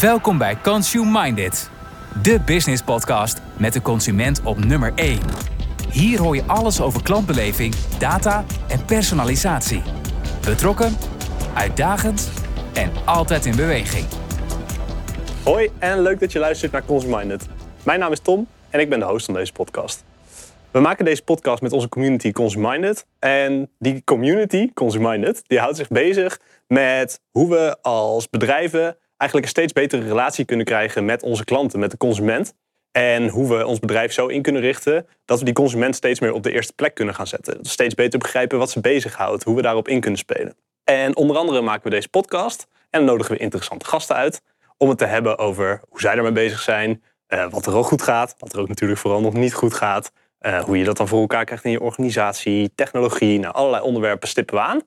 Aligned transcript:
Welkom 0.00 0.38
bij 0.38 0.56
Consume 0.62 1.22
Minded, 1.22 1.70
de 2.22 2.40
business 2.46 2.82
podcast 2.82 3.40
met 3.58 3.72
de 3.72 3.82
consument 3.82 4.42
op 4.42 4.64
nummer 4.64 4.92
1. 4.94 5.18
Hier 5.90 6.20
hoor 6.20 6.34
je 6.34 6.44
alles 6.46 6.80
over 6.80 7.02
klantbeleving, 7.02 7.74
data 7.98 8.44
en 8.68 8.84
personalisatie. 8.84 9.82
Betrokken, 10.44 10.92
uitdagend 11.54 12.30
en 12.74 12.90
altijd 13.04 13.46
in 13.46 13.56
beweging. 13.56 14.06
Hoi 15.44 15.70
en 15.78 16.00
leuk 16.00 16.20
dat 16.20 16.32
je 16.32 16.38
luistert 16.38 16.72
naar 16.72 16.84
Consume 16.84 17.16
Minded. 17.16 17.48
Mijn 17.84 17.98
naam 17.98 18.12
is 18.12 18.20
Tom 18.20 18.46
en 18.70 18.80
ik 18.80 18.88
ben 18.88 18.98
de 18.98 19.04
host 19.04 19.24
van 19.24 19.34
deze 19.34 19.52
podcast. 19.52 20.04
We 20.70 20.80
maken 20.80 21.04
deze 21.04 21.22
podcast 21.22 21.62
met 21.62 21.72
onze 21.72 21.88
community 21.88 22.32
Consume 22.32 22.68
Minded. 22.68 23.06
En 23.18 23.70
die 23.78 24.02
community, 24.04 24.72
Consume 24.74 25.08
Minded, 25.08 25.42
die 25.46 25.58
houdt 25.58 25.76
zich 25.76 25.88
bezig 25.88 26.40
met 26.66 27.20
hoe 27.30 27.50
we 27.50 27.76
als 27.82 28.28
bedrijven 28.28 28.96
eigenlijk 29.16 29.42
een 29.50 29.56
steeds 29.62 29.72
betere 29.72 30.02
relatie 30.02 30.44
kunnen 30.44 30.66
krijgen 30.66 31.04
met 31.04 31.22
onze 31.22 31.44
klanten, 31.44 31.78
met 31.78 31.90
de 31.90 31.96
consument. 31.96 32.54
En 32.92 33.28
hoe 33.28 33.56
we 33.56 33.66
ons 33.66 33.78
bedrijf 33.78 34.12
zo 34.12 34.26
in 34.26 34.42
kunnen 34.42 34.62
richten 34.62 35.06
dat 35.24 35.38
we 35.38 35.44
die 35.44 35.54
consument 35.54 35.94
steeds 35.94 36.20
meer 36.20 36.32
op 36.32 36.42
de 36.42 36.52
eerste 36.52 36.72
plek 36.72 36.94
kunnen 36.94 37.14
gaan 37.14 37.26
zetten. 37.26 37.58
Steeds 37.62 37.94
beter 37.94 38.18
begrijpen 38.18 38.58
wat 38.58 38.70
ze 38.70 38.80
bezighoudt, 38.80 39.42
hoe 39.42 39.56
we 39.56 39.62
daarop 39.62 39.88
in 39.88 40.00
kunnen 40.00 40.18
spelen. 40.18 40.56
En 40.84 41.16
onder 41.16 41.36
andere 41.36 41.60
maken 41.60 41.82
we 41.82 41.90
deze 41.90 42.08
podcast 42.08 42.66
en 42.90 43.04
nodigen 43.04 43.32
we 43.32 43.40
interessante 43.40 43.84
gasten 43.84 44.16
uit 44.16 44.42
om 44.76 44.88
het 44.88 44.98
te 44.98 45.04
hebben 45.04 45.38
over 45.38 45.80
hoe 45.88 46.00
zij 46.00 46.16
ermee 46.16 46.32
bezig 46.32 46.60
zijn, 46.60 47.02
uh, 47.28 47.50
wat 47.50 47.66
er 47.66 47.74
ook 47.74 47.86
goed 47.86 48.02
gaat, 48.02 48.34
wat 48.38 48.52
er 48.52 48.60
ook 48.60 48.68
natuurlijk 48.68 49.00
vooral 49.00 49.20
nog 49.20 49.32
niet 49.32 49.54
goed 49.54 49.74
gaat, 49.74 50.12
uh, 50.40 50.62
hoe 50.62 50.78
je 50.78 50.84
dat 50.84 50.96
dan 50.96 51.08
voor 51.08 51.20
elkaar 51.20 51.44
krijgt 51.44 51.64
in 51.64 51.70
je 51.70 51.80
organisatie, 51.80 52.72
technologie, 52.74 53.38
nou, 53.38 53.54
allerlei 53.54 53.82
onderwerpen 53.82 54.28
stippen 54.28 54.54
we 54.54 54.60
aan. 54.60 54.80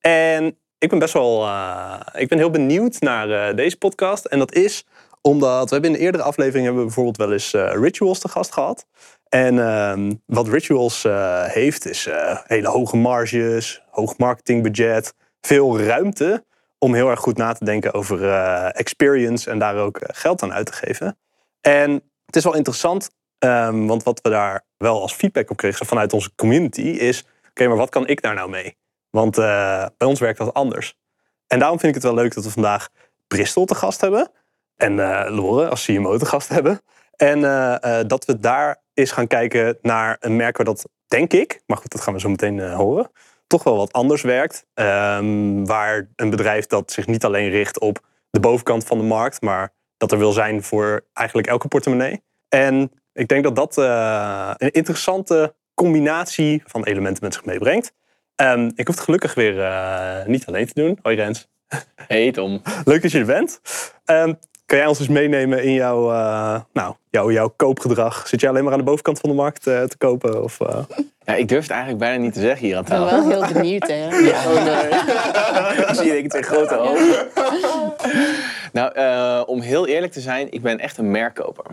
En 0.00 0.58
ik 0.82 0.88
ben 0.88 0.98
best 0.98 1.12
wel 1.12 1.44
uh, 1.44 2.00
ik 2.12 2.28
ben 2.28 2.38
heel 2.38 2.50
benieuwd 2.50 3.00
naar 3.00 3.56
deze 3.56 3.76
podcast. 3.76 4.24
En 4.24 4.38
dat 4.38 4.54
is 4.54 4.84
omdat 5.20 5.68
we 5.68 5.72
hebben 5.72 5.90
in 5.90 5.96
de 5.96 6.02
eerdere 6.02 6.22
aflevering 6.22 6.64
hebben 6.64 6.84
bijvoorbeeld 6.84 7.16
wel 7.16 7.32
eens 7.32 7.52
Rituals 7.52 8.18
te 8.18 8.28
gast 8.28 8.52
gehad. 8.52 8.86
En 9.28 9.58
ehm, 9.58 10.12
wat 10.26 10.48
Rituals 10.48 11.06
heeft 11.46 11.86
is 11.86 12.08
hele 12.46 12.68
hoge 12.68 12.96
marges, 12.96 13.82
hoog 13.90 14.18
marketingbudget, 14.18 15.14
veel 15.40 15.80
ruimte 15.80 16.44
om 16.78 16.94
heel 16.94 17.10
erg 17.10 17.20
goed 17.20 17.36
na 17.36 17.52
te 17.52 17.64
denken 17.64 17.94
over 17.94 18.28
experience 18.68 19.50
en 19.50 19.58
daar 19.58 19.76
ook 19.76 19.98
geld 20.02 20.42
aan 20.42 20.52
uit 20.52 20.66
te 20.66 20.72
geven. 20.72 21.18
En 21.60 21.90
het 22.26 22.36
is 22.36 22.44
wel 22.44 22.54
interessant, 22.54 23.10
um, 23.38 23.86
want 23.86 24.02
wat 24.02 24.20
we 24.22 24.28
daar 24.28 24.64
wel 24.76 25.00
als 25.00 25.12
feedback 25.12 25.50
op 25.50 25.56
kregen 25.56 25.86
vanuit 25.86 26.12
onze 26.12 26.34
community 26.34 26.80
is: 26.80 27.24
oké, 27.50 27.66
maar 27.68 27.76
wat 27.76 27.88
kan 27.90 28.06
ik 28.06 28.22
daar 28.22 28.34
nou 28.34 28.50
mee? 28.50 28.76
Want 29.12 29.38
uh, 29.38 29.86
bij 29.96 30.08
ons 30.08 30.20
werkt 30.20 30.38
dat 30.38 30.54
anders. 30.54 30.96
En 31.46 31.58
daarom 31.58 31.78
vind 31.78 31.96
ik 31.96 32.02
het 32.02 32.12
wel 32.12 32.22
leuk 32.22 32.34
dat 32.34 32.44
we 32.44 32.50
vandaag 32.50 32.88
Bristol 33.26 33.64
te 33.64 33.74
gast 33.74 34.00
hebben. 34.00 34.30
En 34.76 34.92
uh, 34.92 35.24
Lore 35.28 35.68
als 35.68 35.84
CMO 35.84 36.18
te 36.18 36.26
gast 36.26 36.48
hebben. 36.48 36.80
En 37.16 37.38
uh, 37.38 38.00
dat 38.06 38.24
we 38.24 38.38
daar 38.38 38.82
eens 38.94 39.10
gaan 39.10 39.26
kijken 39.26 39.78
naar 39.82 40.16
een 40.20 40.36
merk 40.36 40.56
waar 40.56 40.66
dat, 40.66 40.88
denk 41.06 41.32
ik, 41.32 41.62
maar 41.66 41.76
goed, 41.76 41.90
dat 41.90 42.00
gaan 42.00 42.14
we 42.14 42.20
zo 42.20 42.28
meteen 42.28 42.72
horen, 42.72 43.10
toch 43.46 43.62
wel 43.62 43.76
wat 43.76 43.92
anders 43.92 44.22
werkt. 44.22 44.66
Um, 44.74 45.66
waar 45.66 46.08
een 46.16 46.30
bedrijf 46.30 46.66
dat 46.66 46.92
zich 46.92 47.06
niet 47.06 47.24
alleen 47.24 47.50
richt 47.50 47.78
op 47.78 48.00
de 48.30 48.40
bovenkant 48.40 48.84
van 48.84 48.98
de 48.98 49.04
markt, 49.04 49.40
maar 49.40 49.72
dat 49.96 50.12
er 50.12 50.18
wil 50.18 50.32
zijn 50.32 50.62
voor 50.62 51.06
eigenlijk 51.12 51.48
elke 51.48 51.68
portemonnee. 51.68 52.22
En 52.48 52.92
ik 53.12 53.28
denk 53.28 53.44
dat 53.44 53.56
dat 53.56 53.76
een 54.60 54.70
interessante 54.70 55.54
combinatie 55.74 56.62
van 56.66 56.84
elementen 56.84 57.24
met 57.24 57.34
zich 57.34 57.44
meebrengt. 57.44 57.92
Um, 58.36 58.72
ik 58.74 58.86
hoef 58.86 58.96
het 58.96 59.04
gelukkig 59.04 59.34
weer 59.34 59.56
uh, 59.56 60.26
niet 60.26 60.46
alleen 60.46 60.66
te 60.66 60.74
doen. 60.74 60.98
Hoi 61.02 61.16
Rens. 61.16 61.48
Hey 61.94 62.32
Tom. 62.32 62.62
Leuk 62.84 63.02
dat 63.02 63.10
je 63.12 63.18
er 63.18 63.26
bent. 63.26 63.60
Um, 64.06 64.38
kan 64.66 64.78
jij 64.78 64.86
ons 64.86 64.98
eens 64.98 65.08
meenemen 65.08 65.64
in 65.64 65.72
jouw, 65.72 66.12
uh, 66.12 66.60
nou, 66.72 66.94
jouw, 67.10 67.30
jouw 67.30 67.52
koopgedrag? 67.56 68.28
Zit 68.28 68.40
jij 68.40 68.50
alleen 68.50 68.64
maar 68.64 68.72
aan 68.72 68.78
de 68.78 68.84
bovenkant 68.84 69.20
van 69.20 69.30
de 69.30 69.36
markt 69.36 69.66
uh, 69.66 69.82
te 69.82 69.96
kopen? 69.96 70.42
Of, 70.42 70.60
uh... 70.60 70.78
ja, 71.24 71.34
ik 71.34 71.48
durf 71.48 71.62
het 71.62 71.70
eigenlijk 71.70 72.00
bijna 72.00 72.22
niet 72.22 72.32
te 72.32 72.40
zeggen 72.40 72.66
hier 72.66 72.76
aan 72.76 72.84
tafel. 72.84 73.04
Ik 73.04 73.10
ben 73.10 73.28
wel 73.28 73.44
heel 73.44 73.52
benieuwd, 73.52 73.86
hè? 73.86 74.08
Ja, 74.30 74.50
oh 74.50 74.64
nee. 74.64 75.78
ik 75.88 75.94
zie 75.94 76.18
ik 76.18 76.28
twee 76.28 76.42
grote 76.42 76.78
ogen. 76.78 77.28
nou, 78.72 79.46
om 79.46 79.60
heel 79.60 79.86
eerlijk 79.86 80.12
te 80.12 80.20
zijn, 80.20 80.52
ik 80.52 80.62
ben 80.62 80.78
echt 80.78 80.98
een 80.98 81.10
merkkoper. 81.10 81.64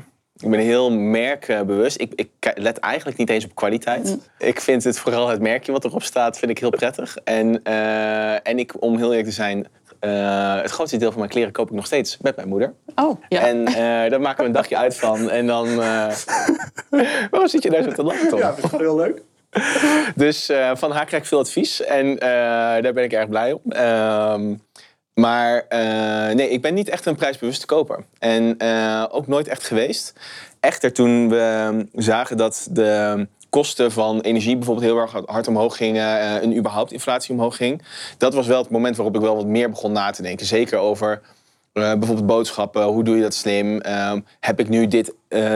Ik 0.43 0.49
ben 0.49 0.59
heel 0.59 0.91
merkbewust. 0.91 2.01
Ik, 2.01 2.13
ik 2.15 2.53
let 2.55 2.77
eigenlijk 2.77 3.17
niet 3.17 3.29
eens 3.29 3.45
op 3.45 3.55
kwaliteit. 3.55 4.03
Mm. 4.03 4.21
Ik 4.37 4.61
vind 4.61 4.83
het 4.83 4.99
vooral 4.99 5.27
het 5.27 5.41
merkje 5.41 5.71
wat 5.71 5.85
erop 5.85 6.03
staat, 6.03 6.37
vind 6.37 6.51
ik 6.51 6.57
heel 6.57 6.69
prettig. 6.69 7.17
En, 7.23 7.61
uh, 7.63 8.47
en 8.47 8.59
ik, 8.59 8.81
om 8.81 8.97
heel 8.97 9.09
eerlijk 9.09 9.27
te 9.27 9.33
zijn, 9.33 9.67
uh, 10.01 10.61
het 10.61 10.71
grootste 10.71 10.97
deel 10.97 11.09
van 11.09 11.19
mijn 11.19 11.31
kleren 11.31 11.51
koop 11.51 11.69
ik 11.69 11.75
nog 11.75 11.85
steeds 11.85 12.17
met 12.21 12.35
mijn 12.35 12.47
moeder. 12.47 12.73
Oh, 12.95 13.21
ja. 13.29 13.47
En 13.47 13.57
uh, 13.57 13.75
daar 14.09 14.21
maken 14.21 14.41
we 14.41 14.45
een 14.45 14.51
dagje 14.51 14.77
uit 14.77 14.95
van. 14.95 15.29
En 15.29 15.47
dan... 15.47 15.75
waarom 17.31 17.47
zit 17.47 17.63
je 17.63 17.69
daar 17.69 17.83
zo 17.83 17.91
te 17.91 18.03
lachen, 18.03 18.29
Tom? 18.29 18.39
Ja, 18.39 18.55
dat 18.61 18.71
is 18.73 18.79
heel 18.79 18.95
leuk. 18.95 19.21
Dus 20.15 20.51
van 20.73 20.91
haar 20.91 21.05
krijg 21.05 21.23
ik 21.23 21.29
veel 21.29 21.39
advies. 21.39 21.81
En 21.81 22.15
daar 22.81 22.93
ben 22.93 23.03
ik 23.03 23.13
erg 23.13 23.29
blij 23.29 23.51
om. 23.51 23.61
Ehm, 25.19 25.31
maar 25.31 25.65
uh, 25.69 26.35
nee, 26.35 26.49
ik 26.49 26.61
ben 26.61 26.73
niet 26.73 26.89
echt 26.89 27.05
een 27.05 27.15
prijsbewuste 27.15 27.65
koper. 27.65 28.05
En 28.19 28.55
uh, 28.63 29.05
ook 29.11 29.27
nooit 29.27 29.47
echt 29.47 29.63
geweest. 29.63 30.13
Echter, 30.59 30.93
toen 30.93 31.29
we 31.29 31.85
zagen 31.93 32.37
dat 32.37 32.67
de 32.71 33.27
kosten 33.49 33.91
van 33.91 34.21
energie 34.21 34.55
bijvoorbeeld 34.55 34.85
heel 34.85 34.97
erg 34.97 35.11
hard 35.25 35.47
omhoog 35.47 35.77
gingen 35.77 36.03
uh, 36.03 36.35
en 36.35 36.57
überhaupt 36.57 36.91
inflatie 36.91 37.33
omhoog 37.33 37.55
ging. 37.55 37.81
Dat 38.17 38.33
was 38.33 38.47
wel 38.47 38.61
het 38.61 38.69
moment 38.69 38.95
waarop 38.95 39.15
ik 39.15 39.21
wel 39.21 39.35
wat 39.35 39.45
meer 39.45 39.69
begon 39.69 39.91
na 39.91 40.11
te 40.11 40.21
denken. 40.21 40.45
Zeker 40.45 40.77
over 40.77 41.21
bijvoorbeeld 41.73 42.25
boodschappen. 42.25 42.83
Hoe 42.83 43.03
doe 43.03 43.15
je 43.15 43.21
dat 43.21 43.33
slim? 43.33 43.79
Ehm, 43.81 44.19
heb 44.39 44.59
ik 44.59 44.69
nu 44.69 44.87
dit, 44.87 45.13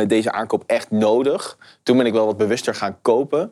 deze 0.07 0.31
aankoop 0.31 0.63
echt 0.67 0.91
nodig? 0.91 1.57
Toen 1.83 1.97
ben 1.97 2.05
ik 2.05 2.13
wel 2.13 2.25
wat 2.25 2.37
bewuster 2.37 2.75
gaan 2.75 2.97
kopen. 3.01 3.51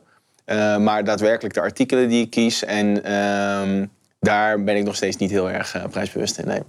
maar 0.78 1.04
daadwerkelijk 1.04 1.54
de 1.54 1.60
artikelen 1.60 2.08
die 2.08 2.24
ik 2.24 2.30
kies 2.30 2.64
en 2.64 3.04
ehm, 3.04 3.84
daar 4.22 4.62
ben 4.62 4.76
ik 4.76 4.84
nog 4.84 4.96
steeds 4.96 5.16
niet 5.16 5.30
heel 5.30 5.50
erg 5.50 5.76
uh, 5.76 5.84
prijsbewust 5.90 6.38
in. 6.38 6.46
Nee. 6.46 6.60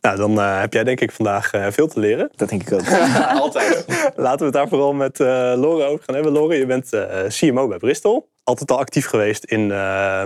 Nou, 0.00 0.16
dan 0.16 0.32
uh, 0.32 0.60
heb 0.60 0.72
jij 0.72 0.84
denk 0.84 1.00
ik 1.00 1.12
vandaag 1.12 1.54
uh, 1.54 1.66
veel 1.70 1.86
te 1.86 2.00
leren. 2.00 2.30
Dat 2.34 2.48
denk 2.48 2.62
ik 2.62 2.72
ook. 2.72 2.88
Altijd. 3.40 3.84
Laten 4.16 4.38
we 4.38 4.44
het 4.44 4.52
daar 4.52 4.68
vooral 4.68 4.92
met 4.92 5.18
Lore 5.58 5.84
over 5.84 6.04
gaan 6.04 6.14
hebben. 6.14 6.32
Lore, 6.32 6.56
je 6.56 6.66
bent 6.66 6.88
CMO 7.28 7.68
bij 7.68 7.78
Bristol. 7.78 8.28
Altijd 8.42 8.70
al 8.70 8.78
actief 8.78 9.06
geweest 9.06 9.44
in 9.44 9.66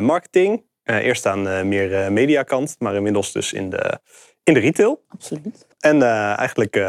marketing. 0.04 0.64
eerst 0.84 1.26
aan 1.26 1.69
meer 1.69 2.12
mediakant, 2.12 2.76
maar 2.78 2.94
inmiddels 2.94 3.32
dus 3.32 3.52
in 3.52 3.70
de, 3.70 3.98
in 4.44 4.54
de 4.54 4.60
retail. 4.60 5.04
Absoluut. 5.08 5.66
En 5.78 6.02
eigenlijk 6.36 6.86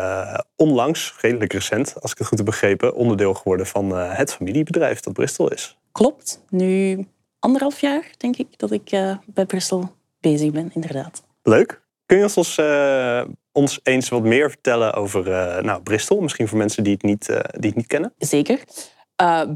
onlangs, 0.55 1.15
redelijk 1.21 1.53
recent, 1.53 1.95
als 1.99 2.11
ik 2.11 2.17
het 2.17 2.27
goed 2.27 2.37
heb 2.37 2.47
begrepen, 2.47 2.93
onderdeel 2.93 3.33
geworden 3.33 3.65
van 3.65 3.91
het 3.95 4.33
familiebedrijf 4.33 4.99
dat 4.99 5.13
Bristol 5.13 5.51
is. 5.51 5.77
Klopt. 5.91 6.43
Nu 6.49 7.05
anderhalf 7.41 7.81
jaar, 7.81 8.11
denk 8.17 8.37
ik, 8.37 8.47
dat 8.57 8.71
ik 8.71 8.91
uh, 8.91 9.17
bij 9.25 9.45
Brussel 9.45 9.91
bezig 10.19 10.51
ben, 10.51 10.71
inderdaad. 10.73 11.23
Leuk. 11.43 11.81
Kun 12.05 12.17
je 12.17 12.31
ons, 12.35 12.57
uh, 12.57 13.23
ons 13.51 13.79
eens 13.83 14.09
wat 14.09 14.23
meer 14.23 14.49
vertellen 14.49 14.93
over 14.93 15.27
uh, 15.27 15.63
nou, 15.63 15.81
Bristol? 15.81 16.21
Misschien 16.21 16.47
voor 16.47 16.57
mensen 16.57 16.83
die 16.83 16.93
het 16.93 17.03
niet, 17.03 17.25
die 17.59 17.69
het 17.69 17.75
niet 17.75 17.87
kennen. 17.87 18.13
Zeker. 18.17 18.63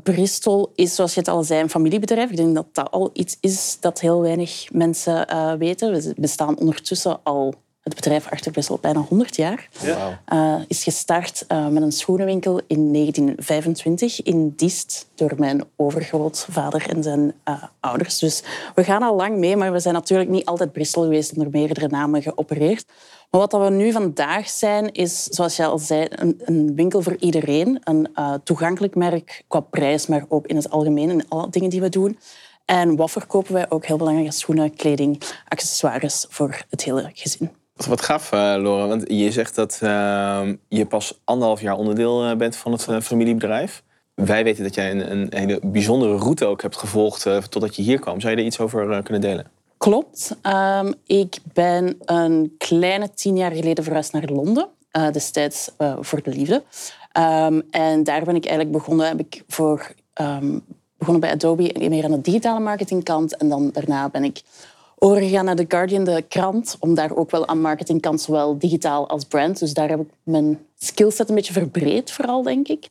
Bristol 0.03 0.72
is, 0.75 0.95
zoals 0.95 1.13
je 1.13 1.19
het 1.19 1.29
al 1.29 1.44
zei, 1.44 1.62
een 1.62 1.69
familiebedrijf. 1.69 2.29
Ik 2.29 2.38
denk 2.38 2.56
dat 2.56 2.68
dat 2.72 2.91
al 2.91 3.09
iets 3.13 3.38
is 3.40 3.78
dat 3.79 4.00
heel 4.00 4.22
weinig 4.22 4.68
mensen 4.72 5.28
weten. 5.57 5.91
We 5.91 6.13
bestaan 6.18 6.57
ondertussen 6.57 7.19
al 7.24 7.53
het 7.85 7.96
bedrijf 7.96 8.31
achter 8.31 8.51
best 8.51 8.68
wel 8.68 8.78
bijna 8.81 9.00
100 9.00 9.35
jaar. 9.35 9.68
Ja. 9.81 10.22
Uh, 10.34 10.63
is 10.68 10.84
gestart 10.84 11.46
uh, 11.51 11.68
met 11.68 11.84
een 11.84 11.91
schoenenwinkel 11.91 12.62
in 12.68 12.94
1925 12.94 14.22
in 14.22 14.53
Diest 14.56 15.07
door 15.16 15.34
mijn 15.38 15.63
overgrootvader 15.75 16.90
en 16.90 17.03
zijn 17.03 17.34
uh, 17.50 17.63
ouders. 17.79 18.19
Dus 18.19 18.44
we 18.75 18.84
gaan 18.84 19.03
al 19.03 19.16
lang 19.16 19.38
mee, 19.38 19.56
maar 19.56 19.72
we 19.72 19.79
zijn 19.79 19.94
natuurlijk 19.94 20.29
niet 20.29 20.45
altijd 20.45 20.72
Bristol 20.72 21.03
geweest 21.03 21.31
onder 21.31 21.50
meerdere 21.51 21.88
namen 21.88 22.22
geopereerd. 22.22 22.85
Maar 23.29 23.41
wat 23.41 23.51
we 23.51 23.69
nu 23.69 23.91
vandaag 23.91 24.50
zijn, 24.50 24.92
is, 24.92 25.24
zoals 25.24 25.56
je 25.56 25.65
al 25.65 25.80
zei, 25.80 26.07
een, 26.10 26.42
een 26.45 26.75
winkel 26.75 27.01
voor 27.01 27.15
iedereen. 27.19 27.80
Een 27.83 28.10
toegankelijk 28.44 28.95
merk 28.95 29.44
qua 29.48 29.60
prijs, 29.60 30.07
maar 30.07 30.25
ook 30.27 30.48
in 30.48 30.56
het 30.56 30.69
algemeen 30.69 31.10
in 31.10 31.30
alle 31.30 31.50
dingen 31.50 31.69
die 31.69 31.81
we 31.81 31.89
doen. 31.89 32.18
En 32.65 32.95
wat 32.95 33.12
verkopen 33.12 33.54
wij 33.54 33.69
ook 33.69 33.86
heel 33.86 33.98
belangrijke 33.98 34.33
schoenen, 34.33 34.75
kleding, 34.75 35.21
accessoires 35.48 36.25
voor 36.30 36.65
het 36.69 36.83
hele 36.83 37.10
gezin. 37.13 37.51
Wat 37.75 38.01
gaaf, 38.01 38.31
uh. 38.31 38.62
Want 38.62 39.04
je 39.07 39.31
zegt 39.31 39.56
dat 39.56 39.80
uh, 39.83 40.42
je 40.68 40.86
pas 40.86 41.19
anderhalf 41.24 41.62
jaar 41.62 41.75
onderdeel 41.75 42.24
eh, 42.24 42.36
bent 42.38 42.56
van 42.56 42.72
het 42.72 42.88
uh, 42.89 43.00
familiebedrijf. 43.00 43.83
Wij 44.13 44.44
weten 44.44 44.63
dat 44.63 44.75
jij 44.75 44.92
een, 44.92 45.12
een, 45.12 45.27
hele 45.30 45.60
bijzondere 45.63 46.18
route 46.18 46.45
ook 46.45 46.62
hebt 46.62 46.77
gevolgd 46.77 47.27
totdat 47.50 47.75
je 47.75 47.81
hier 47.81 48.00
kwam. 48.00 48.19
Zou 48.22 48.33
je 48.33 48.39
er 48.39 48.45
iets 48.45 48.60
over 48.60 49.04
kunnen 49.04 49.22
delen? 49.22 49.48
Klopt. 49.77 50.36
Um, 50.44 50.94
ik 51.06 51.38
ben 51.54 51.98
een 52.06 52.56
kleine 52.57 53.13
tien 53.13 53.38
jaar 53.38 53.51
geleden 53.51 53.83
verhuisd 53.83 54.12
naar 54.12 54.25
Londen. 54.25 54.68
destijds 55.12 55.72
voor 56.00 56.22
de 56.24 56.31
liefde. 56.31 56.63
Um, 57.18 57.63
en 57.72 58.04
daar 58.04 58.24
ben 58.24 58.36
ik 58.36 58.45
eigenlijk 58.45 58.77
begonnen. 58.77 59.07
Heb 59.07 59.19
ik 59.19 59.44
voor, 59.48 59.92
begonnen 60.98 61.22
bij 61.22 61.31
Adobe 61.31 61.75
meer 61.89 62.04
aan 62.04 62.12
de 62.12 62.22
digitale 62.22 62.60
marketingkant. 62.60 63.38
En 63.38 63.50
dan 63.50 63.69
daarna 63.74 64.10
ben 64.10 64.24
ik 64.24 64.42
overgegaan 65.06 65.46
naar 65.46 65.56
The 65.56 65.66
Guardian, 65.68 66.04
de 66.04 66.24
krant, 66.28 66.78
om 66.80 66.94
daar 66.94 67.16
ook 67.16 67.31
wel 67.31 67.48
aan 67.48 67.62
marketingkant, 67.62 68.22
zowel 68.22 68.57
digitaal 68.57 69.10
als 69.10 69.24
brand. 69.24 69.60
Dus 69.60 69.74
daar 69.74 69.90
heb 69.90 70.00
ik 70.00 70.10
mijn 70.24 70.60
skillset 70.78 71.30
een 71.30 71.36
beetje 71.36 71.54
verbreed, 71.54 72.12
vooral, 72.12 72.44
denk 72.44 72.68
ik. 72.68 72.90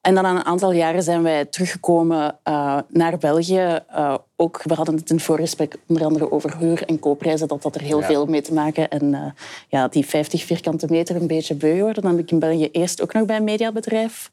En 0.00 0.14
dan 0.14 0.22
na 0.22 0.30
een 0.30 0.44
aantal 0.44 0.72
jaren 0.72 1.02
zijn 1.02 1.22
wij 1.22 1.44
teruggekomen 1.44 2.38
uh, 2.48 2.78
naar 2.88 3.18
België. 3.18 3.80
Uh, 3.90 4.14
ook, 4.36 4.62
we 4.62 4.74
hadden 4.74 4.94
het 4.94 5.10
in 5.10 5.16
het 5.16 5.24
voorgesprek 5.24 5.76
onder 5.86 6.04
andere 6.04 6.32
over 6.32 6.58
huur- 6.58 6.84
en 6.84 6.98
koopprijzen, 6.98 7.48
dat 7.48 7.62
dat 7.62 7.74
er 7.74 7.80
heel 7.80 8.02
veel 8.02 8.26
mee 8.26 8.42
te 8.42 8.54
maken. 8.54 8.88
En 8.88 9.04
uh, 9.04 9.24
ja, 9.68 9.88
die 9.88 10.06
50 10.06 10.44
vierkante 10.44 10.86
meter 10.90 11.16
een 11.16 11.26
beetje 11.26 11.54
beu 11.54 11.80
worden. 11.80 12.02
Dan 12.02 12.10
heb 12.10 12.20
ik 12.20 12.30
in 12.30 12.38
België 12.38 12.68
eerst 12.72 13.02
ook 13.02 13.12
nog 13.12 13.24
bij 13.24 13.36
een 13.36 13.44
mediabedrijf 13.44 14.30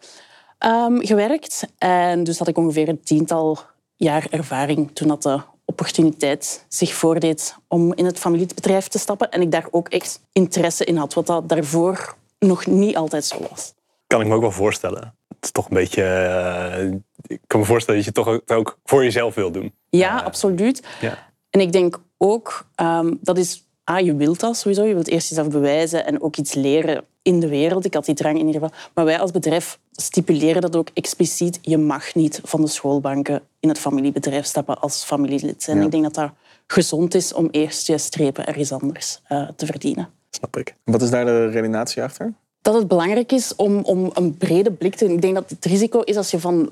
um, 0.66 1.06
gewerkt. 1.06 1.68
En 1.78 2.24
dus 2.24 2.38
had 2.38 2.48
ik 2.48 2.58
ongeveer 2.58 2.90
een 2.90 3.04
tiental 3.04 3.58
jaar 3.96 4.28
ervaring 4.30 4.92
toen 4.94 5.08
dat 5.08 5.24
de 5.24 5.40
opportuniteit 5.80 6.66
zich 6.68 6.94
voordeed 6.94 7.56
om 7.68 7.94
in 7.94 8.06
het 8.06 8.20
familiebedrijf 8.20 8.88
te 8.88 9.00
stappen. 9.00 9.31
En 9.31 9.42
ik 9.42 9.52
daar 9.52 9.68
ook 9.72 9.88
echt 9.88 10.22
interesse 10.31 10.86
in 10.86 10.98
had, 10.98 11.14
wat 11.14 11.28
dat 11.28 11.50
daarvoor 11.50 12.16
nog 12.40 12.66
niet 12.66 12.96
altijd 12.96 13.26
zo 13.26 13.38
was. 13.50 13.74
Kan 14.08 14.22
ik 14.22 14.28
me 14.28 14.36
ook 14.36 14.42
wel 14.42 14.52
voorstellen. 14.52 15.16
Het 15.28 15.44
is 15.44 15.52
toch 15.52 15.70
een 15.70 15.76
beetje. 15.76 16.02
Uh, 16.02 16.92
ik 17.28 17.40
kan 17.48 17.60
me 17.60 17.66
voorstellen 17.66 18.04
dat 18.04 18.14
je 18.14 18.22
het 18.22 18.46
toch 18.46 18.58
ook 18.58 18.80
voor 18.84 19.04
jezelf 19.04 19.36
wil 19.36 19.52
doen. 19.52 19.74
Ja, 19.90 20.20
uh, 20.20 20.26
absoluut. 20.26 20.84
Ja. 21.02 21.28
En 21.50 21.60
ik 21.60 21.72
denk 21.72 22.02
ook, 22.18 22.66
um, 22.75 23.20
dat 23.22 23.38
is. 23.38 23.68
Ah, 23.84 24.06
je 24.06 24.16
wilt 24.16 24.40
dat 24.40 24.58
sowieso. 24.58 24.84
Je 24.84 24.94
wilt 24.94 25.08
eerst 25.08 25.30
jezelf 25.30 25.50
bewijzen 25.50 26.06
en 26.06 26.22
ook 26.22 26.38
iets 26.38 26.54
leren 26.54 27.06
in 27.21 27.39
de 27.39 27.48
wereld. 27.48 27.86
Ik 27.86 27.94
had 27.94 28.06
die 28.06 28.16
drang 28.16 28.39
in 28.39 28.45
ieder 28.45 28.62
geval. 28.62 28.77
Maar 28.94 29.06
wij 29.06 29.19
als 29.19 29.31
bedrijf 29.31 29.80
stipuleren 29.92 30.62
dat 30.62 30.75
ook 30.75 30.89
expliciet. 30.94 31.60
Je 31.62 31.77
mag 31.77 32.16
niet 32.16 32.42
van 32.44 32.62
de 32.62 32.68
schoolbanken 32.68 33.42
in 33.60 33.69
het 33.69 33.80
familiebedrijf 33.80 34.45
stappen 34.45 34.81
als 34.81 35.04
familielid. 35.04 35.68
En 35.68 35.77
ja. 35.77 35.83
ik 35.83 35.92
denk 35.92 36.04
dat 36.04 36.13
dat 36.13 36.31
gezond 36.68 37.13
is 37.13 37.33
om 37.33 37.48
eerst 37.51 37.88
je 37.88 37.98
strepen 37.98 38.45
ergens 38.45 38.71
anders 38.71 39.21
uh, 39.30 39.50
te 39.56 39.66
verdienen. 39.66 40.10
Snap 40.30 40.57
ik. 40.57 40.75
Wat 40.83 41.01
is 41.01 41.10
daar 41.10 41.25
de 41.25 41.50
redenatie 41.50 42.04
achter? 42.04 42.33
Dat 42.62 42.74
het 42.74 42.88
belangrijk 42.88 43.31
is 43.31 43.56
om, 43.56 43.83
om 43.83 44.10
een 44.13 44.38
brede 44.38 44.72
blik 44.72 44.95
te... 44.95 45.13
Ik 45.13 45.22
denk 45.22 45.36
dat 45.36 45.50
het 45.50 45.65
risico 45.65 46.00
is 46.00 46.18
als 46.18 46.31
je 46.31 46.39
van... 46.39 46.72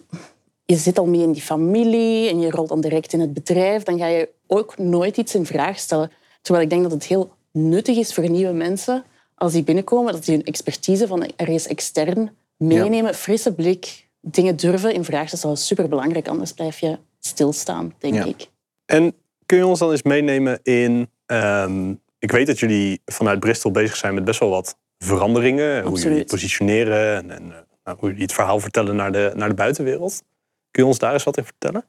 Je 0.65 0.75
zit 0.75 1.00
al 1.00 1.05
mee 1.05 1.21
in 1.21 1.31
die 1.31 1.41
familie 1.41 2.29
en 2.29 2.39
je 2.39 2.50
rolt 2.50 2.69
dan 2.69 2.81
direct 2.81 3.13
in 3.13 3.19
het 3.19 3.33
bedrijf, 3.33 3.83
dan 3.83 3.97
ga 3.97 4.07
je 4.07 4.29
ook 4.47 4.77
nooit 4.77 5.17
iets 5.17 5.35
in 5.35 5.45
vraag 5.45 5.79
stellen. 5.79 6.11
Terwijl 6.41 6.65
ik 6.65 6.69
denk 6.69 6.83
dat 6.83 6.91
het 6.91 7.03
heel 7.03 7.29
nuttig 7.51 7.97
is 7.97 8.13
voor 8.13 8.29
nieuwe 8.29 8.53
mensen 8.53 9.03
als 9.38 9.54
die 9.54 9.63
binnenkomen, 9.63 10.13
dat 10.13 10.25
die 10.25 10.36
hun 10.36 10.45
expertise 10.45 11.07
van 11.07 11.31
ergens 11.36 11.68
extern 11.68 12.31
meenemen, 12.57 13.12
ja. 13.12 13.13
frisse 13.13 13.54
blik, 13.54 14.07
dingen 14.22 14.56
durven 14.56 14.94
in 14.94 15.04
vraag 15.04 15.30
te 15.30 15.38
stellen. 15.38 15.57
Super 15.57 15.88
belangrijk, 15.88 16.28
anders 16.28 16.54
blijf 16.54 16.80
je 16.80 16.98
stilstaan, 17.19 17.94
denk 17.98 18.13
ja. 18.13 18.25
ik. 18.25 18.48
En 18.86 19.13
kun 19.45 19.57
je 19.57 19.66
ons 19.66 19.80
dan 19.80 19.92
eens 19.92 20.04
meenemen 20.04 20.60
in. 20.63 21.10
Um, 21.25 22.01
ik 22.19 22.31
weet 22.31 22.48
dat 22.48 22.60
jullie 22.60 23.01
vanuit 23.06 23.39
Bristol 23.39 23.72
bezig 23.72 23.95
zijn 23.95 24.13
met 24.13 24.24
best 24.25 24.39
wel 24.39 24.50
wat 24.50 24.78
veranderingen. 24.98 25.78
Absoluut. 25.78 26.04
Hoe 26.04 26.12
jullie 26.12 26.25
positioneren 26.25 27.16
en, 27.16 27.31
en 27.31 27.48
nou, 27.84 27.98
hoe 28.00 28.10
jullie 28.10 28.24
het 28.24 28.34
verhaal 28.34 28.60
vertellen 28.60 28.95
naar 28.95 29.12
de, 29.12 29.31
naar 29.36 29.50
de 29.50 29.56
buitenwereld. 29.56 30.24
Kun 30.72 30.84
je 30.84 30.89
ons 30.89 31.00
daar 31.00 31.13
eens 31.13 31.24
wat 31.24 31.38
in 31.38 31.44
vertellen? 31.44 31.86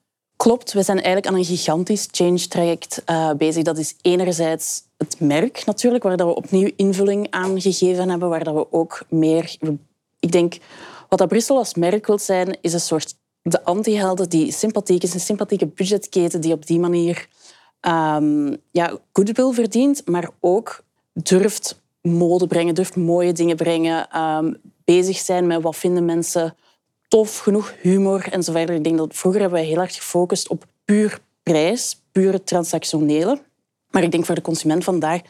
Klopt, 0.48 0.72
we 0.72 0.82
zijn 0.82 0.96
eigenlijk 0.96 1.26
aan 1.26 1.34
een 1.34 1.44
gigantisch 1.44 2.08
change-traject 2.10 3.02
uh, 3.10 3.32
bezig. 3.32 3.62
Dat 3.62 3.78
is 3.78 3.94
enerzijds 4.02 4.82
het 4.96 5.20
merk 5.20 5.64
natuurlijk, 5.66 6.04
waar 6.04 6.16
dat 6.16 6.26
we 6.26 6.34
opnieuw 6.34 6.70
invulling 6.76 7.26
aan 7.30 7.60
gegeven 7.60 8.08
hebben, 8.08 8.28
waar 8.28 8.44
dat 8.44 8.54
we 8.54 8.72
ook 8.72 9.04
meer... 9.08 9.56
Ik 10.20 10.32
denk, 10.32 10.58
wat 11.08 11.18
dat 11.18 11.28
Brussel 11.28 11.56
als 11.56 11.74
merk 11.74 12.06
wil 12.06 12.18
zijn, 12.18 12.58
is 12.60 12.72
een 12.72 12.80
soort 12.80 13.14
de 13.42 13.64
anti-helden 13.64 14.28
die 14.28 14.52
sympathiek 14.52 15.02
is, 15.02 15.14
een 15.14 15.20
sympathieke 15.20 15.66
budgetketen 15.66 16.40
die 16.40 16.52
op 16.52 16.66
die 16.66 16.78
manier 16.78 17.28
um, 17.80 18.56
ja, 18.70 18.98
goodwill 19.12 19.52
verdient, 19.52 20.06
maar 20.06 20.30
ook 20.40 20.84
durft 21.12 21.82
mode 22.02 22.46
brengen, 22.46 22.74
durft 22.74 22.96
mooie 22.96 23.32
dingen 23.32 23.56
brengen, 23.56 24.20
um, 24.20 24.60
bezig 24.84 25.16
zijn 25.18 25.46
met 25.46 25.62
wat 25.62 25.76
vinden 25.76 26.04
mensen 26.04 26.56
tof, 27.08 27.38
genoeg 27.38 27.74
humor 27.80 28.28
en 28.30 28.42
zo 28.42 28.52
verder. 28.52 28.74
Ik 28.74 28.84
denk 28.84 28.98
dat 28.98 29.16
vroeger 29.16 29.40
hebben 29.40 29.60
we 29.60 29.66
heel 29.66 29.80
erg 29.80 29.94
gefocust 29.94 30.48
op 30.48 30.64
puur 30.84 31.20
prijs, 31.42 32.02
pure 32.12 32.44
transactionele. 32.44 33.42
Maar 33.90 34.02
ik 34.02 34.10
denk 34.10 34.24
voor 34.26 34.34
de 34.34 34.40
consument 34.40 34.84
vandaag, 34.84 35.20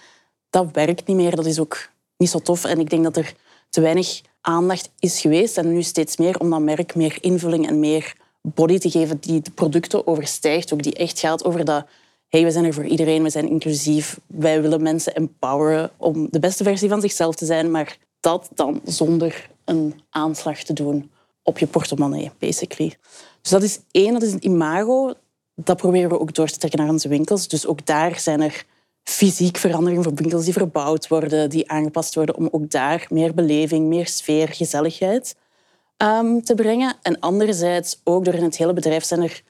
dat 0.50 0.69
werkt 0.72 1.06
niet 1.06 1.16
meer. 1.16 1.36
Dat 1.36 1.46
is 1.46 1.60
ook 1.60 1.88
niet 2.16 2.30
zo 2.30 2.38
tof. 2.38 2.64
En 2.64 2.80
ik 2.80 2.90
denk 2.90 3.04
dat 3.04 3.16
er 3.16 3.34
te 3.69 3.80
weinig 3.80 4.20
aandacht 4.40 4.90
is 4.98 5.20
geweest 5.20 5.58
en 5.58 5.72
nu 5.72 5.82
steeds 5.82 6.16
meer 6.16 6.38
om 6.38 6.50
dat 6.50 6.60
merk 6.60 6.94
meer 6.94 7.19
invulling 7.20 7.69
en 7.69 7.81
meer 7.81 8.16
body 8.42 8.78
te 8.78 8.90
geven 8.90 9.19
die 9.20 9.40
de 9.40 9.50
producten 9.50 10.06
overstijgt. 10.06 10.72
Ook 10.72 10.82
die 10.82 10.94
echt 10.94 11.19
gaat 11.19 11.44
over 11.44 11.64
dat 11.64 11.86
hey, 12.28 12.44
we 12.44 12.50
zijn 12.50 12.64
er 12.64 12.74
voor 12.74 12.86
iedereen, 12.86 13.22
we 13.22 13.31
zijn 13.31 13.48
inclusief. 13.48 14.20
Wij 14.26 14.62
willen 14.62 14.82
mensen 14.82 15.14
empoweren 15.14 15.90
om 15.96 16.28
de 16.31 16.38
beste 16.38 16.64
versie 16.64 16.88
van 16.88 17.00
zichzelf 17.00 17.34
te 17.34 17.44
zijn, 17.44 17.70
maar 17.70 17.98
dat 18.20 18.48
dan 18.54 18.81
zonder 18.84 19.50
een 19.64 20.00
aanslag 20.10 20.62
te 20.62 20.72
doen 20.72 21.10
op 21.48 21.58
je 21.58 21.66
portemonnee, 21.66 22.30
basically. 22.38 22.96
Dus 23.42 23.50
dat 23.50 23.62
is 23.62 23.80
één, 23.90 24.12
dat 24.12 24.22
is 24.22 24.32
het 24.32 24.44
imago. 24.44 25.14
Dat 25.54 25.76
proberen 25.76 26.10
we 26.10 26.20
ook 26.20 26.34
door 26.34 26.48
te 26.48 26.58
trekken 26.58 26.80
naar 26.80 26.88
onze 26.88 27.08
winkels. 27.08 27.48
Dus 27.48 27.66
ook 27.66 27.86
daar 27.86 28.20
zijn 28.20 28.40
er 28.40 28.64
fysiek 29.02 29.56
veranderingen 29.56 30.02
voor 30.02 30.14
winkels 30.14 30.44
die 30.44 30.52
verbouwd 30.52 31.08
worden, 31.08 31.50
die 31.50 31.70
aangepast 31.70 32.14
worden 32.14 32.36
om 32.36 32.48
ook 32.50 32.70
daar 32.70 33.06
meer 33.10 33.34
beleving, 33.34 33.86
meer 33.86 34.06
sfeer, 34.06 34.48
gezelligheid 34.48 35.36
um, 35.96 36.44
te 36.44 36.54
brengen. 36.54 36.96
En 37.02 37.20
anderzijds 37.20 38.00
ook 38.04 38.24
door 38.24 38.34
in 38.34 38.42
het 38.42 38.56
hele 38.56 38.72
bedrijf 38.72 39.04
zijn 39.04 39.22
er 39.22 39.42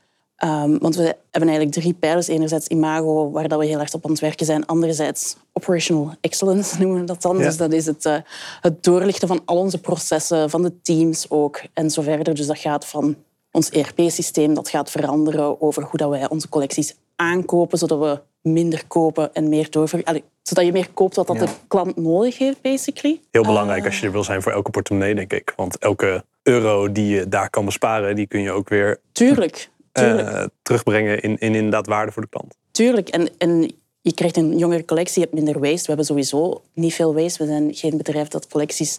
Um, 0.44 0.78
want 0.78 0.96
we 0.96 1.16
hebben 1.30 1.50
eigenlijk 1.50 1.72
drie 1.72 1.94
pijlers. 1.94 2.28
Enerzijds 2.28 2.68
imago, 2.68 3.30
waar 3.30 3.48
dat 3.48 3.58
we 3.58 3.66
heel 3.66 3.80
erg 3.80 3.94
op 3.94 4.04
aan 4.04 4.10
het 4.10 4.20
werken 4.20 4.46
zijn. 4.46 4.66
Anderzijds 4.66 5.36
operational 5.52 6.14
excellence 6.20 6.76
noemen 6.80 7.00
we 7.00 7.06
dat 7.06 7.22
dan. 7.22 7.38
Ja. 7.38 7.44
Dus 7.44 7.56
dat 7.56 7.72
is 7.72 7.86
het, 7.86 8.04
uh, 8.04 8.16
het 8.60 8.82
doorlichten 8.82 9.28
van 9.28 9.42
al 9.44 9.56
onze 9.56 9.80
processen, 9.80 10.50
van 10.50 10.62
de 10.62 10.80
teams 10.82 11.30
ook 11.30 11.60
en 11.72 11.90
zo 11.90 12.02
verder. 12.02 12.34
Dus 12.34 12.46
dat 12.46 12.58
gaat 12.58 12.86
van 12.86 13.16
ons 13.52 13.70
ERP-systeem, 13.70 14.54
dat 14.54 14.68
gaat 14.68 14.90
veranderen 14.90 15.60
over 15.60 15.82
hoe 15.82 15.98
dat 15.98 16.10
wij 16.10 16.28
onze 16.28 16.48
collecties 16.48 16.96
aankopen, 17.16 17.78
zodat 17.78 17.98
we 17.98 18.20
minder 18.50 18.86
kopen 18.86 19.34
en 19.34 19.48
meer 19.48 19.70
doorver... 19.70 20.04
Allee, 20.04 20.24
zodat 20.42 20.64
je 20.64 20.72
meer 20.72 20.88
koopt 20.94 21.16
wat 21.16 21.26
dat 21.26 21.36
ja. 21.36 21.44
de 21.44 21.50
klant 21.68 21.96
nodig 21.96 22.38
heeft, 22.38 22.60
basically. 22.60 23.20
Heel 23.30 23.42
belangrijk 23.42 23.84
als 23.84 24.00
je 24.00 24.06
er 24.06 24.12
wil 24.12 24.24
zijn 24.24 24.42
voor 24.42 24.52
elke 24.52 24.70
portemonnee, 24.70 25.14
denk 25.14 25.32
ik. 25.32 25.52
Want 25.56 25.78
elke 25.78 26.24
euro 26.42 26.92
die 26.92 27.06
je 27.06 27.28
daar 27.28 27.50
kan 27.50 27.64
besparen, 27.64 28.16
die 28.16 28.26
kun 28.26 28.40
je 28.40 28.50
ook 28.50 28.68
weer... 28.68 29.00
Tuurlijk. 29.12 29.70
Uh, 30.02 30.44
terugbrengen 30.62 31.20
in, 31.20 31.38
in 31.38 31.54
inderdaad 31.54 31.86
waarde 31.86 32.12
voor 32.12 32.22
de 32.22 32.28
klant. 32.28 32.56
Tuurlijk. 32.70 33.08
En, 33.08 33.28
en 33.38 33.70
je 34.00 34.14
krijgt 34.14 34.36
een 34.36 34.58
jongere 34.58 34.84
collectie, 34.84 35.20
je 35.20 35.28
hebt 35.30 35.42
minder 35.42 35.60
waste. 35.60 35.80
We 35.80 35.86
hebben 35.86 36.06
sowieso 36.06 36.62
niet 36.74 36.94
veel 36.94 37.14
waste. 37.14 37.44
We 37.44 37.50
zijn 37.50 37.74
geen 37.74 37.96
bedrijf 37.96 38.28
dat 38.28 38.48
collecties 38.48 38.98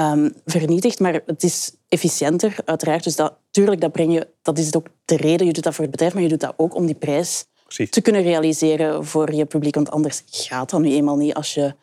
um, 0.00 0.34
vernietigt. 0.44 1.00
Maar 1.00 1.20
het 1.26 1.42
is 1.42 1.74
efficiënter, 1.88 2.56
uiteraard. 2.64 3.04
Dus 3.04 3.16
dat, 3.16 3.34
tuurlijk, 3.50 3.80
dat, 3.80 3.92
breng 3.92 4.12
je, 4.12 4.28
dat 4.42 4.58
is 4.58 4.74
ook 4.74 4.86
de 5.04 5.16
reden. 5.16 5.46
Je 5.46 5.52
doet 5.52 5.64
dat 5.64 5.74
voor 5.74 5.84
het 5.84 5.92
bedrijf, 5.92 6.14
maar 6.14 6.22
je 6.22 6.28
doet 6.28 6.40
dat 6.40 6.54
ook 6.56 6.74
om 6.74 6.86
die 6.86 6.94
prijs 6.94 7.44
Precies. 7.64 7.90
te 7.90 8.00
kunnen 8.00 8.22
realiseren 8.22 9.06
voor 9.06 9.32
je 9.32 9.44
publiek. 9.44 9.74
Want 9.74 9.90
anders 9.90 10.22
gaat 10.30 10.70
dat 10.70 10.80
nu 10.80 10.92
eenmaal 10.92 11.16
niet 11.16 11.34
als 11.34 11.54
je 11.54 11.74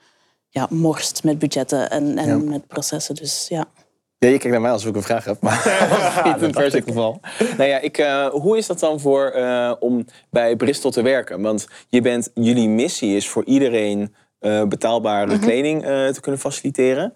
ja, 0.49 0.67
morst 0.69 1.23
met 1.23 1.39
budgetten 1.39 1.89
en, 1.89 2.17
en 2.17 2.27
ja. 2.27 2.37
met 2.37 2.67
processen. 2.67 3.15
Dus 3.15 3.47
ja. 3.49 3.67
Ja, 4.19 4.27
je 4.27 4.37
kijkt 4.37 4.51
naar 4.51 4.61
mij 4.61 4.71
als 4.71 4.85
ik 4.85 4.95
een 4.95 5.01
vraag 5.01 5.25
heb, 5.25 5.41
maar 5.41 5.61
ja, 6.23 6.33
niet 6.33 6.55
in 6.55 6.63
het 6.63 6.83
geval. 6.85 7.19
Nou 7.57 7.69
ja, 7.69 7.79
ik, 7.79 7.97
uh, 7.97 8.27
hoe 8.27 8.57
is 8.57 8.67
dat 8.67 8.79
dan 8.79 8.99
voor, 8.99 9.33
uh, 9.35 9.73
om 9.79 10.05
bij 10.29 10.55
Bristol 10.55 10.91
te 10.91 11.01
werken? 11.01 11.41
Want 11.41 11.67
je 11.89 12.01
bent, 12.01 12.31
jullie 12.33 12.69
missie 12.69 13.15
is 13.15 13.29
voor 13.29 13.45
iedereen 13.45 14.15
uh, 14.39 14.63
betaalbare 14.63 15.25
mm 15.25 15.31
-hmm. 15.31 15.41
kleding 15.41 15.81
te 15.81 16.17
kunnen 16.21 16.39
faciliteren. 16.39 17.13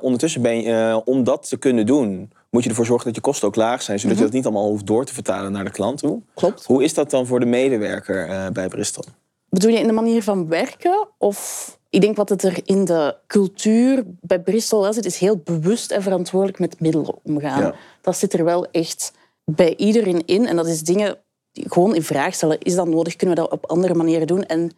ondertussen 0.00 0.42
ben 0.42 0.62
je, 0.62 1.02
om 1.04 1.24
dat 1.24 1.48
te 1.48 1.56
kunnen 1.56 1.86
doen, 1.86 2.32
moet 2.50 2.62
je 2.62 2.68
ervoor 2.68 2.86
zorgen 2.86 3.06
dat 3.06 3.14
je 3.14 3.20
kosten 3.20 3.48
ook 3.48 3.56
laag 3.56 3.82
zijn, 3.82 3.98
zodat 3.98 4.16
mm 4.16 4.22
-hmm. 4.22 4.32
je 4.32 4.32
dat 4.32 4.32
niet 4.32 4.44
allemaal 4.44 4.72
hoeft 4.72 4.86
door 4.86 5.04
te 5.04 5.14
vertalen 5.14 5.52
naar 5.52 5.64
de 5.64 5.70
klant 5.70 5.98
toe. 5.98 6.22
Klopt. 6.34 6.64
Hoe 6.64 6.84
is 6.84 6.94
dat 6.94 7.10
dan 7.10 7.26
voor 7.26 7.40
de 7.40 7.46
medewerker 7.46 8.52
bij 8.52 8.68
Bristol? 8.68 9.04
Bedoel 9.48 9.70
je 9.70 9.78
in 9.78 9.86
de 9.86 9.92
manier 9.92 10.22
van 10.22 10.48
werken 10.48 11.08
of 11.18 11.78
ik 11.92 12.00
denk 12.00 12.16
wat 12.16 12.28
het 12.28 12.42
er 12.42 12.60
in 12.64 12.84
de 12.84 13.16
cultuur 13.26 14.02
bij 14.20 14.40
Bristol 14.40 14.92
zit, 14.92 15.04
is 15.04 15.18
heel 15.18 15.36
bewust 15.36 15.90
en 15.90 16.02
verantwoordelijk 16.02 16.58
met 16.58 16.80
middelen 16.80 17.14
omgaan. 17.22 17.62
Ja. 17.62 17.74
Dat 18.00 18.16
zit 18.16 18.32
er 18.32 18.44
wel 18.44 18.66
echt 18.70 19.12
bij 19.44 19.76
iedereen 19.76 20.26
in. 20.26 20.46
En 20.46 20.56
dat 20.56 20.66
is 20.66 20.82
dingen 20.82 21.18
gewoon 21.52 21.94
in 21.94 22.02
vraag 22.02 22.34
stellen. 22.34 22.60
Is 22.60 22.74
dat 22.74 22.86
nodig? 22.86 23.16
Kunnen 23.16 23.36
we 23.36 23.42
dat 23.42 23.52
op 23.52 23.66
andere 23.66 23.94
manieren 23.94 24.26
doen? 24.26 24.44
En 24.44 24.70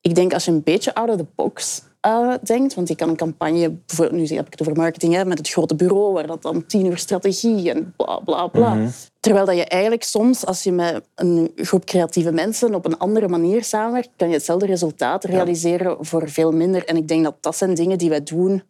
ik 0.00 0.14
denk 0.14 0.32
als 0.32 0.44
je 0.44 0.50
een 0.50 0.62
beetje 0.62 0.94
out 0.94 1.08
of 1.08 1.16
the 1.16 1.26
box 1.34 1.82
uh, 2.06 2.34
denkt, 2.42 2.74
want 2.74 2.88
je 2.88 2.94
kan 2.94 3.08
een 3.08 3.16
campagne, 3.16 3.72
nu 4.10 4.26
heb 4.26 4.46
ik 4.46 4.52
het 4.52 4.60
over 4.60 4.76
marketing, 4.76 5.14
hè, 5.14 5.24
met 5.24 5.38
het 5.38 5.48
grote 5.48 5.74
bureau, 5.74 6.12
waar 6.12 6.26
dat 6.26 6.42
dan 6.42 6.66
tien 6.66 6.86
uur 6.86 6.98
strategie 6.98 7.70
en 7.72 7.94
bla 7.96 8.18
bla 8.18 8.46
bla. 8.46 8.74
Mm 8.74 8.80
-hmm. 8.80 8.90
Terwijl 9.20 9.46
dat 9.46 9.56
je 9.56 9.64
eigenlijk 9.64 10.02
soms, 10.02 10.46
als 10.46 10.62
je 10.62 10.72
met 10.72 11.04
een 11.14 11.52
groep 11.56 11.84
creatieve 11.84 12.32
mensen 12.32 12.74
op 12.74 12.84
een 12.84 12.98
andere 12.98 13.28
manier 13.28 13.64
samenwerkt, 13.64 14.08
kan 14.16 14.28
je 14.28 14.34
hetzelfde 14.34 14.66
resultaat 14.66 15.24
realiseren 15.24 15.90
ja. 15.90 15.96
voor 16.00 16.30
veel 16.30 16.52
minder. 16.52 16.84
En 16.84 16.96
ik 16.96 17.08
denk 17.08 17.24
dat 17.24 17.34
dat 17.40 17.56
zijn 17.56 17.74
dingen 17.74 17.98
die 17.98 18.08
wij 18.08 18.22
doen 18.22 18.62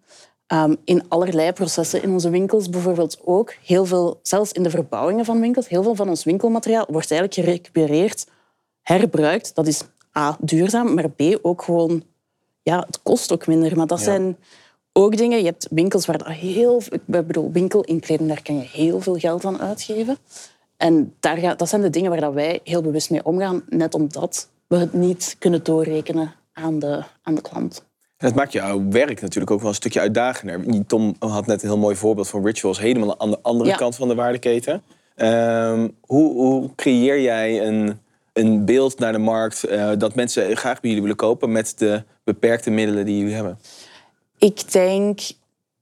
um, 0.53 0.77
in 0.85 1.03
allerlei 1.09 1.53
processen 1.53 2.03
in 2.03 2.11
onze 2.11 2.31
winkels. 2.31 2.71
Bijvoorbeeld 2.71 3.19
ook 3.25 3.55
heel 3.63 3.85
veel, 3.85 4.19
zelfs 4.23 4.53
in 4.53 4.63
de 4.63 4.71
verbouwingen 4.71 5.25
van 5.25 5.41
winkels, 5.41 5.69
heel 5.69 5.83
veel 5.83 5.95
van 5.95 6.09
ons 6.09 6.25
winkelmateriaal 6.25 6.87
wordt 6.89 7.11
eigenlijk 7.11 7.49
gerecupereerd, 7.49 8.27
herbruikt. 8.83 9.55
Dat 9.55 9.67
is 9.67 9.83
A, 10.19 10.37
duurzaam, 10.41 10.95
maar 10.95 11.11
B, 11.11 11.39
ook 11.43 11.63
gewoon... 11.63 12.03
Ja, 12.67 12.85
het 12.87 13.03
kost 13.03 13.33
ook 13.33 13.47
minder. 13.47 13.77
Maar 13.77 13.87
dat 13.87 14.01
zijn 14.01 14.37
ook 14.93 15.17
dingen... 15.17 15.39
Je 15.39 15.45
hebt 15.45 15.67
winkels 15.71 16.07
waar 16.07 16.31
heel... 16.31 16.83
Ik 16.91 17.01
bedoel, 17.07 17.53
winkelinkleden, 17.53 18.29
daar 18.29 18.43
kan 18.43 18.57
je 18.57 18.63
heel 18.73 19.01
veel 19.01 19.17
geld 19.19 19.45
aan 19.45 19.61
uitgeven. 19.61 20.17
En 20.77 21.15
daar 21.21 21.37
gaat, 21.37 21.59
dat 21.59 21.69
zijn 21.69 21.83
de 21.83 21.91
dingen 21.91 22.11
waar 22.11 22.21
dat 22.21 22.33
wij 22.35 22.61
heel 22.65 22.83
bewust 22.83 23.11
mee 23.11 23.25
omgaan. 23.25 23.63
Net 23.69 23.95
omdat 23.95 24.49
we 24.67 24.77
het 24.77 24.93
niet 24.93 25.37
kunnen 25.39 25.65
doorrekenen 25.65 26.33
aan 26.53 26.79
de, 26.79 27.03
aan 27.23 27.35
de 27.35 27.41
klant. 27.41 27.85
En 28.17 28.27
dat 28.27 28.35
maakt 28.37 28.53
jouw 28.53 28.89
werk 28.89 29.21
natuurlijk 29.21 29.51
ook 29.51 29.61
wel 29.61 29.69
een 29.69 29.75
stukje 29.75 30.01
uitdagender. 30.01 30.87
Tom 30.87 31.17
had 31.19 31.47
net 31.47 31.63
een 31.63 31.69
heel 31.69 31.79
mooi 31.79 31.97
voorbeeld 31.97 32.29
van 32.29 32.45
rituals, 32.45 32.79
helemaal 32.79 33.21
aan 33.21 33.31
de 33.31 33.39
andere 33.43 33.71
Ja. 33.71 33.77
kant 33.77 33.97
van 33.97 34.09
de 34.09 34.15
waardeketen. 34.15 34.83
Ehm, 35.15 35.89
hoe, 36.01 36.33
hoe 36.33 36.75
creëer 36.75 37.21
jij 37.21 37.67
een, 37.67 37.99
een 38.33 38.65
beeld 38.65 38.99
naar 38.99 39.13
de 39.13 39.19
markt 39.19 39.65
eh, 39.65 39.91
dat 39.99 40.15
mensen 40.15 40.57
graag 40.57 40.81
bij 40.81 40.91
jullie 40.91 41.03
willen 41.03 41.17
kopen 41.17 41.53
met 41.53 41.75
de 41.79 42.05
beperkte 42.27 42.71
middelen 42.71 43.05
die 43.05 43.19
jullie 43.19 43.35
hebben? 43.35 43.59
Ik 44.39 44.73
denk 44.73 45.21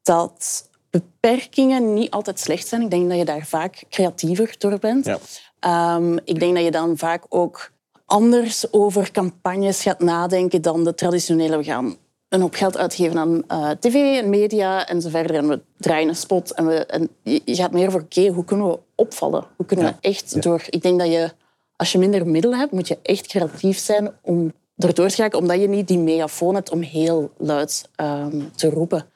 dat 0.03 0.69
beperkingen 0.91 1.95
niet 1.95 2.11
altijd 2.11 2.41
slecht 2.41 2.67
zijn. 2.67 2.83
Ik 2.83 2.91
denk 2.91 3.09
dat 3.09 3.19
je 3.19 3.25
daar 3.25 3.47
vaak 3.47 3.85
creatiever 3.91 4.55
door 4.59 4.79
bent. 4.79 5.05
Ja. 5.05 5.19
Ehm, 5.61 6.17
ik 6.25 6.41
denk 6.41 6.55
dat 6.55 6.65
je 6.65 6.71
dan 6.71 6.99
vaak 6.99 7.25
ook 7.29 7.73
anders 8.07 8.73
over 8.73 9.11
campagnes 9.11 9.83
gaat 9.83 10.01
nadenken 10.01 10.63
dan 10.63 10.85
de 10.85 10.95
traditionele. 10.95 11.57
We 11.57 11.65
gaan 11.65 11.97
een 12.29 12.41
hoop 12.41 12.55
geld 12.55 12.77
uitgeven 12.77 13.19
aan 13.19 13.43
eh, 13.47 13.71
tv 13.71 13.95
en 14.23 14.29
media 14.29 14.87
en 14.87 15.03
zo 15.03 15.09
verder. 15.09 15.37
En 15.37 15.49
we 15.49 15.61
draaien 15.77 16.09
een 16.09 16.17
spot. 16.17 16.55
En, 16.55 16.67
we, 16.67 16.87
en 16.87 17.09
je 17.23 17.55
gaat 17.55 17.73
meer 17.73 17.91
voor, 17.91 18.01
oké, 18.01 18.29
hoe 18.29 18.45
kunnen 18.45 18.69
we 18.69 18.79
opvallen? 18.95 19.45
Hoe 19.57 19.67
kunnen 19.67 19.87
we 19.87 20.09
echt 20.09 20.43
door... 20.43 20.63
Ik 20.69 20.83
denk 20.83 20.99
dat 20.99 21.09
je, 21.09 21.31
als 21.77 21.93
je 21.93 21.99
minder 21.99 22.27
middelen 22.27 22.59
hebt, 22.59 22.73
moet 22.73 22.89
je 22.89 22.99
echt 23.03 23.27
creatief 23.27 23.79
zijn 23.79 24.13
om 24.23 24.53
erdoor 24.77 25.09
te 25.09 25.31
omdat 25.33 25.61
je 25.61 25.69
niet 25.69 25.89
die 25.89 25.99
megafoon 25.99 26.55
hebt 26.55 26.71
om 26.71 26.81
heel 26.81 27.31
luid 27.39 27.89
ehm, 27.95 28.41
te 28.55 28.71
roepen. 28.71 29.07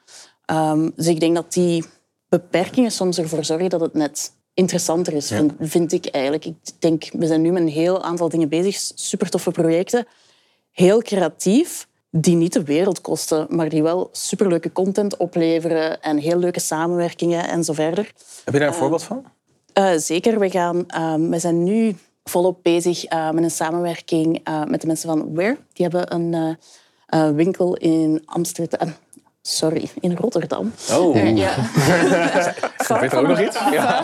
Ehm, 0.45 0.89
dus 0.95 1.07
ik 1.07 1.19
denk 1.19 1.35
dat 1.35 1.53
die 1.53 1.85
beperkingen 2.29 2.91
soms 2.91 3.17
ervoor 3.17 3.43
zorgen 3.43 3.69
dat 3.69 3.81
het 3.81 3.93
net 3.93 4.31
interessanter 4.53 5.13
is, 5.13 5.27
vind, 5.27 5.53
vind 5.59 5.91
ik 5.91 6.05
eigenlijk. 6.05 6.45
Ik 6.45 6.55
denk, 6.79 7.09
we 7.11 7.27
zijn 7.27 7.41
nu 7.41 7.51
met 7.51 7.61
een 7.61 7.67
heel 7.67 8.03
aantal 8.03 8.29
dingen 8.29 8.49
bezig, 8.49 8.75
super 8.95 9.29
toffe 9.29 9.51
projecten, 9.51 10.07
heel 10.71 11.01
creatief, 11.01 11.87
die 12.11 12.35
niet 12.35 12.53
de 12.53 12.63
wereld 12.63 13.01
kosten, 13.01 13.45
maar 13.49 13.69
die 13.69 13.83
wel 13.83 14.09
superleuke 14.11 14.71
content 14.71 15.17
opleveren 15.17 16.01
en 16.01 16.17
heel 16.17 16.37
leuke 16.37 16.59
samenwerkingen 16.59 17.47
en 17.47 17.63
zo 17.63 17.73
verder. 17.73 18.11
Heb 18.43 18.53
je 18.53 18.59
daar 18.59 18.67
een 18.67 18.73
voorbeeld 18.73 19.03
van? 19.03 19.25
Eh, 19.73 19.91
zeker, 19.95 20.39
we, 20.39 20.49
gaan, 20.49 20.87
ehm, 20.87 21.29
we 21.29 21.39
zijn 21.39 21.63
nu 21.63 21.95
volop 22.23 22.59
bezig 22.61 23.03
eh, 23.05 23.29
met 23.29 23.43
een 23.43 23.51
samenwerking 23.51 24.41
eh, 24.43 24.63
met 24.63 24.81
de 24.81 24.87
mensen 24.87 25.09
van 25.09 25.33
Where. 25.33 25.57
Die 25.73 25.87
hebben 25.87 26.13
een 26.15 26.57
eh, 27.05 27.29
winkel 27.29 27.75
in 27.75 28.21
Amsterdam. 28.25 28.93
Sorry, 29.41 29.89
in 29.99 30.15
Rotterdam. 30.15 30.73
Oh. 30.91 31.35
Ja. 31.35 31.49
Fout 32.77 32.99
Weet 33.01 33.01
er 33.01 33.09
van 33.09 33.19
ook 33.19 33.27
nog 33.27 33.41
iets? 33.41 33.59
Ja. 33.71 34.03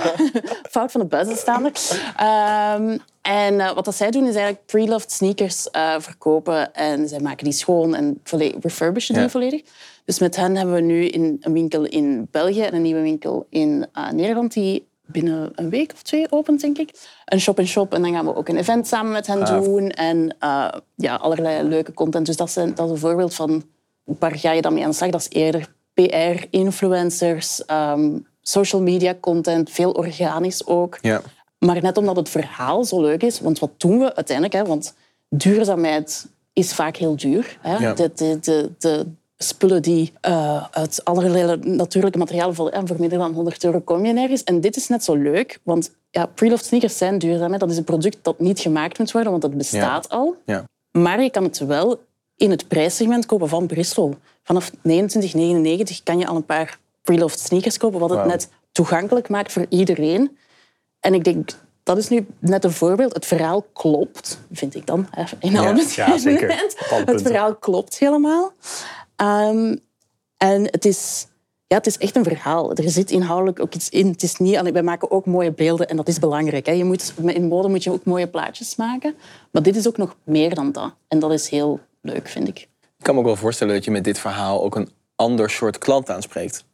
Fout 0.70 0.92
van 0.92 1.02
de 1.02 1.08
buitenstaander. 1.08 1.72
Ehm, 2.18 2.98
en 3.22 3.58
wat 3.76 3.86
dat 3.86 3.96
zij 3.96 4.12
doen 4.12 4.28
is 4.28 4.36
eigenlijk 4.36 4.66
pre-loved 4.66 5.12
sneakers 5.12 5.68
verkopen. 6.00 6.74
En 6.74 7.08
zij 7.08 7.20
maken 7.20 7.44
die 7.44 7.54
schoon 7.54 7.96
en 7.96 8.20
volledig, 8.24 8.64
refurbishen 8.64 9.14
die 9.14 9.24
Ja. 9.24 9.30
volledig. 9.30 9.62
Dus 10.06 10.20
met 10.20 10.36
hen 10.36 10.56
hebben 10.56 10.76
we 10.76 10.82
nu 10.82 11.06
in 11.08 11.38
een 11.42 11.54
winkel 11.54 11.84
in 11.84 12.28
België 12.32 12.62
en 12.62 12.76
een 12.76 12.82
nieuwe 12.82 13.02
winkel 13.02 13.46
in 13.50 13.88
Nederland 14.12 14.54
die 14.54 14.88
binnen 15.06 15.52
een 15.56 15.70
week 15.70 15.92
of 15.94 16.02
twee 16.02 16.32
opent, 16.32 16.62
denk 16.62 16.78
ik. 16.78 16.92
Een 17.26 17.40
shop-in-shop. 17.40 17.94
En 17.94 18.02
dan 18.02 18.14
gaan 18.14 18.26
we 18.26 18.36
ook 18.36 18.50
een 18.50 18.58
event 18.58 18.88
samen 18.88 19.12
met 19.12 19.28
hen 19.28 19.46
doen. 19.46 19.90
En 19.90 20.36
eh, 20.40 20.68
ja, 20.96 21.16
allerlei 21.16 21.68
leuke 21.68 21.94
content. 21.94 22.26
Dus 22.26 22.38
dat, 22.38 22.52
zijn, 22.52 22.76
dat 22.76 22.86
is 22.86 22.92
een 22.92 22.98
voorbeeld 22.98 23.34
van 23.34 23.64
waar 24.04 24.36
ga 24.36 24.52
je 24.52 24.62
dan 24.62 24.74
mee 24.74 24.84
aan 24.84 24.90
de 24.90 24.96
slag. 24.96 25.10
Dat 25.10 25.22
is 25.22 25.30
eerder 25.30 25.74
PR, 25.94 26.46
influencers, 26.50 27.66
ehm, 27.66 28.18
social 28.42 28.82
media 28.82 29.16
content, 29.20 29.70
veel 29.70 29.92
organisch 29.92 30.68
ook. 30.68 30.98
Ja. 31.02 31.22
Maar 31.58 31.82
net 31.82 31.98
omdat 31.98 32.16
het 32.16 32.30
verhaal 32.30 32.84
zo 32.84 33.02
leuk 33.02 33.24
is, 33.24 33.40
want 33.40 33.60
wat 33.60 33.72
doen 33.78 34.00
we 34.00 34.16
uiteindelijk? 34.16 34.56
Hè? 34.56 34.66
Want 34.66 34.94
duurzaamheid 35.30 36.28
is 36.54 36.74
vaak 36.74 36.96
heel 36.96 37.16
duur. 37.16 37.58
Hè? 37.62 37.78
Ja. 37.78 37.94
De, 37.94 38.12
de, 38.16 38.40
de, 38.40 38.72
de 38.78 39.06
spullen 39.38 39.82
die 39.82 40.14
eh, 40.22 40.66
uit 40.72 41.02
allerlei 41.04 41.58
natuurlijke 41.58 42.18
materialen 42.18 42.56
voor, 42.56 42.70
en 42.70 42.88
voor 42.88 43.00
minder 43.00 43.18
dan 43.18 43.34
100 43.34 43.64
euro 43.64 43.80
kom 43.80 44.06
je 44.06 44.14
nergens. 44.14 44.44
En 44.44 44.62
dit 44.62 44.76
is 44.76 44.88
net 44.88 45.04
zo 45.04 45.16
leuk, 45.16 45.60
want 45.64 45.92
ja, 46.10 46.26
pre-loved 46.26 46.66
sneakers 46.66 46.98
zijn 46.98 47.18
duurzaam. 47.18 47.52
Hè? 47.52 47.58
Dat 47.58 47.72
is 47.72 47.78
een 47.78 47.84
product 47.84 48.18
dat 48.22 48.40
niet 48.40 48.60
gemaakt 48.60 49.00
moet 49.00 49.12
worden, 49.12 49.32
want 49.32 49.44
dat 49.44 49.58
bestaat 49.58 50.10
al. 50.10 50.36
Ja. 50.46 50.64
Maar 50.92 51.24
je 51.24 51.30
kan 51.30 51.44
het 51.44 51.58
wel 51.58 52.04
in 52.36 52.52
het 52.52 52.68
prijssegment 52.68 53.26
kopen 53.26 53.50
van 53.50 53.68
Bristol. 53.68 54.16
Vanaf 54.44 54.72
29,99 54.72 54.78
kan 56.04 56.20
je 56.20 56.28
al 56.28 56.36
een 56.36 56.46
paar 56.46 56.80
pre-loved 57.02 57.40
sneakers 57.40 57.78
kopen, 57.78 58.00
wat 58.00 58.10
het 58.10 58.26
net 58.26 58.50
toegankelijk 58.72 59.30
maakt 59.30 59.52
voor 59.52 59.66
iedereen. 59.70 60.38
En 61.00 61.14
ik 61.14 61.24
denk, 61.24 61.50
dat 61.84 61.98
is 61.98 62.10
nu 62.10 62.26
net 62.40 62.64
een 62.64 62.72
voorbeeld. 62.72 63.14
Het 63.14 63.26
verhaal 63.26 63.62
klopt, 63.74 64.40
vind 64.52 64.76
ik 64.76 64.86
dan. 64.86 65.08
In 65.40 65.56
alle 65.58 65.68
ja, 65.68 65.74
bescheidenheid. 65.74 66.76
zeker. 66.80 67.06
Het 67.06 67.22
verhaal 67.22 67.56
klopt 67.56 67.98
helemaal. 68.00 68.54
Ehm, 69.16 69.76
en 70.38 70.64
het 70.64 70.86
is, 70.86 71.28
ja, 71.68 71.78
het 71.78 71.88
is 71.88 71.98
echt 71.98 72.16
een 72.16 72.24
verhaal. 72.24 72.74
Er 72.74 72.90
zit 72.90 73.12
inhoudelijk 73.12 73.60
ook 73.60 73.74
iets 73.74 73.90
in. 73.90 74.08
Het 74.08 74.24
is 74.24 74.38
niet 74.38 74.72
wij 74.72 74.84
maken 74.84 75.12
ook 75.12 75.26
mooie 75.26 75.52
beelden 75.52 75.88
en 75.88 75.96
dat 75.96 76.08
is 76.08 76.20
belangrijk. 76.20 76.66
Hè. 76.66 76.72
Je 76.72 76.84
moet, 76.84 77.14
in 77.26 77.48
mode 77.48 77.68
moet 77.68 77.84
je 77.84 77.92
ook 77.92 78.06
mooie 78.06 78.28
plaatjes 78.28 78.76
maken. 78.76 79.16
Maar 79.52 79.64
dit 79.64 79.76
is 79.76 79.88
ook 79.88 79.98
nog 79.98 80.16
meer 80.24 80.56
dan 80.56 80.72
dat. 80.72 80.94
En 81.08 81.20
dat 81.20 81.32
is 81.32 81.50
heel 81.50 81.80
leuk, 82.02 82.28
vind 82.28 82.48
ik. 82.48 82.60
Ik 82.98 83.04
kan 83.04 83.14
me 83.14 83.20
ook 83.20 83.26
wel 83.26 83.36
voorstellen 83.36 83.74
dat 83.74 83.86
je 83.86 83.92
met 83.92 84.04
dit 84.04 84.20
verhaal 84.20 84.64
ook 84.64 84.76
een 84.76 84.90
ander 85.16 85.50
soort 85.50 85.78
klant 85.78 86.10
aanspreekt. 86.10 86.66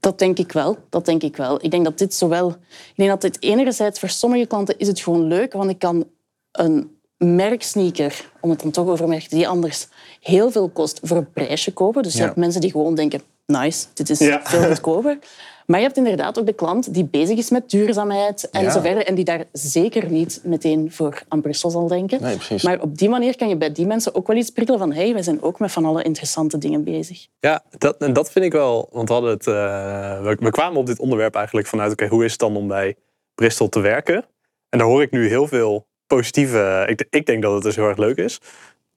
Dat 0.00 0.18
denk 0.18 0.38
ik 0.38 0.52
wel. 0.52 0.76
Dat 0.88 1.04
denk 1.04 1.22
ik 1.22 1.36
wel. 1.36 1.64
Ik 1.64 1.70
denk 1.70 1.84
dat 1.84 1.98
dit 1.98 2.14
zowel... 2.14 2.48
Ik 2.50 2.94
denk 2.96 3.10
dat 3.10 3.20
dit 3.20 3.42
enerzijds 3.42 4.00
voor 4.00 4.08
sommige 4.08 4.46
klanten 4.46 4.78
is 4.78 4.86
het 4.86 5.00
gewoon 5.00 5.22
leuk, 5.22 5.52
want 5.52 5.70
ik 5.70 5.78
kan 5.78 6.06
een 6.52 6.97
merksneaker, 7.18 8.30
om 8.40 8.50
het 8.50 8.60
dan 8.62 8.70
toch 8.70 8.86
over 8.88 9.08
merken, 9.08 9.28
die 9.36 9.48
anders 9.48 9.88
heel 10.20 10.50
veel 10.50 10.68
kost, 10.68 11.00
voor 11.02 11.16
een 11.16 11.32
prijsje 11.32 11.72
kopen. 11.72 12.02
Dus 12.02 12.12
je 12.12 12.18
Ja. 12.18 12.24
hebt 12.24 12.36
mensen 12.36 12.60
die 12.60 12.70
gewoon 12.70 12.94
denken, 12.94 13.22
nice, 13.46 13.86
dit 13.94 14.10
is 14.10 14.18
Ja. 14.18 14.40
veel 14.44 14.62
goedkoper. 14.62 15.18
Maar 15.68 15.78
je 15.78 15.84
hebt 15.84 15.96
inderdaad 15.98 16.38
ook 16.38 16.46
de 16.46 16.52
klant 16.52 16.94
die 16.94 17.04
bezig 17.04 17.38
is 17.38 17.50
met 17.50 17.70
duurzaamheid 17.70 18.50
en 18.50 18.62
Ja. 18.62 18.70
zo 18.70 18.80
verder. 18.80 19.06
En 19.06 19.14
die 19.14 19.24
daar 19.24 19.44
zeker 19.52 20.10
niet 20.10 20.40
meteen 20.44 20.92
voor 20.92 21.22
aan 21.28 21.40
Brussel 21.40 21.70
zal 21.70 21.86
denken. 21.86 22.22
Nee. 22.22 22.36
Maar 22.62 22.80
op 22.80 22.98
die 22.98 23.08
manier 23.08 23.36
kan 23.36 23.48
je 23.48 23.56
bij 23.56 23.72
die 23.72 23.86
mensen 23.86 24.14
ook 24.14 24.26
wel 24.26 24.36
iets 24.36 24.50
prikkelen 24.50 24.80
van 24.80 24.92
hey, 24.92 25.12
wij 25.12 25.22
zijn 25.22 25.42
ook 25.42 25.58
met 25.58 25.72
van 25.72 25.84
alle 25.84 26.02
interessante 26.02 26.58
dingen 26.58 26.84
bezig. 26.84 27.26
Ja, 27.40 27.62
dat, 27.78 27.96
en 27.96 28.12
dat 28.12 28.30
vind 28.30 28.44
ik 28.44 28.52
wel. 28.52 28.88
Want 28.92 29.08
we, 29.08 29.14
hadden 29.14 29.32
het, 29.32 29.46
eh, 29.46 29.54
we, 30.22 30.36
we 30.40 30.50
kwamen 30.50 30.78
op 30.80 30.86
dit 30.86 30.98
onderwerp 30.98 31.34
eigenlijk 31.34 31.66
vanuit: 31.66 31.92
oké, 31.92 32.06
hoe 32.06 32.24
is 32.24 32.30
het 32.30 32.40
dan 32.40 32.56
om 32.56 32.68
bij 32.68 32.96
Bristol 33.34 33.68
te 33.68 33.80
werken? 33.80 34.24
En 34.68 34.78
daar 34.78 34.88
hoor 34.88 35.02
ik 35.02 35.10
nu 35.10 35.28
heel 35.28 35.46
veel 35.46 35.86
positieve. 36.08 36.84
Ik, 36.88 37.06
ik 37.10 37.26
denk 37.26 37.42
dat 37.42 37.54
het 37.54 37.62
dus 37.62 37.76
heel 37.76 37.88
erg 37.88 37.98
leuk 37.98 38.16
is. 38.16 38.40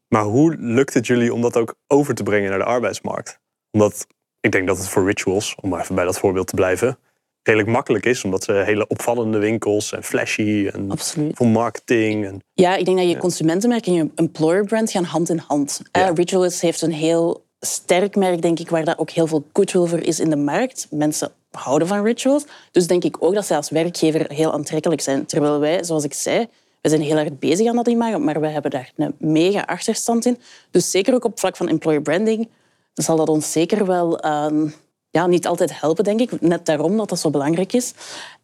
Maar 0.08 0.24
hoe 0.24 0.56
lukt 0.60 0.94
het 0.94 1.08
jullie 1.08 1.34
om 1.34 1.41
dat 1.41 1.58
ook 1.58 1.75
over 1.88 2.15
te 2.15 2.24
brengen 2.24 2.50
naar 2.50 2.60
de 2.60 2.65
arbeidsmarkt? 2.65 3.39
Omdat 3.72 4.08
ik 4.39 4.51
denk 4.51 4.68
dat 4.68 4.77
het 4.77 4.89
voor 4.89 5.06
rituals, 5.06 5.56
om 5.62 5.70
maar 5.70 5.82
even 5.82 5.96
bij 5.96 6.06
dat 6.06 6.20
voorbeeld 6.20 6.48
te 6.48 6.56
blijven, 6.56 6.98
redelijk 7.44 7.70
makkelijk 7.70 8.06
is. 8.06 8.24
Omdat 8.24 8.44
ze 8.44 8.51
hele 8.51 8.88
opvallende 8.88 9.38
winkels 9.38 9.91
en 9.91 10.03
flashy 10.03 10.70
en 10.74 10.91
Absoluut. 10.91 11.36
voor 11.36 11.48
marketing. 11.48 12.25
En, 12.25 12.39
Ja, 12.53 12.75
ik 12.75 12.86
denk 12.86 12.98
dat 12.98 13.10
je 13.10 13.18
consumentenmerk 13.18 13.86
en 13.86 13.94
je 13.94 14.10
employer 14.15 14.65
brand 14.65 14.91
gaan 14.91 15.03
hand 15.03 15.30
in 15.30 15.44
hand. 15.48 15.82
Ja. 15.91 16.08
Eh, 16.08 16.13
Rituals 16.13 16.62
heeft 16.62 16.82
een 16.82 16.94
heel 16.94 17.46
sterk 17.60 18.15
merk, 18.15 18.41
denk 18.41 18.60
ik, 18.60 18.70
waar 18.70 18.86
daar 18.86 18.98
ook 18.98 19.10
heel 19.10 19.27
veel 19.27 19.46
goodwill 19.53 19.86
voor 19.86 20.00
is 20.00 20.20
in 20.20 20.30
de 20.30 20.36
markt. 20.36 20.88
Mensen 20.89 21.32
houden 21.51 21.88
van 21.88 22.03
rituals. 22.03 22.46
Dus 22.72 22.88
denk 22.88 23.03
ik 23.03 23.18
ook 23.20 23.34
dat 23.34 23.46
zij 23.46 23.58
als 23.58 23.70
werkgever 23.70 24.32
heel 24.32 24.53
aantrekkelijk 24.53 25.01
zijn. 25.01 25.25
Terwijl 25.25 25.60
wij, 25.60 25.84
zoals 25.84 26.03
ik 26.03 26.13
zei, 26.13 26.48
we 26.82 26.90
zijn 26.90 27.02
heel 27.02 27.18
erg 27.18 27.40
bezig 27.40 27.68
aan 27.68 27.76
dat 27.76 27.88
imago, 27.88 28.20
maar 28.20 28.40
wij 28.40 28.52
hebben 28.52 28.72
daar 28.72 28.92
een 28.96 29.16
mega 29.18 29.62
achterstand 29.62 30.26
in. 30.26 30.38
Dus 30.72 30.92
zeker 30.92 31.14
ook 31.14 31.26
op 31.26 31.40
vlak 31.40 31.56
van 31.56 31.68
employer 31.68 32.02
branding 32.02 32.50
zal 32.94 33.16
dat 33.16 33.30
ons 33.30 33.52
zeker 33.52 33.86
wel 33.86 34.20
ehm, 34.20 34.68
ja, 35.10 35.28
niet 35.28 35.48
altijd 35.48 35.80
helpen, 35.80 36.04
denk 36.04 36.20
ik. 36.20 36.42
Net 36.42 36.66
daarom 36.66 36.98
dat 36.98 37.10
dat 37.10 37.20
zo 37.20 37.30
belangrijk 37.30 37.74
is. 37.74 37.94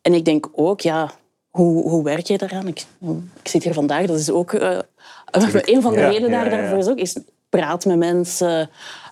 En 0.01 0.13
ik 0.13 0.25
denk 0.25 0.49
ook, 0.51 0.81
ja, 0.81 1.11
hoe, 1.49 1.89
hoe 1.89 2.03
werk 2.03 2.27
je 2.27 2.37
daaraan? 2.37 2.67
Ik, 2.67 2.85
ik 3.41 3.47
zit 3.47 3.63
hier 3.63 3.73
vandaag, 3.73 4.05
dat 4.05 4.19
is 4.19 4.29
ook... 4.29 4.53
eh, 4.53 4.79
een 5.31 5.81
van 5.81 5.93
de 5.93 5.99
Ja, 5.99 6.07
redenen 6.09 6.31
daar, 6.31 6.45
ja. 6.45 6.49
daarvoor 6.49 6.77
is 6.77 6.87
ook... 6.87 6.97
Is 6.97 7.15
praat 7.49 7.85
met 7.85 7.97
mensen, 7.97 8.69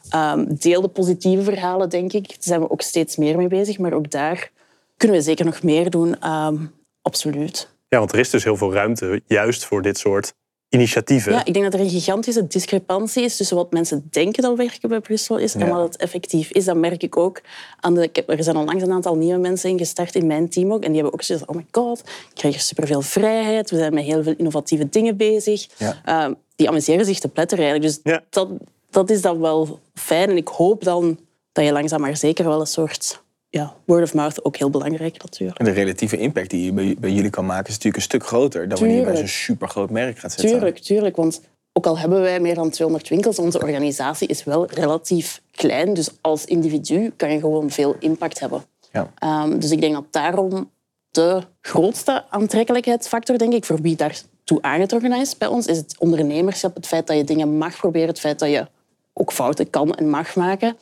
ehm, 0.10 0.46
deel 0.48 0.82
de 0.82 0.88
positieve 0.88 1.44
verhalen, 1.44 1.90
denk 1.90 2.14
ik. 2.14 2.28
Daar 2.28 2.38
zijn 2.40 2.60
we 2.62 2.70
ook 2.70 2.82
steeds 2.82 3.16
meer 3.16 3.38
mee 3.38 3.48
bezig. 3.48 3.78
Maar 3.78 3.94
ook 3.94 4.12
daar 4.12 4.52
kunnen 4.98 5.18
we 5.18 5.24
zeker 5.24 5.46
nog 5.46 5.64
meer 5.64 5.90
doen. 5.90 6.20
Ehm, 6.20 6.56
absoluut. 7.02 7.75
Ja, 7.96 8.02
want 8.02 8.14
er 8.14 8.20
is 8.20 8.30
dus 8.30 8.44
heel 8.44 8.58
veel 8.58 8.74
ruimte 8.74 9.22
juist 9.28 9.66
voor 9.66 9.82
dit 9.82 9.98
soort 9.98 10.34
initiatieven. 10.70 11.32
Ja, 11.32 11.46
ik 11.46 11.54
denk 11.54 11.66
dat 11.66 11.74
er 11.74 11.80
een 11.80 11.90
gigantische 11.90 12.48
discrepantie 12.48 13.24
is 13.24 13.38
tussen 13.38 13.56
wat 13.56 13.72
mensen 13.72 14.08
denken 14.10 14.44
dat 14.44 14.58
werken 14.58 14.90
bij 14.90 15.00
Bristol 15.00 15.38
is 15.38 15.56
en 15.56 15.70
wat 15.70 15.82
het 15.82 15.98
effectief 15.98 16.52
is. 16.52 16.66
Dat 16.66 16.76
merk 16.76 17.04
ik 17.04 17.18
ook. 17.18 17.42
Aan 17.80 17.94
de, 17.94 18.04
ik 18.04 18.16
heb, 18.16 18.30
er 18.30 18.44
zijn 18.44 18.56
onlangs 18.58 18.84
een 18.84 18.92
aantal 18.92 19.16
nieuwe 19.16 19.40
mensen 19.40 19.70
ingestart 19.70 20.16
in 20.16 20.28
mijn 20.28 20.50
team 20.50 20.72
ook. 20.74 20.82
En 20.84 20.92
die 20.92 20.96
hebben 20.96 21.14
ook 21.14 21.20
gezegd, 21.20 21.46
oh 21.46 21.56
my 21.56 21.66
god, 21.72 22.00
ik 22.00 22.34
krijg 22.34 22.54
hier 22.54 22.64
superveel 22.64 23.02
vrijheid. 23.02 23.70
We 23.70 23.78
zijn 23.78 23.94
met 23.94 24.04
heel 24.04 24.24
veel 24.24 24.34
innovatieve 24.38 24.90
dingen 24.90 25.18
bezig. 25.18 25.68
Ja. 25.78 26.02
Ehm, 26.06 26.34
die 26.56 26.70
amuseren 26.70 27.06
zich 27.06 27.20
te 27.20 27.28
pletter 27.28 27.60
eigenlijk. 27.60 27.88
Dus 27.88 28.00
Ja. 28.14 28.24
dat, 28.30 28.50
dat 28.90 29.10
is 29.10 29.22
dan 29.22 29.40
wel 29.40 29.80
fijn. 29.94 30.30
En 30.30 30.38
ik 30.38 30.48
hoop 30.48 30.84
dan 30.84 31.20
dat 31.52 31.66
je 31.66 31.72
langzaam 31.72 32.02
maar 32.02 32.18
zeker 32.18 32.46
wel 32.46 32.60
een 32.60 32.68
soort... 32.68 33.24
Ja, 33.56 33.74
word 33.86 34.04
of 34.04 34.14
mouth 34.14 34.46
ook 34.46 34.58
heel 34.58 34.70
belangrijk 34.70 35.24
natuurlijk. 35.24 35.60
En 35.60 35.66
de 35.66 35.72
relatieve 35.72 36.18
impact 36.18 36.50
die 36.50 36.66
je 36.66 36.74
bij, 36.74 36.96
bij 37.00 37.12
jullie 37.12 37.30
kan 37.30 37.46
maken 37.46 37.66
is 37.66 37.74
natuurlijk 37.74 37.96
een 37.96 38.02
stuk 38.02 38.26
groter 38.26 38.68
dan 38.68 38.80
wanneer 38.80 38.98
je 38.98 39.04
bij 39.04 39.16
zo'n 39.16 39.28
supergroot 39.28 39.90
merk 39.90 40.18
gaat 40.18 40.32
zitten. 40.32 40.50
Tuurlijk, 40.50 40.78
tuurlijk. 40.78 41.16
Want 41.16 41.42
ook 41.74 41.86
al 41.86 41.98
hebben 41.98 42.22
wij 42.22 42.40
meer 42.40 42.56
dan 42.56 42.70
200 42.70 43.10
winkels, 43.10 43.40
onze 43.40 43.62
organisatie 43.62 44.28
is 44.28 44.44
wel 44.44 44.66
relatief 44.66 45.42
klein. 45.52 45.94
Dus 45.94 46.10
als 46.22 46.46
individu 46.46 47.14
kan 47.16 47.32
je 47.32 47.40
gewoon 47.40 47.70
veel 47.70 47.96
impact 48.00 48.40
hebben. 48.40 48.64
Ja. 48.92 49.12
Ehm, 49.16 49.60
dus 49.60 49.72
ik 49.72 49.82
denk 49.82 49.94
dat 49.94 50.06
daarom 50.12 50.72
de 51.12 51.42
grootste 51.62 52.24
aantrekkelijkheidsfactor, 52.30 53.38
denk 53.38 53.54
ik, 53.54 53.66
voor 53.66 53.82
wie 53.82 53.96
daartoe 53.96 54.62
aangetrokken 54.62 55.14
is 55.14 55.38
bij 55.38 55.48
ons, 55.48 55.66
is 55.66 55.78
het 55.78 55.96
ondernemerschap. 56.00 56.76
Het 56.76 56.88
feit 56.88 57.08
dat 57.08 57.18
je 57.18 57.24
dingen 57.24 57.58
mag 57.58 57.78
proberen, 57.78 58.08
het 58.08 58.20
feit 58.20 58.40
dat 58.40 58.50
je 58.50 58.68
ook 59.14 59.32
fouten 59.32 59.70
kan 59.70 59.96
en 59.96 60.10
mag 60.10 60.36
maken. 60.36 60.78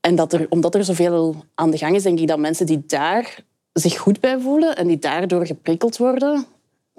En 0.00 0.14
dat 0.14 0.32
er, 0.32 0.46
omdat 0.48 0.74
er 0.74 0.84
zoveel 0.84 1.44
aan 1.54 1.70
de 1.70 1.78
gang 1.78 1.94
is, 1.94 2.02
denk 2.02 2.18
ik 2.18 2.28
dat 2.28 2.38
mensen 2.38 2.66
die 2.66 2.82
daar 2.86 3.38
zich 3.72 3.98
goed 3.98 4.20
bij 4.20 4.38
voelen 4.38 4.76
en 4.76 4.86
die 4.86 4.98
daardoor 4.98 5.46
geprikkeld 5.46 5.96
worden, 5.96 6.46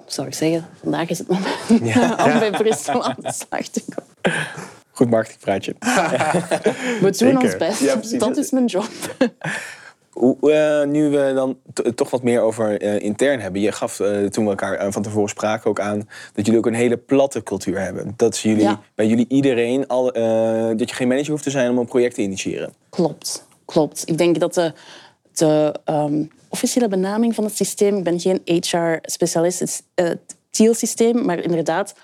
zou 0.06 0.26
ik 0.26 0.34
zeggen, 0.34 0.68
vandaag 0.82 1.08
is 1.08 1.18
het 1.18 1.28
moment 1.28 1.54
om 2.24 2.38
bij 2.38 2.50
Bristol 2.50 3.04
aan 3.04 3.16
de 3.18 3.32
slag 3.32 3.66
te 3.66 3.84
komen. 3.94 4.40
Goed 4.90 5.10
marketingpraatje. 5.10 5.74
We 5.78 6.98
doen 7.00 7.14
Zeker. 7.14 7.40
ons 7.40 7.56
best. 7.56 7.80
Ja, 7.80 8.18
dat 8.18 8.36
is 8.36 8.50
mijn 8.50 8.66
job. 8.66 8.88
Hoe, 10.12 10.52
eh, 10.52 10.88
nu 10.88 11.08
we 11.10 11.32
dan 11.34 11.58
toch 11.94 12.10
wat 12.10 12.22
meer 12.22 12.40
over 12.40 12.80
eh, 12.80 13.00
intern 13.00 13.40
hebben. 13.40 13.60
Je 13.60 13.72
gaf 13.72 14.00
eh, 14.00 14.24
toen 14.24 14.44
we 14.44 14.50
elkaar 14.50 14.92
van 14.92 15.02
tevoren 15.02 15.28
spraken 15.28 15.70
ook 15.70 15.80
aan 15.80 16.08
dat 16.32 16.44
jullie 16.46 16.60
ook 16.60 16.66
een 16.66 16.74
hele 16.74 16.96
platte 16.96 17.42
cultuur 17.42 17.80
hebben. 17.80 18.14
Dat 18.16 18.34
is 18.34 18.42
jullie, 18.42 18.62
Ja. 18.62 18.80
bij 18.94 19.06
jullie 19.06 19.24
iedereen, 19.28 19.86
al, 19.88 20.04
dat 20.76 20.88
je 20.88 20.94
geen 20.94 21.08
manager 21.08 21.30
hoeft 21.30 21.42
te 21.42 21.50
zijn 21.50 21.70
om 21.70 21.78
een 21.78 21.86
project 21.86 22.14
te 22.14 22.22
initiëren. 22.22 22.72
Klopt, 22.88 23.46
klopt. 23.64 24.02
Ik 24.08 24.18
denk 24.18 24.40
dat 24.40 24.54
de, 24.54 24.72
de 25.32 25.74
ehm, 25.84 26.24
officiële 26.48 26.88
benaming 26.88 27.34
van 27.34 27.44
het 27.44 27.56
systeem, 27.56 27.96
ik 27.96 28.04
ben 28.04 28.20
geen 28.20 28.40
HR-specialist, 28.44 29.58
het 29.58 29.68
is 29.68 29.82
het 29.94 30.36
TIL-systeem, 30.50 31.24
maar 31.24 31.38
inderdaad, 31.38 31.94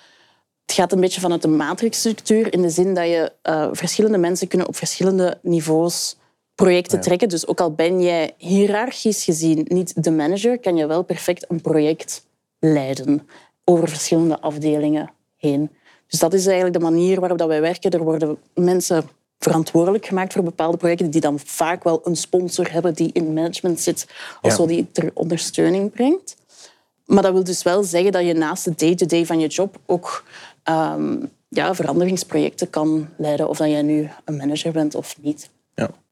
het 0.66 0.72
gaat 0.74 0.92
een 0.92 1.00
beetje 1.00 1.20
vanuit 1.20 1.42
de 1.42 1.48
matrixstructuur 1.48 2.52
in 2.52 2.62
de 2.62 2.70
zin 2.70 2.94
dat 2.94 3.04
je 3.04 3.32
verschillende 3.72 4.18
mensen 4.18 4.48
kunnen 4.48 4.68
op 4.68 4.76
verschillende 4.76 5.38
niveaus 5.42 6.17
projecten 6.64 7.00
trekken. 7.00 7.28
Dus 7.28 7.46
ook 7.46 7.60
al 7.60 7.72
ben 7.72 8.02
jij 8.02 8.34
hiërarchisch 8.36 9.24
gezien 9.24 9.64
niet 9.68 10.02
de 10.04 10.10
manager, 10.10 10.58
kan 10.58 10.76
je 10.76 10.86
wel 10.86 11.02
perfect 11.02 11.44
een 11.48 11.60
project 11.60 12.26
leiden 12.58 13.28
over 13.64 13.88
verschillende 13.88 14.40
afdelingen 14.40 15.10
heen. 15.36 15.70
Dus 16.06 16.20
dat 16.20 16.34
is 16.34 16.46
eigenlijk 16.46 16.76
de 16.78 16.82
manier 16.84 17.20
waarop 17.20 17.38
dat 17.38 17.48
wij 17.48 17.60
werken. 17.60 17.90
Er 17.90 18.02
worden 18.02 18.38
mensen 18.54 19.08
verantwoordelijk 19.38 20.06
gemaakt 20.06 20.32
voor 20.32 20.42
bepaalde 20.42 20.76
projecten 20.76 21.10
die 21.10 21.20
dan 21.20 21.38
vaak 21.38 21.84
wel 21.84 22.00
een 22.04 22.16
sponsor 22.16 22.72
hebben 22.72 22.94
die 22.94 23.10
in 23.12 23.32
management 23.32 23.80
zit 23.80 24.06
of 24.42 24.50
Ja. 24.50 24.56
zo 24.56 24.66
die 24.66 24.90
ter 24.92 25.10
ondersteuning 25.14 25.92
brengt. 25.92 26.36
Maar 27.04 27.22
dat 27.22 27.32
wil 27.32 27.44
dus 27.44 27.62
wel 27.62 27.82
zeggen 27.84 28.12
dat 28.12 28.26
je 28.26 28.34
naast 28.34 28.64
de 28.64 28.74
day-to-day 28.76 29.26
van 29.26 29.40
je 29.40 29.46
job 29.46 29.78
ook 29.86 30.24
ehm, 30.62 31.16
ja, 31.48 31.74
veranderingsprojecten 31.74 32.70
kan 32.70 33.08
leiden. 33.16 33.48
Of 33.48 33.56
dat 33.56 33.68
jij 33.68 33.82
nu 33.82 34.08
een 34.24 34.36
manager 34.36 34.72
bent 34.72 34.94
of 34.94 35.16
niet. 35.20 35.50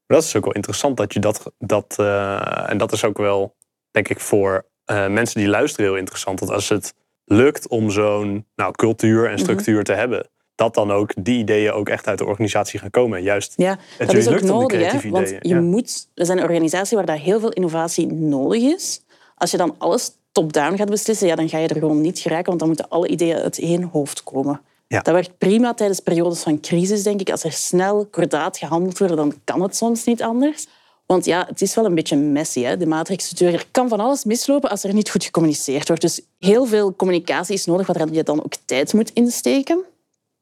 Maar 0.07 0.17
dat 0.19 0.27
is 0.27 0.37
ook 0.37 0.45
wel 0.45 0.55
interessant 0.55 0.97
dat 0.97 1.13
je 1.13 1.21
dat. 1.21 1.53
dat 1.59 1.95
eh, 1.99 2.71
en 2.71 2.79
dat 2.79 2.93
is 2.93 3.05
ook 3.05 3.19
wel, 3.19 3.57
denk 3.91 4.09
ik, 4.09 4.21
voor 4.21 4.67
eh, 4.85 5.07
mensen 5.07 5.41
die 5.41 5.49
luisteren 5.49 5.87
heel 5.87 5.99
interessant. 5.99 6.39
Dat 6.39 6.51
als 6.51 6.69
het 6.69 6.95
lukt 7.25 7.69
om 7.69 7.91
zo'n 7.91 8.47
nou, 8.55 8.73
cultuur 8.73 9.23
Mhm. 9.23 9.31
en 9.33 9.39
structuur 9.39 9.85
te 9.85 9.93
hebben, 9.93 10.29
dat 10.55 10.75
dan 10.75 10.93
ook 10.93 11.11
die 11.19 11.39
ideeën 11.39 11.73
ook 11.73 11.89
echt 11.89 12.07
uit 12.07 12.19
de 12.19 12.25
organisatie 12.25 12.79
gaan 12.81 12.91
komen. 12.91 13.23
Juist 13.23 13.53
Ja, 13.57 13.79
het 13.99 14.09
dat 14.09 14.17
is 14.17 14.27
ook 14.27 14.33
lukt 14.33 14.51
om 14.51 14.69
die 14.69 14.79
nodig. 14.79 15.03
Hè? 15.03 15.11
Want 15.11 15.29
je 15.29 15.39
ja. 15.41 15.61
moet, 15.61 16.09
we 16.15 16.25
zijn 16.25 16.39
een 16.39 16.45
organisatie 16.45 16.97
waar 16.97 17.07
dat 17.07 17.19
heel 17.19 17.41
veel 17.41 17.53
innovatie 17.53 18.07
nodig 18.13 18.63
is. 18.63 19.05
Als 19.35 19.51
je 19.51 19.57
dan 19.57 19.75
alles 19.79 20.11
top-down 20.33 20.77
gaat 20.77 20.91
beslissen, 20.91 21.27
ja, 21.27 21.35
dan 21.35 21.49
ga 21.49 21.59
je 21.59 21.69
er 21.69 21.79
gewoon 21.79 22.01
niet 22.01 22.19
geraken, 22.19 22.47
want 22.47 22.59
dan 22.59 22.69
moeten 22.69 22.89
alle 22.89 23.09
ideeën 23.09 23.37
uit 23.37 23.59
één 23.59 23.83
hoofd 23.83 24.23
komen. 24.23 24.61
Ja. 24.89 25.01
Dat 25.01 25.15
werkt 25.15 25.39
prima 25.39 25.75
tijdens 25.75 26.01
periodes 26.01 26.43
van 26.43 26.61
crisis, 26.61 27.03
denk 27.03 27.21
ik. 27.21 27.31
Als 27.31 27.45
er 27.45 27.53
snel, 27.53 28.07
kordaat 28.07 28.57
gehandeld 28.57 28.99
wordt, 28.99 29.17
dan 29.17 29.35
kan 29.45 29.63
het 29.63 29.77
soms 29.77 30.05
niet 30.05 30.23
anders. 30.23 30.67
Want 31.07 31.25
ja, 31.25 31.45
het 31.49 31.63
is 31.63 31.75
wel 31.75 31.85
een 31.85 31.95
beetje 31.95 32.17
messy, 32.17 32.63
hè? 32.63 32.77
de 32.77 32.87
matrixstructuur. 32.87 33.53
Er 33.53 33.67
kan 33.71 33.89
van 33.89 34.01
alles 34.01 34.25
mislopen 34.25 34.71
als 34.71 34.85
er 34.85 34.95
niet 34.95 35.11
goed 35.11 35.25
gecommuniceerd 35.25 35.87
wordt. 35.87 36.03
Dus 36.03 36.21
heel 36.39 36.67
veel 36.67 36.95
communicatie 36.97 37.55
is 37.55 37.65
nodig, 37.65 37.87
waar 37.87 38.13
je 38.13 38.23
dan 38.23 38.45
ook 38.45 38.55
tijd 38.65 38.93
moet 38.93 39.11
insteken. 39.13 39.85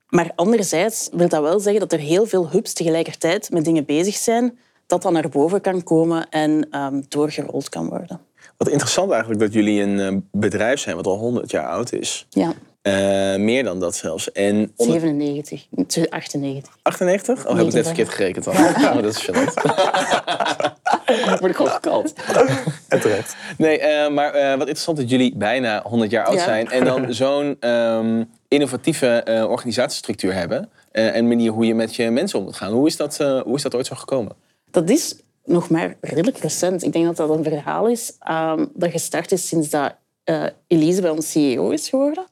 Maar 0.08 0.32
anderzijds 0.34 1.08
wil 1.12 1.28
dat 1.28 1.42
wel 1.42 1.60
zeggen 1.60 1.80
dat 1.80 1.92
er 1.92 1.98
heel 1.98 2.26
veel 2.26 2.50
hubs 2.50 2.72
tegelijkertijd 2.72 3.50
met 3.50 3.64
dingen 3.64 3.84
bezig 3.84 4.14
zijn, 4.14 4.58
dat 4.86 5.02
dan 5.02 5.12
naar 5.12 5.28
boven 5.28 5.60
kan 5.60 5.82
komen 5.82 6.28
en 6.28 6.66
ehm, 6.70 7.02
doorgerold 7.08 7.68
kan 7.68 7.88
worden. 7.88 8.20
Wat 8.56 8.68
interessant 8.68 9.10
eigenlijk 9.10 9.40
dat 9.40 9.52
jullie 9.52 9.82
een 9.82 10.00
eh, 10.00 10.16
bedrijf 10.40 10.80
zijn 10.80 10.96
wat 10.96 11.06
al 11.06 11.18
100 11.18 11.50
jaar 11.50 11.68
oud 11.68 11.92
is. 11.92 12.26
Ja, 12.30 12.54
Eh, 12.84 13.36
meer 13.36 13.64
dan 13.64 13.80
dat 13.80 13.96
zelfs. 13.96 14.32
En 14.32 14.72
onder- 14.76 15.00
97, 15.00 15.66
98. 16.10 16.76
98? 16.82 17.46
Oh, 17.46 17.56
heb 17.56 17.66
ik 17.66 17.72
net 17.72 17.84
90. 17.84 17.84
verkeerd 17.86 18.08
gerekend 18.08 18.46
al. 18.46 18.52
Oh, 18.52 19.02
dat 19.02 19.16
is 19.16 19.28
gênant. 19.30 19.54
Word 21.40 21.44
ik 21.50 21.56
gewoon 21.56 21.70
gekald. 21.72 22.12
En 22.88 23.00
terecht. 23.00 23.36
Nee, 23.58 23.78
eh, 23.78 24.10
maar 24.10 24.32
eh, 24.34 24.48
wat 24.50 24.58
interessant 24.60 24.96
dat 24.96 25.10
jullie 25.10 25.36
bijna 25.36 25.82
100 25.82 26.10
jaar 26.10 26.24
oud 26.26 26.34
Ja. 26.36 26.44
zijn. 26.44 26.70
En 26.70 26.84
dan 26.84 27.12
zo'n 27.14 27.56
ehm, 27.60 28.24
innovatieve 28.48 29.06
eh, 29.22 29.50
organisatiestructuur 29.50 30.34
hebben. 30.34 30.70
en 30.92 31.28
manier 31.28 31.50
hoe 31.52 31.66
je 31.66 31.74
met 31.74 31.96
je 31.96 32.10
mensen 32.10 32.38
om 32.38 32.44
moet 32.44 32.56
gaan. 32.56 32.72
Hoe 32.72 32.86
is 32.86 32.96
dat, 32.96 33.16
hoe 33.18 33.54
is 33.54 33.62
dat 33.62 33.74
ooit 33.74 33.86
zo 33.86 33.94
gekomen? 33.94 34.32
Dat 34.70 34.90
is 34.90 35.16
nog 35.44 35.68
maar 35.70 35.96
redelijk 36.00 36.38
recent. 36.38 36.82
Ik 36.82 36.92
denk 36.92 37.04
dat 37.04 37.16
dat 37.16 37.30
een 37.36 37.44
verhaal 37.44 37.88
is 37.88 38.16
ehm, 38.20 38.66
dat 38.74 38.90
gestart 38.90 39.32
is 39.32 39.48
sinds 39.48 39.68
dat 39.70 39.94
eh, 40.24 40.44
Elise 40.66 41.00
bij 41.00 41.10
ons 41.10 41.30
CEO 41.30 41.70
is 41.70 41.88
geworden. 41.88 42.24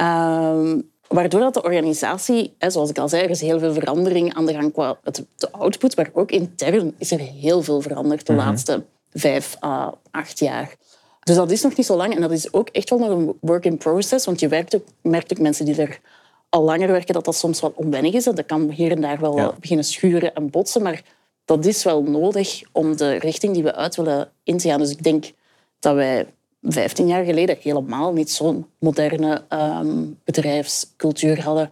Ehm, 0.00 0.80
waardoor 1.08 1.40
dat 1.40 1.54
de 1.54 1.62
organisatie, 1.62 2.54
hè, 2.58 2.70
zoals 2.70 2.90
ik 2.90 2.98
al 2.98 3.08
zei, 3.08 3.22
er 3.22 3.30
is 3.30 3.40
heel 3.40 3.58
veel 3.58 3.72
verandering 3.72 4.34
aan 4.34 4.46
de 4.46 4.52
gang 4.52 4.72
qua 4.72 4.98
het, 5.02 5.24
de 5.36 5.52
output, 5.52 5.96
maar 5.96 6.10
ook 6.12 6.30
intern 6.30 6.94
is 6.98 7.10
er 7.10 7.18
heel 7.18 7.62
veel 7.62 7.80
veranderd 7.80 8.26
de 8.26 8.32
laatste 8.32 8.84
vijf 9.12 9.56
à 9.64 9.94
acht 10.10 10.38
jaar. 10.38 10.74
Dus 11.20 11.36
dat 11.36 11.50
is 11.50 11.62
nog 11.62 11.76
niet 11.76 11.86
zo 11.86 11.96
lang 11.96 12.14
en 12.14 12.20
dat 12.20 12.30
is 12.30 12.52
ook 12.52 12.68
echt 12.68 12.90
wel 12.90 12.98
nog 12.98 13.08
een 13.08 13.36
work 13.40 13.64
in 13.64 13.76
process, 13.76 14.26
want 14.26 14.40
je 14.40 14.48
werkt 14.48 14.74
ook, 14.74 14.84
merkt 15.02 15.32
ook 15.32 15.38
mensen 15.38 15.64
die 15.64 15.80
er 15.80 16.00
al 16.48 16.62
langer 16.62 16.88
werken 16.88 17.14
dat 17.14 17.24
dat 17.24 17.36
soms 17.36 17.60
wat 17.60 17.72
onwennig 17.74 18.12
is. 18.14 18.24
Dat 18.24 18.46
kan 18.46 18.70
hier 18.70 18.90
en 18.90 19.00
daar 19.00 19.20
wel 19.20 19.36
Ja. 19.36 19.54
beginnen 19.60 19.84
schuren 19.84 20.34
en 20.34 20.50
botsen, 20.50 20.82
maar 20.82 21.02
dat 21.44 21.64
is 21.64 21.82
wel 21.84 22.02
nodig 22.02 22.62
om 22.72 22.96
de 22.96 23.14
richting 23.14 23.54
die 23.54 23.62
we 23.62 23.74
uit 23.74 23.96
willen 23.96 24.30
in 24.44 24.58
te 24.58 24.68
gaan. 24.68 24.78
Dus 24.78 24.90
ik 24.90 25.02
denk 25.02 25.32
dat 25.78 25.94
wij 25.94 26.26
15 26.62 27.06
jaar 27.06 27.24
geleden 27.24 27.56
helemaal 27.60 28.12
niet 28.12 28.30
zo'n 28.30 28.66
moderne 28.78 29.44
ehm, 29.48 30.04
bedrijfscultuur 30.24 31.42
hadden. 31.42 31.70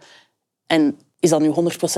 En 0.67 0.97
is 1.19 1.29
dat 1.29 1.41
nu 1.41 1.49
100% 1.49 1.53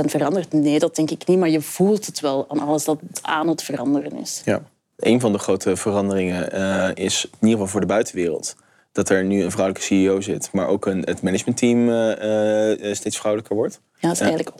veranderd? 0.05 0.53
Nee, 0.53 0.79
dat 0.79 0.95
denk 0.95 1.11
ik 1.11 1.27
niet. 1.27 1.39
Maar 1.39 1.49
je 1.49 1.61
voelt 1.61 2.05
het 2.05 2.19
wel 2.19 2.45
aan 2.49 2.59
alles 2.59 2.83
dat 2.83 2.99
aan 3.21 3.47
het 3.47 3.63
veranderen 3.63 4.17
is. 4.17 4.41
Ja. 4.45 4.61
Een 4.95 5.19
van 5.19 5.31
de 5.31 5.37
grote 5.37 5.75
veranderingen 5.75 6.51
eh, 6.51 7.05
is, 7.05 7.25
in 7.25 7.31
ieder 7.39 7.51
geval 7.51 7.67
voor 7.67 7.79
de 7.79 7.85
buitenwereld, 7.85 8.55
dat 8.91 9.09
er 9.09 9.23
nu 9.23 9.43
een 9.43 9.51
vrouwelijke 9.51 9.87
CEO 9.87 10.21
zit, 10.21 10.49
maar 10.51 10.67
ook 10.67 10.85
een, 10.85 11.01
het 11.05 11.21
managementteam 11.21 11.89
eh, 11.89 12.89
eh, 12.89 12.95
steeds 12.95 13.17
vrouwelijker 13.17 13.55
wordt. 13.55 13.81
Ja, 13.99 14.07
het 14.09 14.21
is 14.21 14.27
eigenlijk 14.27 14.51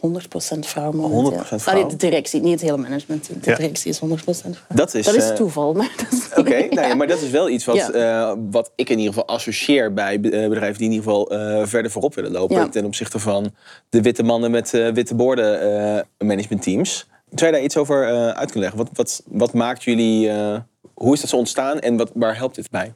100% 0.56 0.58
vrouw 0.58 0.92
momenteel. 0.92 1.42
100% 1.44 1.46
vrouw? 1.46 1.74
Allee, 1.74 1.86
de 1.86 1.96
directie, 1.96 2.40
niet 2.40 2.52
het 2.52 2.60
hele 2.60 2.76
management. 2.76 3.26
De 3.28 3.50
Ja. 3.50 3.56
directie 3.56 3.90
is 3.90 3.98
100% 3.98 4.02
vrouw. 4.24 4.52
Dat 4.76 4.94
is, 4.94 5.04
Dat 5.06 5.14
is 5.14 5.28
eh, 5.28 5.34
toeval, 5.36 5.72
maar 5.74 5.92
dat 5.96 6.06
is 6.18 6.38
Oké, 6.38 6.66
nou 6.74 6.88
ja, 6.88 6.94
maar 6.94 7.06
dat 7.06 7.20
is 7.20 7.30
wel 7.30 7.48
iets 7.48 7.64
wat, 7.64 7.76
Ja. 7.76 7.90
eh, 7.90 8.34
wat 8.50 8.72
ik 8.76 8.88
in 8.90 8.98
ieder 8.98 9.12
geval 9.14 9.28
associeer 9.28 9.92
bij 9.92 10.20
be- 10.20 10.30
eh, 10.30 10.48
bedrijven 10.48 10.78
die 10.78 10.86
in 10.88 10.92
ieder 10.94 11.06
geval 11.10 11.30
eh, 11.30 11.66
verder 11.66 11.90
voorop 11.90 12.14
willen 12.14 12.30
lopen 12.30 12.56
Ja. 12.56 12.68
ten 12.68 12.84
opzichte 12.84 13.18
van 13.18 13.54
de 13.88 14.02
witte 14.02 14.22
mannen 14.22 14.50
met 14.50 14.74
eh, 14.74 14.88
witte 14.88 15.14
borden 15.14 15.60
eh 15.60 16.02
managementteams. 16.28 17.06
Zou 17.34 17.50
je 17.50 17.56
daar 17.56 17.64
iets 17.66 17.76
over 17.76 18.08
eh, 18.08 18.28
uit 18.28 18.50
kunnen 18.50 18.60
leggen? 18.70 18.78
Wat, 18.78 18.88
wat, 18.92 19.22
wat 19.26 19.52
maakt 19.52 19.82
jullie, 19.84 20.28
eh, 20.28 20.58
hoe 20.94 21.12
is 21.14 21.20
dat 21.20 21.30
zo 21.30 21.36
ontstaan 21.36 21.78
en 21.80 21.96
wat, 21.96 22.10
waar 22.14 22.36
helpt 22.36 22.54
dit 22.54 22.70
bij? 22.70 22.92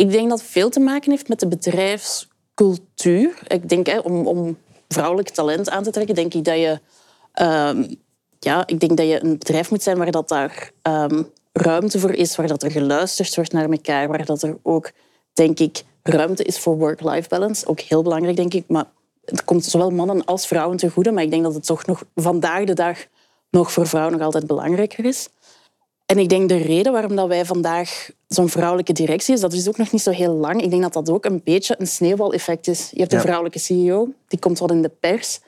Ik 0.00 0.10
denk 0.10 0.28
dat 0.28 0.40
het 0.40 0.48
veel 0.48 0.70
te 0.70 0.80
maken 0.80 1.10
heeft 1.10 1.28
met 1.28 1.40
de 1.40 1.48
bedrijfscultuur. 1.48 3.42
Ik 3.46 3.68
denk, 3.68 3.86
hè, 3.86 3.98
om, 3.98 4.26
om 4.26 4.58
vrouwelijk 4.88 5.28
talent 5.28 5.70
aan 5.70 5.82
te 5.82 5.90
trekken, 5.90 6.14
denk 6.14 6.34
ik 6.34 6.44
dat 6.44 6.56
je, 6.56 6.80
ehm, 7.32 7.84
ja, 8.38 8.66
ik 8.66 8.80
denk 8.80 8.96
dat 8.96 9.06
je 9.06 9.22
een 9.22 9.38
bedrijf 9.38 9.70
moet 9.70 9.82
zijn 9.82 9.98
waar 9.98 10.10
dat 10.10 10.28
daar 10.28 10.70
ehm, 10.82 11.22
ruimte 11.52 11.98
voor 11.98 12.12
is, 12.12 12.36
waar 12.36 12.46
dat 12.46 12.62
er 12.62 12.70
geluisterd 12.70 13.34
wordt 13.34 13.52
naar 13.52 13.70
elkaar, 13.70 14.08
waar 14.08 14.24
dat 14.24 14.42
er 14.42 14.58
ook, 14.62 14.90
denk 15.32 15.58
ik, 15.58 15.82
ruimte 16.02 16.44
is 16.44 16.58
voor 16.58 16.76
work-life 16.78 17.28
balance. 17.28 17.66
Ook 17.66 17.80
heel 17.80 18.02
belangrijk, 18.02 18.36
denk 18.36 18.54
ik. 18.54 18.64
Maar 18.68 18.86
het 19.24 19.44
komt 19.44 19.64
zowel 19.64 19.90
mannen 19.90 20.24
als 20.24 20.46
vrouwen 20.46 20.76
ten 20.76 20.90
goede, 20.90 21.12
maar 21.12 21.22
ik 21.22 21.30
denk 21.30 21.42
dat 21.42 21.54
het 21.54 21.66
toch 21.66 21.86
nog 21.86 22.04
vandaag 22.14 22.64
de 22.64 22.74
dag 22.74 22.98
nog 23.50 23.72
voor 23.72 23.86
vrouwen 23.86 24.12
nog 24.12 24.22
altijd 24.22 24.46
belangrijker 24.46 25.04
is. 25.04 25.28
En 26.10 26.18
ik 26.18 26.28
denk 26.28 26.48
de 26.48 26.56
reden 26.56 26.92
waarom 26.92 27.16
dat 27.16 27.28
wij 27.28 27.44
vandaag 27.44 28.10
zo'n 28.28 28.48
vrouwelijke 28.48 28.92
directie 28.92 29.34
is, 29.34 29.40
dat 29.40 29.52
is 29.52 29.68
ook 29.68 29.76
nog 29.76 29.92
niet 29.92 30.02
zo 30.02 30.10
heel 30.10 30.32
lang. 30.34 30.62
Ik 30.62 30.70
denk 30.70 30.82
dat 30.82 30.92
dat 30.92 31.10
ook 31.10 31.24
een 31.24 31.40
beetje 31.44 31.74
een 31.78 31.86
sneeuwbaleffect 31.86 32.66
is. 32.66 32.90
Je 32.92 32.98
hebt 33.00 33.10
een 33.12 33.18
Ja. 33.18 33.24
vrouwelijke 33.24 33.58
CEO, 33.58 34.08
die 34.28 34.38
komt 34.38 34.58
wat 34.58 34.70
in 34.70 34.82
de 34.82 34.90
pers. 35.00 35.40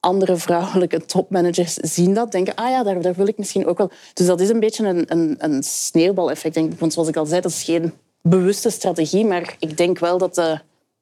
Andere 0.00 0.36
vrouwelijke 0.36 1.04
topmanagers 1.04 1.74
zien 1.74 2.14
dat, 2.14 2.32
denken, 2.32 2.54
ah 2.54 2.70
ja, 2.70 2.82
daar, 2.82 3.00
daar 3.00 3.14
wil 3.14 3.26
ik 3.26 3.38
misschien 3.38 3.66
ook 3.66 3.78
wel. 3.78 3.90
Dus 4.14 4.26
dat 4.26 4.40
is 4.40 4.48
een 4.48 4.60
beetje 4.60 4.86
een, 4.86 5.04
een, 5.08 5.36
een 5.38 5.62
sneeuwbaleffect, 5.62 6.54
denk 6.54 6.72
ik. 6.72 6.78
Want 6.78 6.92
zoals 6.92 7.08
ik 7.08 7.16
al 7.16 7.26
zei, 7.26 7.40
dat 7.40 7.50
is 7.50 7.62
geen 7.62 7.92
bewuste 8.22 8.70
strategie, 8.70 9.24
maar 9.24 9.56
ik 9.58 9.76
denk 9.76 9.98
wel 9.98 10.18
dat 10.18 10.34
de, 10.34 10.58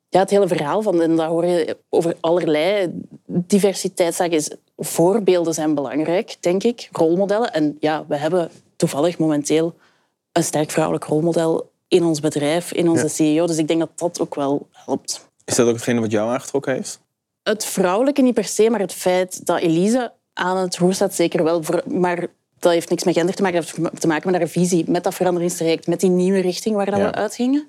ja, 0.08 0.20
het 0.20 0.30
hele 0.30 0.48
verhaal 0.48 0.82
van, 0.82 1.02
en 1.02 1.16
daar 1.16 1.28
hoor 1.28 1.46
je 1.46 1.76
over 1.88 2.16
allerlei 2.20 2.90
diversiteitszaken, 3.26 4.36
is 4.36 4.50
voorbeelden 4.76 5.54
zijn 5.54 5.74
belangrijk, 5.74 6.36
denk 6.40 6.62
ik, 6.62 6.88
rolmodellen. 6.92 7.52
En 7.52 7.76
ja, 7.80 8.04
we 8.08 8.16
hebben 8.16 8.50
toevallig 8.80 9.18
momenteel 9.18 9.74
een 10.32 10.44
sterk 10.44 10.70
vrouwelijk 10.70 11.04
rolmodel 11.04 11.70
in 11.88 12.04
ons 12.04 12.20
bedrijf, 12.20 12.72
in 12.72 12.88
onze 12.88 13.02
Ja. 13.02 13.08
CEO. 13.08 13.46
Dus 13.46 13.56
ik 13.58 13.68
denk 13.68 13.80
dat 13.80 13.90
dat 13.94 14.20
ook 14.20 14.34
wel 14.34 14.66
helpt. 14.72 15.28
Is 15.44 15.54
dat 15.54 15.66
ook 15.68 15.74
hetgene 15.74 16.00
wat 16.00 16.10
jou 16.10 16.30
aangetrokken 16.30 16.72
heeft? 16.74 17.00
Het 17.42 17.64
vrouwelijke 17.64 18.22
niet 18.22 18.34
per 18.34 18.44
se, 18.44 18.70
maar 18.70 18.80
het 18.80 18.92
feit 18.92 19.46
dat 19.46 19.60
Elise 19.60 20.12
aan 20.32 20.56
het 20.56 20.76
roer 20.76 20.94
staat, 20.94 21.14
zeker 21.14 21.44
wel. 21.44 21.62
Voor- 21.62 21.82
Maar 21.86 22.26
dat 22.58 22.72
heeft 22.72 22.90
niks 22.90 23.04
met 23.04 23.14
gender 23.14 23.34
te 23.34 23.42
maken. 23.42 23.60
Dat 23.60 23.70
heeft 23.76 24.00
te 24.00 24.06
maken 24.06 24.30
met 24.30 24.40
haar 24.40 24.48
visie, 24.50 24.90
met 24.90 25.04
dat 25.04 25.14
veranderingstraject, 25.14 25.86
met 25.86 26.00
die 26.00 26.10
nieuwe 26.10 26.40
richting 26.40 26.76
waar 26.76 26.98
Ja. 26.98 27.04
we 27.10 27.12
uitgingen. 27.12 27.68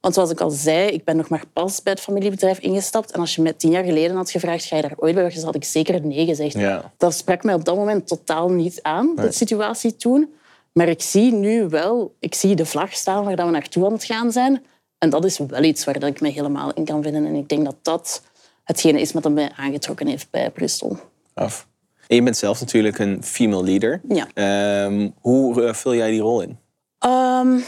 Want 0.00 0.14
zoals 0.14 0.30
ik 0.30 0.40
al 0.40 0.50
zei, 0.50 0.88
ik 0.88 1.04
ben 1.04 1.16
nog 1.16 1.28
maar 1.28 1.44
pas 1.52 1.82
bij 1.82 1.92
het 1.92 2.02
familiebedrijf 2.02 2.58
ingestapt. 2.58 3.10
En 3.10 3.20
als 3.20 3.34
je 3.34 3.42
mij 3.42 3.52
tien 3.52 3.70
jaar 3.70 3.84
geleden 3.84 4.16
had 4.16 4.30
gevraagd, 4.30 4.64
ga 4.64 4.76
je 4.76 4.82
daar 4.82 4.94
ooit 4.96 5.14
bij 5.14 5.22
weg, 5.22 5.34
dan 5.34 5.44
had 5.44 5.54
ik 5.54 5.64
zeker 5.64 6.06
nee 6.06 6.26
gezegd. 6.26 6.52
Ja. 6.54 6.92
Dat 6.96 7.14
sprak 7.14 7.42
mij 7.44 7.54
op 7.54 7.64
dat 7.64 7.76
moment 7.76 8.06
totaal 8.06 8.48
niet 8.50 8.82
aan, 8.82 9.12
de 9.16 9.32
situatie 9.32 9.96
toen. 9.96 10.32
Maar 10.78 10.88
ik 10.88 11.02
zie 11.02 11.32
nu 11.32 11.68
wel, 11.68 12.14
ik 12.18 12.34
zie 12.34 12.54
de 12.54 12.66
vlag 12.66 12.92
staan 12.92 13.24
waar 13.24 13.36
dat 13.36 13.46
we 13.46 13.52
naartoe 13.52 13.86
aan 13.86 13.92
het 13.92 14.04
gaan 14.04 14.32
zijn. 14.32 14.64
En 14.98 15.10
dat 15.10 15.24
is 15.24 15.38
wel 15.38 15.62
iets 15.62 15.84
waar 15.84 15.98
dat 15.98 16.08
ik 16.08 16.20
me 16.20 16.28
helemaal 16.28 16.72
in 16.72 16.84
kan 16.84 17.02
vinden. 17.02 17.26
En 17.26 17.34
ik 17.34 17.48
denk 17.48 17.64
dat 17.64 17.76
dat 17.82 18.22
hetgene 18.64 19.00
is 19.00 19.12
wat 19.12 19.30
mij 19.30 19.52
aangetrokken 19.56 20.06
heeft 20.06 20.30
bij 20.30 20.50
Bristol. 20.50 20.96
Af. 21.34 21.66
En 22.06 22.16
je 22.16 22.22
bent 22.22 22.36
zelf 22.36 22.60
natuurlijk 22.60 22.98
een 22.98 23.22
female 23.22 23.64
leader. 23.64 24.00
Ja. 24.08 24.28
Ehm, 24.34 25.10
hoe 25.20 25.64
eh, 25.64 25.74
vul 25.74 25.94
jij 25.94 26.10
die 26.10 26.20
rol 26.20 26.40
in? 26.40 26.58
Ehm, 26.98 27.58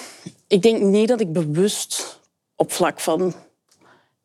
ik 0.46 0.62
denk 0.62 0.80
niet 0.82 1.08
dat 1.08 1.20
ik 1.20 1.32
bewust 1.32 2.20
op 2.56 2.72
vlak 2.72 3.00
van 3.00 3.34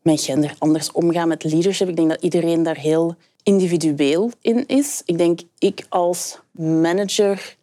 mijn 0.01 0.17
gender 0.17 0.55
anders 0.57 0.91
omga 0.91 1.25
met 1.25 1.43
leadership. 1.43 1.89
Ik 1.89 1.95
denk 1.95 2.09
dat 2.09 2.21
iedereen 2.21 2.63
daar 2.63 2.77
heel 2.77 3.15
individueel 3.43 4.31
in 4.41 4.65
is. 4.65 5.01
Ik 5.05 5.17
denk, 5.17 5.39
ik 5.57 5.85
als 5.89 6.39
manager 6.51 7.57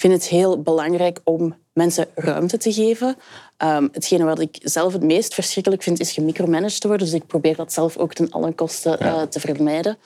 vind 0.00 0.12
het 0.12 0.26
heel 0.26 0.62
belangrijk 0.62 1.20
om 1.24 1.54
mensen 1.72 2.06
ruimte 2.14 2.56
te 2.56 2.72
geven. 2.72 3.16
Ehm, 3.56 3.88
hetgene 3.92 4.24
wat 4.24 4.40
ik 4.40 4.58
zelf 4.62 4.92
het 4.92 5.02
meest 5.02 5.34
verschrikkelijk 5.34 5.82
vind, 5.82 6.00
is 6.00 6.12
gemicromanaged 6.12 6.80
te 6.80 6.88
worden. 6.88 7.06
Dus 7.06 7.16
ik 7.16 7.26
probeer 7.26 7.56
dat 7.56 7.72
zelf 7.72 7.96
ook 7.96 8.14
ten 8.14 8.30
alle 8.30 8.52
kosten 8.52 8.98
eh, 8.98 9.22
te 9.22 9.40
vermijden. 9.40 9.98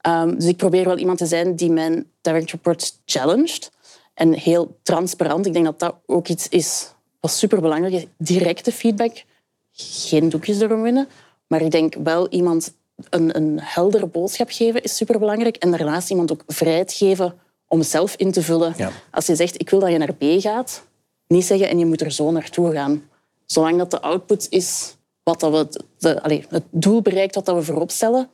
Ehm, 0.00 0.34
dus 0.34 0.44
ik 0.44 0.56
probeer 0.56 0.84
wel 0.84 0.98
iemand 0.98 1.18
te 1.18 1.26
zijn 1.26 1.56
die 1.56 1.70
mijn 1.70 2.06
direct 2.20 2.50
reports 2.50 3.00
challenged. 3.04 3.70
En 4.14 4.32
heel 4.32 4.78
transparant. 4.82 5.46
Ik 5.46 5.52
denk 5.52 5.64
dat 5.64 5.78
dat 5.78 5.94
ook 6.06 6.28
iets 6.28 6.48
is 6.48 6.94
wat 7.20 7.30
superbelangrijk 7.30 7.94
is. 7.94 8.06
Directe 8.18 8.72
feedback. 8.72 9.24
Geen 9.72 10.28
doekjes 10.28 10.60
erom 10.60 10.82
winnen. 10.82 11.08
Maar 11.46 11.60
ik 11.60 11.70
denk 11.70 11.94
wel 11.94 12.28
iemand 12.28 12.74
een, 13.10 13.36
een 13.36 13.58
heldere 13.60 14.06
boodschap 14.06 14.50
geven 14.50 14.82
is 14.82 14.96
superbelangrijk. 14.96 15.56
En 15.56 15.70
daarnaast 15.70 16.10
iemand 16.10 16.32
ook 16.32 16.42
vrijheid 16.46 16.92
geven 16.92 17.34
om 17.68 17.82
zelf 17.82 18.14
in 18.14 18.32
te 18.32 18.42
vullen. 18.42 18.74
Ja. 18.76 18.90
Als 19.10 19.26
je 19.26 19.34
zegt, 19.34 19.60
ik 19.60 19.70
wil 19.70 19.80
dat 19.80 19.90
je 19.90 19.98
naar 19.98 20.14
B 20.14 20.24
gaat, 20.40 20.86
niet 21.26 21.44
zeggen 21.44 21.68
en 21.68 21.78
je 21.78 21.86
moet 21.86 22.00
er 22.00 22.12
zo 22.12 22.30
naartoe 22.30 22.72
gaan. 22.72 23.02
Zolang 23.46 23.78
dat 23.78 23.90
de 23.90 24.00
output 24.00 24.46
is 24.50 24.96
wat 25.22 25.40
dat 25.40 25.52
we, 25.52 25.82
de, 25.98 26.22
allee, 26.22 26.44
het 26.48 26.64
doel 26.70 27.02
bereikt 27.02 27.34
wat 27.34 27.44
dat 27.44 27.56
we 27.56 27.62
voorop 27.62 27.90
stellen, 27.90 28.30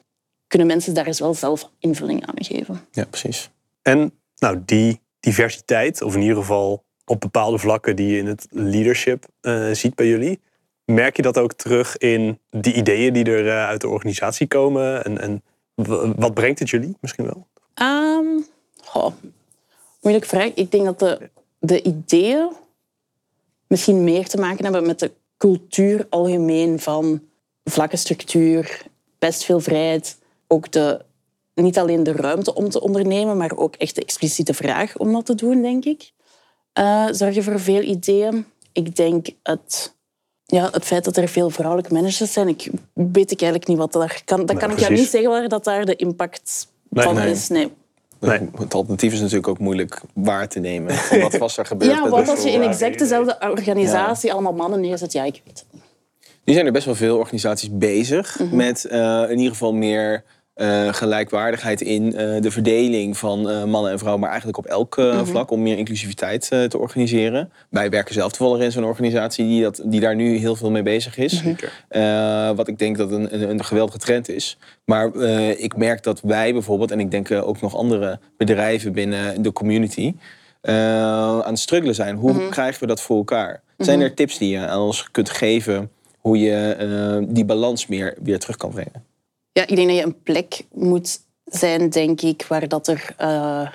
kunnen 0.46 0.66
mensen 0.66 0.94
daar 0.94 1.06
eens 1.06 1.20
wel 1.20 1.34
zelf 1.34 1.70
invulling 1.78 2.26
aan 2.26 2.44
geven. 2.44 2.80
Ja, 2.90 3.04
precies. 3.04 3.50
En 3.82 4.12
nou, 4.38 4.62
die 4.64 5.00
diversiteit, 5.20 6.02
of 6.02 6.14
in 6.14 6.20
ieder 6.20 6.36
geval 6.36 6.84
op 7.04 7.20
bepaalde 7.20 7.58
vlakken 7.58 7.96
die 7.96 8.08
je 8.08 8.18
in 8.18 8.26
het 8.26 8.46
leadership 8.50 9.26
eh, 9.40 9.70
ziet 9.70 9.94
bij 9.94 10.06
jullie, 10.06 10.40
merk 10.84 11.16
je 11.16 11.22
dat 11.22 11.38
ook 11.38 11.52
terug 11.52 11.96
in 11.96 12.38
die 12.50 12.74
ideeën 12.74 13.12
die 13.12 13.24
er 13.24 13.48
eh, 13.48 13.66
uit 13.66 13.80
de 13.80 13.88
organisatie 13.88 14.46
komen? 14.46 15.04
En, 15.04 15.20
en 15.20 15.42
wat 16.16 16.34
brengt 16.34 16.58
het 16.58 16.70
jullie 16.70 16.96
misschien 17.00 17.24
wel? 17.24 17.46
Ehm 17.74 18.42
goh, 18.92 19.12
moeilijk 20.00 20.26
vraag. 20.26 20.50
Ik 20.54 20.70
denk 20.70 20.84
dat 20.84 20.98
de, 20.98 21.30
de 21.58 21.82
ideeën 21.82 22.48
misschien 23.66 24.04
meer 24.04 24.28
te 24.28 24.38
maken 24.38 24.64
hebben 24.64 24.86
met 24.86 24.98
de 24.98 25.10
cultuur 25.36 26.06
algemeen 26.10 26.80
van 26.80 27.22
vlakke 27.64 27.96
structuur, 27.96 28.82
best 29.18 29.44
veel 29.44 29.60
vrijheid. 29.60 30.18
Ook 30.46 30.72
de, 30.72 31.04
niet 31.54 31.78
alleen 31.78 32.02
de 32.02 32.12
ruimte 32.12 32.54
om 32.54 32.68
te 32.68 32.80
ondernemen, 32.80 33.36
maar 33.36 33.56
ook 33.56 33.74
echt 33.76 33.94
de 33.94 34.02
expliciete 34.02 34.54
vraag 34.54 34.98
om 34.98 35.12
dat 35.12 35.26
te 35.26 35.34
doen, 35.34 35.62
denk 35.62 35.84
ik. 35.84 36.12
Eh 36.72 37.06
zorgen 37.10 37.42
voor 37.42 37.60
veel 37.60 37.82
ideeën. 37.82 38.46
Ik 38.72 38.96
denk 38.96 39.26
het, 39.42 39.94
ja, 40.44 40.68
het 40.70 40.84
feit 40.84 41.04
dat 41.04 41.16
er 41.16 41.28
veel 41.28 41.50
vrouwelijke 41.50 41.94
managers 41.94 42.32
zijn, 42.32 42.48
ik 42.48 42.70
weet 42.92 43.30
ik 43.30 43.40
eigenlijk 43.40 43.70
niet 43.70 43.78
wat 43.78 43.92
daar 43.92 44.22
kan. 44.24 44.38
Dat 44.38 44.48
Nee, 44.48 44.56
kan 44.56 44.70
ik 44.70 44.78
jou 44.78 44.92
niet 44.92 45.08
zeggen 45.08 45.30
waar 45.30 45.48
dat 45.48 45.64
daar 45.64 45.84
de 45.84 45.96
impact 45.96 46.70
Nee, 46.88 47.04
van 47.04 47.14
nee. 47.14 47.30
is. 47.30 47.48
Nee. 47.48 47.72
Nee. 48.28 48.48
Het 48.58 48.74
alternatief 48.74 49.12
is 49.12 49.20
natuurlijk 49.20 49.48
ook 49.48 49.58
moeilijk 49.58 50.00
waar 50.14 50.48
te 50.48 50.58
nemen. 50.58 50.94
Van 50.94 51.20
wat 51.20 51.36
was 51.36 51.58
er 51.58 51.66
gebeurd? 51.66 51.92
Ja, 51.96 52.00
met 52.02 52.10
wat 52.10 52.28
als 52.28 52.42
je 52.42 52.50
in 52.50 52.62
exact 52.62 52.98
dezelfde 52.98 53.36
organisatie 53.40 54.32
allemaal 54.32 54.52
mannen 54.52 54.80
neerzet? 54.80 55.12
Ja, 55.12 55.24
ik 55.24 55.40
weet 55.44 55.58
het 55.58 55.66
niet. 55.72 55.82
Nu 56.44 56.52
zijn 56.54 56.66
er 56.66 56.72
best 56.72 56.84
wel 56.84 56.94
veel 56.94 57.18
organisaties 57.18 57.70
bezig 57.72 58.38
Mhm. 58.38 58.56
met 58.56 58.84
eh, 58.84 59.22
in 59.28 59.36
ieder 59.36 59.52
geval 59.52 59.72
meer 59.74 60.24
eh, 60.54 60.88
gelijkwaardigheid 60.92 61.80
in 61.80 62.16
eh, 62.16 62.40
de 62.40 62.50
verdeling 62.50 63.16
van 63.18 63.50
eh, 63.50 63.64
mannen 63.64 63.90
en 63.90 63.98
vrouwen, 63.98 64.20
maar 64.20 64.30
eigenlijk 64.30 64.58
op 64.58 64.66
elk 64.66 64.96
Mhm. 64.96 65.24
vlak 65.24 65.50
om 65.50 65.62
meer 65.62 65.78
inclusiviteit 65.78 66.48
eh, 66.50 66.64
te 66.64 66.78
organiseren. 66.78 67.52
Wij 67.70 67.90
werken 67.90 68.14
zelf 68.14 68.32
toevallig 68.32 68.64
in 68.64 68.72
zo'n 68.72 68.84
organisatie 68.84 69.46
die, 69.46 69.62
dat, 69.62 69.82
die 69.84 70.00
daar 70.00 70.14
nu 70.14 70.36
heel 70.36 70.56
veel 70.56 70.70
mee 70.70 70.82
bezig 70.82 71.16
is. 71.16 71.32
Mhm. 71.34 71.44
Zeker. 71.44 71.84
Eh, 71.88 72.50
wat 72.50 72.68
ik 72.68 72.78
denk 72.78 72.96
dat 72.96 73.10
een, 73.10 73.34
een, 73.34 73.50
een 73.50 73.64
geweldige 73.64 73.98
trend 73.98 74.28
is. 74.28 74.58
Maar 74.84 75.12
eh, 75.14 75.62
ik 75.62 75.76
merk 75.76 76.02
dat 76.02 76.20
wij 76.20 76.52
bijvoorbeeld, 76.52 76.90
en 76.90 77.00
ik 77.00 77.10
denk 77.10 77.30
ook 77.30 77.60
nog 77.60 77.76
andere 77.76 78.18
bedrijven 78.36 78.92
binnen 78.92 79.42
de 79.42 79.52
community, 79.52 80.14
eh, 80.60 80.74
aan 81.40 81.44
het 81.52 81.58
struggelen 81.58 81.94
zijn. 81.94 82.16
Hoe 82.16 82.48
krijgen 82.48 82.80
we 82.80 82.86
dat 82.86 83.00
voor 83.00 83.16
elkaar? 83.16 83.62
Zijn 83.78 84.00
er 84.00 84.14
tips 84.14 84.38
die 84.38 84.50
je 84.50 84.66
aan 84.66 84.80
ons 84.80 85.10
kunt 85.10 85.30
geven 85.30 85.90
hoe 86.18 86.38
je 86.38 86.72
eh, 86.72 87.26
die 87.34 87.44
balans 87.44 87.86
meer 87.86 88.14
weer 88.22 88.38
terug 88.38 88.56
kan 88.56 88.70
brengen? 88.70 89.10
Ja, 89.52 89.62
ik 89.66 89.76
denk 89.76 89.88
dat 89.88 89.96
je 89.96 90.02
een 90.02 90.22
plek 90.22 90.64
moet 90.72 91.20
zijn, 91.44 91.90
denk 91.90 92.20
ik, 92.20 92.46
waar 92.48 92.68
dat 92.68 92.88
er 92.88 93.14
eh, 93.16 93.68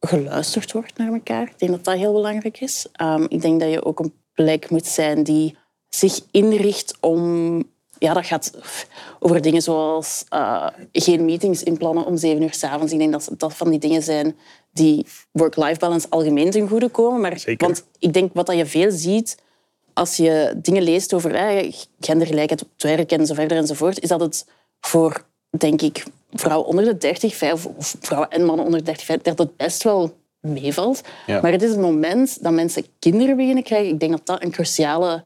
geluisterd 0.00 0.72
wordt 0.72 0.96
naar 0.96 1.12
elkaar. 1.12 1.42
Ik 1.42 1.58
denk 1.58 1.70
dat 1.70 1.84
dat 1.84 1.94
heel 1.94 2.12
belangrijk 2.12 2.60
is. 2.60 2.86
Ehm, 2.92 3.26
ik 3.28 3.40
denk 3.40 3.60
dat 3.60 3.70
je 3.70 3.84
ook 3.84 3.98
een 3.98 4.14
plek 4.32 4.70
moet 4.70 4.86
zijn 4.86 5.22
die 5.22 5.56
zich 5.88 6.20
inricht 6.30 6.96
om... 7.00 7.54
Ja, 7.98 8.14
dat 8.14 8.26
gaat 8.26 8.52
over 9.20 9.40
dingen 9.40 9.62
zoals 9.62 10.24
eh, 10.28 10.66
geen 10.92 11.24
meetings 11.24 11.62
inplannen 11.62 12.04
om 12.04 12.16
zeven 12.16 12.42
uur 12.42 12.54
s'avonds. 12.54 12.92
Ik 12.92 12.98
denk 12.98 13.12
dat 13.12 13.30
dat 13.36 13.54
van 13.54 13.70
die 13.70 13.78
dingen 13.78 14.02
zijn 14.02 14.36
die 14.72 15.06
work-life 15.32 15.78
balance 15.78 16.06
algemeen 16.10 16.50
ten 16.50 16.68
goede 16.68 16.88
komen. 16.88 17.20
Maar, 17.20 17.38
Zeker. 17.38 17.66
Want 17.66 17.84
ik 17.98 18.12
denk 18.12 18.34
wat 18.34 18.46
dat 18.46 18.56
je 18.56 18.66
veel 18.66 18.90
ziet 18.90 19.36
als 19.92 20.16
je 20.16 20.54
dingen 20.56 20.82
leest 20.82 21.14
over 21.14 21.34
eh, 21.34 21.72
gendergelijkheid 22.00 22.62
op 22.62 22.68
het 22.72 22.82
werk 22.82 23.12
en 23.12 23.26
zo 23.26 23.34
verder 23.34 23.56
enzovoort, 23.56 24.00
is 24.00 24.08
dat 24.08 24.20
het 24.20 24.46
voor, 24.86 25.24
denk 25.50 25.82
ik, 25.82 26.04
vrouwen 26.32 26.68
onder 26.68 26.84
de 26.84 26.98
30, 26.98 27.34
vijf- 27.36 27.66
of 27.66 27.96
vrouwen 28.00 28.30
en 28.30 28.44
mannen 28.44 28.64
onder 28.64 28.78
de 28.78 28.84
30, 28.84 29.04
vijf- 29.04 29.22
dat 29.22 29.38
het 29.38 29.56
best 29.56 29.82
wel 29.82 30.20
meevalt. 30.40 31.00
Ja. 31.26 31.40
Maar 31.40 31.52
het 31.52 31.62
is 31.62 31.70
het 31.70 31.80
moment 31.80 32.42
dat 32.42 32.52
mensen 32.52 32.84
kinderen 32.98 33.36
beginnen 33.36 33.62
krijgen. 33.62 33.92
Ik 33.92 34.00
denk 34.00 34.12
dat 34.12 34.26
dat 34.26 34.42
een 34.42 34.50
cruciale 34.50 35.24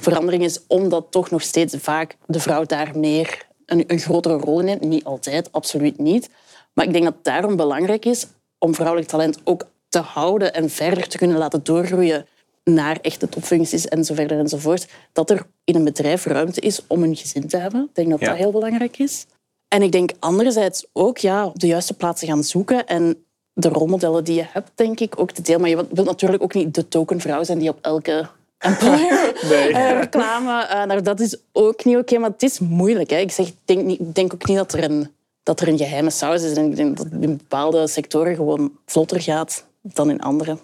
verandering 0.00 0.42
is, 0.44 0.60
omdat 0.66 1.06
toch 1.10 1.30
nog 1.30 1.42
steeds 1.42 1.74
vaak 1.78 2.16
de 2.26 2.40
vrouw 2.40 2.64
daar 2.64 2.98
meer 2.98 3.46
een, 3.66 3.84
een 3.86 3.98
grotere 3.98 4.36
rol 4.36 4.58
in 4.58 4.64
neemt. 4.64 4.80
Niet 4.80 5.04
altijd, 5.04 5.52
absoluut 5.52 5.98
niet. 5.98 6.30
Maar 6.72 6.84
ik 6.84 6.92
denk 6.92 7.04
dat 7.04 7.14
het 7.14 7.24
daarom 7.24 7.56
belangrijk 7.56 8.04
is 8.04 8.26
om 8.58 8.74
vrouwelijk 8.74 9.08
talent 9.08 9.38
ook 9.44 9.66
te 9.88 9.98
houden 9.98 10.54
en 10.54 10.70
verder 10.70 11.08
te 11.08 11.18
kunnen 11.18 11.38
laten 11.38 11.60
doorgroeien 11.62 12.26
naar 12.74 12.98
echte 13.00 13.28
topfuncties 13.28 13.88
en 13.88 14.04
zo 14.04 14.14
verder 14.14 14.38
enzovoort. 14.38 14.88
Dat 15.12 15.30
er 15.30 15.46
in 15.64 15.74
een 15.74 15.84
bedrijf 15.84 16.24
ruimte 16.24 16.60
is 16.60 16.80
om 16.86 17.02
een 17.02 17.16
gezin 17.16 17.48
te 17.48 17.56
hebben. 17.56 17.82
Ik 17.82 17.94
denk 17.94 18.10
dat 18.10 18.20
Ja. 18.20 18.28
dat 18.28 18.36
heel 18.36 18.50
belangrijk 18.52 18.98
is. 18.98 19.26
En 19.68 19.82
ik 19.82 19.92
denk 19.92 20.10
anderzijds 20.18 20.86
ook 20.92 21.18
ja, 21.18 21.46
op 21.46 21.58
de 21.58 21.66
juiste 21.66 21.94
plaatsen 21.94 22.28
gaan 22.28 22.44
zoeken 22.44 22.86
en 22.86 23.24
de 23.52 23.68
rolmodellen 23.68 24.24
die 24.24 24.34
je 24.34 24.44
hebt, 24.52 24.70
denk 24.74 25.00
ik, 25.00 25.20
ook 25.20 25.30
te 25.32 25.42
delen. 25.42 25.60
Maar 25.60 25.70
je 25.70 25.86
wilt 25.90 26.06
natuurlijk 26.06 26.42
ook 26.42 26.54
niet 26.54 26.74
de 26.74 26.88
token 26.88 27.20
vrouw 27.20 27.44
zijn 27.44 27.58
die 27.58 27.68
op 27.68 27.78
elke 27.80 28.28
employer 28.58 29.32
eh, 29.72 30.00
reclame... 30.00 30.62
eh, 30.62 30.84
nou, 30.84 31.02
dat 31.02 31.20
is 31.20 31.36
ook 31.52 31.84
niet 31.84 31.96
oké, 31.96 32.18
maar 32.18 32.30
het 32.30 32.42
is 32.42 32.58
moeilijk. 32.58 33.10
Hè. 33.10 33.16
Ik 33.16 33.30
zeg, 33.30 33.46
ik 33.46 33.56
denk, 33.64 33.84
niet, 33.84 34.00
denk 34.14 34.34
ook 34.34 34.46
niet 34.46 34.56
dat 34.56 34.72
er 34.72 34.84
een 34.84 35.16
dat 35.42 35.60
er 35.60 35.68
een 35.68 35.78
geheime 35.78 36.10
saus 36.10 36.42
is. 36.42 36.56
En 36.56 36.64
ik 36.64 36.76
denk 36.76 36.96
dat 36.96 37.06
het 37.10 37.22
in 37.22 37.36
bepaalde 37.36 37.86
sectoren 37.86 38.34
gewoon 38.34 38.72
vlotter 38.86 39.20
gaat 39.20 39.64
dan 39.82 40.10
in 40.10 40.20
andere. 40.20 40.58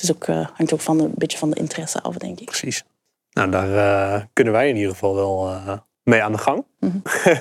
Dus 0.00 0.14
ook, 0.14 0.24
eh, 0.24 0.46
hangt 0.54 0.72
ook 0.72 0.80
van 0.80 0.98
de, 0.98 1.04
een 1.04 1.12
beetje 1.14 1.38
van 1.38 1.50
de 1.50 1.56
interesse 1.56 2.02
af, 2.02 2.16
denk 2.16 2.40
ik. 2.40 2.46
Precies. 2.46 2.84
Nou, 3.32 3.50
daar 3.50 3.76
eh, 4.14 4.22
kunnen 4.32 4.52
wij 4.52 4.68
in 4.68 4.76
ieder 4.76 4.90
geval 4.90 5.14
wel 5.14 5.48
eh, 5.48 5.78
mee 6.02 6.22
aan 6.22 6.32
de 6.32 6.38
gang. 6.38 6.64
Mhm. 6.80 6.98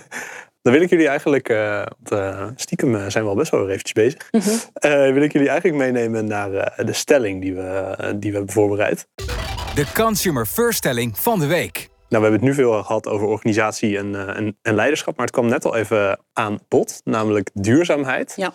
Dan 0.67 0.76
wil 0.76 0.86
ik 0.86 0.89
jullie 0.89 1.08
eigenlijk, 1.08 1.50
eh, 1.50 1.86
want, 2.04 2.62
stiekem 2.62 3.10
zijn 3.10 3.24
we 3.24 3.30
al 3.30 3.36
best 3.36 3.52
wel 3.52 3.60
weer 3.60 3.70
eventjes 3.70 3.93
bezig. 3.93 4.28
Mhm. 4.32 4.50
Eh, 4.74 5.13
wil 5.13 5.22
ik 5.22 5.32
jullie 5.32 5.50
eigenlijk 5.50 5.78
meenemen 5.78 6.26
naar 6.26 6.54
eh, 6.54 6.86
de 6.86 6.93
stelling 6.93 7.41
die 7.41 7.56
we, 7.56 7.96
die 8.15 8.32
we 8.32 8.38
hebben 8.38 8.54
voorbereid. 8.54 9.08
De 9.76 9.86
Consumer 9.93 10.46
First 10.46 10.78
stelling 10.78 11.17
van 11.17 11.39
de 11.39 11.46
week. 11.46 11.89
Nou, 12.10 12.24
we 12.24 12.30
hebben 12.30 12.32
het 12.32 12.41
nu 12.41 12.54
veel 12.54 12.84
gehad 12.84 13.08
over 13.08 13.28
organisatie 13.28 13.98
en, 13.98 14.15
eh, 14.15 14.38
en, 14.38 14.58
en 14.62 14.76
leiderschap, 14.76 15.15
maar 15.15 15.26
het 15.26 15.36
kwam 15.36 15.48
net 15.48 15.65
al 15.65 15.76
even 15.76 16.20
aan 16.34 16.60
bod, 16.67 17.02
namelijk 17.04 17.50
duurzaamheid. 17.54 18.34
Ja. 18.36 18.54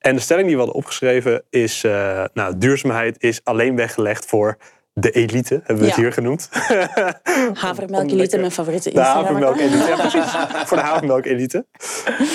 En 0.00 0.14
de 0.14 0.20
stelling 0.20 0.46
die 0.46 0.56
we 0.56 0.62
hadden 0.62 0.80
opgeschreven 0.82 1.42
is, 1.50 1.84
eh, 1.84 2.24
nou, 2.34 2.58
duurzaamheid 2.58 3.22
is 3.22 3.40
alleen 3.44 3.76
weggelegd 3.76 4.26
voor 4.26 4.56
de 4.92 5.10
elite, 5.10 5.54
hebben 5.64 5.78
we 5.84 5.86
het 5.90 5.94
hier 6.00 6.12
genoemd. 6.12 6.48
Havermelk 7.52 8.02
Om 8.02 8.06
elite, 8.08 8.16
lekker- 8.16 8.38
mijn 8.40 8.52
favoriete 8.52 8.90
De 8.90 8.96
Instagram. 8.96 9.24
havermelk 9.24 9.56
elite, 9.58 9.86
ja 9.88 9.96
precies. 9.96 10.30
voor 10.68 10.76
de 10.76 10.82
havermelk 10.82 11.24
elite. 11.24 11.66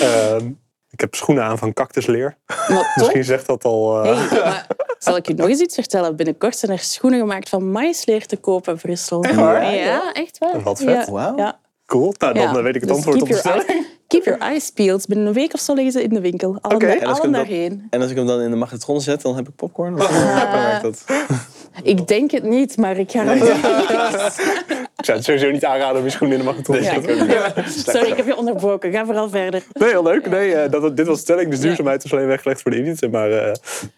Ehm, 0.00 0.46
ik 0.90 1.00
heb 1.00 1.14
schoenen 1.14 1.44
aan 1.44 1.58
van 1.58 1.72
cactusleer. 1.72 2.36
Misschien 2.96 3.24
zegt 3.24 3.46
dat 3.46 3.64
al... 3.64 4.02
eh, 4.04 4.28
Hey, 4.30 4.40
maar 4.40 4.66
zal 4.98 5.16
ik 5.16 5.26
je 5.26 5.34
nog 5.34 5.48
eens 5.48 5.60
iets 5.60 5.74
vertellen? 5.74 6.16
Binnenkort 6.16 6.56
zijn 6.56 6.72
er 6.72 6.78
schoenen 6.78 7.18
gemaakt 7.20 7.48
van 7.48 7.70
maïsleer 7.70 8.26
te 8.26 8.36
kopen 8.36 8.72
in 8.72 8.78
Brussel. 8.78 9.22
Echt 9.22 9.34
waar? 9.34 9.74
Ja, 9.74 10.12
echt 10.12 10.38
waar. 10.38 10.62
Wat 10.62 10.78
vet. 10.82 11.06
Ja. 11.36 11.58
Cool, 11.86 12.14
nou 12.18 12.34
dan 12.34 12.42
Ja. 12.42 12.62
weet 12.62 12.74
ik 12.74 12.80
het 12.80 12.88
Dus 12.88 12.96
antwoord 12.96 13.22
op 13.22 13.28
de 13.28 13.34
stelling. 13.36 13.86
Keep 14.08 14.24
your 14.24 14.40
eyes 14.40 14.70
peeled. 14.70 15.06
Binnen 15.06 15.26
een 15.26 15.32
week 15.32 15.54
of 15.54 15.60
zo 15.60 15.74
liggen 15.74 15.92
ze 15.92 16.02
in 16.02 16.08
de 16.08 16.20
winkel. 16.20 16.58
Allen, 16.60 16.80
En 16.80 16.86
als 16.88 16.96
ik 16.96 17.02
allen 17.06 17.14
hem 17.22 17.22
dan- 17.22 17.32
daarheen. 17.32 17.86
En 17.90 18.00
als 18.00 18.10
ik 18.10 18.16
hem 18.16 18.26
dan 18.26 18.40
in 18.40 18.50
de 18.50 18.56
magnetron 18.56 19.00
zet, 19.00 19.22
dan 19.22 19.36
heb 19.36 19.48
ik 19.48 19.54
popcorn? 19.56 19.94
Of 19.94 20.10
werkt 20.52 20.82
dat? 20.82 21.04
Ik 21.82 22.06
denk 22.08 22.30
het 22.30 22.42
niet, 22.42 22.76
maar 22.76 22.96
ik 22.98 23.10
ga 23.10 23.24
het 23.26 23.42
Ik 24.96 25.04
zou 25.04 25.16
het 25.16 25.24
sowieso 25.26 25.50
niet 25.50 25.64
aanraden 25.64 25.98
om 25.98 26.04
je 26.04 26.10
schoenen 26.10 26.38
in 26.38 26.44
de 26.44 26.48
magnetron 26.50 26.76
te 26.76 26.82
Ja. 26.82 26.92
zetten. 26.92 27.70
Sorry, 27.92 28.10
ik 28.10 28.16
heb 28.16 28.26
je 28.26 28.36
onderbroken. 28.36 28.92
Ga 28.92 29.04
vooral 29.04 29.28
verder. 29.28 29.62
Nee, 29.72 29.88
heel 29.88 30.02
leuk. 30.02 30.28
Nee, 30.30 30.54
eh, 30.54 30.70
dat, 30.70 30.96
dit 30.96 31.06
was 31.06 31.16
de 31.16 31.22
stelling. 31.22 31.50
Dus 31.50 31.60
duurzaamheid 31.60 32.04
is 32.04 32.12
alleen 32.12 32.26
weggelegd 32.26 32.62
voor 32.62 32.70
de 32.70 32.76
elite. 32.76 33.08
Maar 33.08 33.30
eh, 33.30 33.52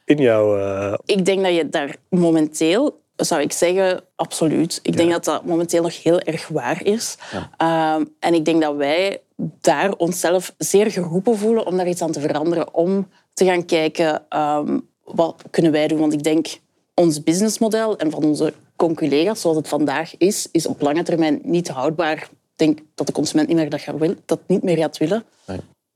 in 0.05 0.17
jouw... 0.17 0.59
eh, 0.59 0.95
Ik 1.05 1.25
denk 1.25 1.43
dat 1.45 1.55
je 1.55 1.69
daar 1.69 1.97
momenteel, 2.11 3.01
zou 3.27 3.41
ik 3.41 3.53
zeggen, 3.53 4.01
absoluut. 4.17 4.81
Ik 4.83 4.97
denk 4.97 5.11
dat 5.11 5.25
dat 5.25 5.45
momenteel 5.45 5.83
nog 5.83 6.03
heel 6.03 6.21
erg 6.21 6.49
waar 6.49 6.85
is. 6.85 7.17
Ehm, 7.57 8.05
en 8.21 8.35
ik 8.35 8.45
denk 8.45 8.63
dat 8.63 8.77
wij 8.77 9.21
daar 9.61 9.93
onszelf 9.93 10.55
zeer 10.59 10.91
geroepen 10.91 11.39
voelen 11.39 11.67
om 11.67 11.77
daar 11.77 11.89
iets 11.89 12.03
aan 12.03 12.13
te 12.13 12.21
veranderen. 12.21 12.75
Om 12.75 13.09
te 13.35 13.45
gaan 13.45 13.65
kijken, 13.65 14.23
ehm, 14.29 14.79
wat 15.05 15.43
kunnen 15.51 15.73
wij 15.73 15.89
doen? 15.89 15.99
Want 15.99 16.13
ik 16.13 16.23
denk, 16.23 16.47
ons 16.95 17.23
businessmodel 17.23 17.97
en 17.99 18.11
van 18.11 18.25
onze 18.25 18.55
conculega's, 18.77 19.41
zoals 19.41 19.57
het 19.57 19.69
vandaag 19.69 20.17
is, 20.17 20.49
is 20.53 20.67
op 20.67 20.81
lange 20.81 21.03
termijn 21.03 21.41
niet 21.43 21.69
houdbaar. 21.69 22.17
Ik 22.17 22.67
denk 22.67 22.79
dat 22.95 23.07
de 23.07 23.13
consument 23.13 23.49
niet 23.49 23.57
meer 23.57 23.71
dat, 23.71 23.81
gaat 23.81 23.99
wil, 23.99 24.15
dat 24.25 24.39
niet 24.47 24.63
meer 24.63 24.77
gaat 24.77 24.97
willen. 24.99 25.25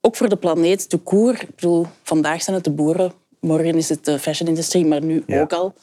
Ook 0.01 0.17
voor 0.17 0.29
de 0.29 0.37
planeet, 0.37 0.91
de 0.91 0.99
koer. 0.99 1.33
Ik 1.43 1.55
bedoel, 1.55 1.87
vandaag 2.03 2.43
zijn 2.43 2.57
het 2.57 2.65
de 2.65 2.71
boeren, 2.71 3.13
morgen 3.41 3.75
is 3.75 3.89
het 3.89 4.05
de 4.05 4.19
fashion-industrie, 4.19 4.87
maar 4.87 5.03
nu 5.03 5.23
Ja. 5.27 5.41
ook 5.41 5.53
al. 5.53 5.75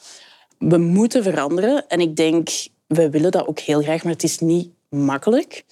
We 0.68 0.78
moeten 0.78 1.22
veranderen 1.22 1.88
en 1.88 2.00
ik 2.00 2.16
denk, 2.16 2.48
we 2.86 3.10
willen 3.10 3.30
dat 3.30 3.46
ook 3.46 3.58
heel 3.58 3.82
graag, 3.82 4.02
maar 4.02 4.12
het 4.12 4.22
is 4.22 4.38
niet 4.38 4.70
makkelijk. 4.88 5.64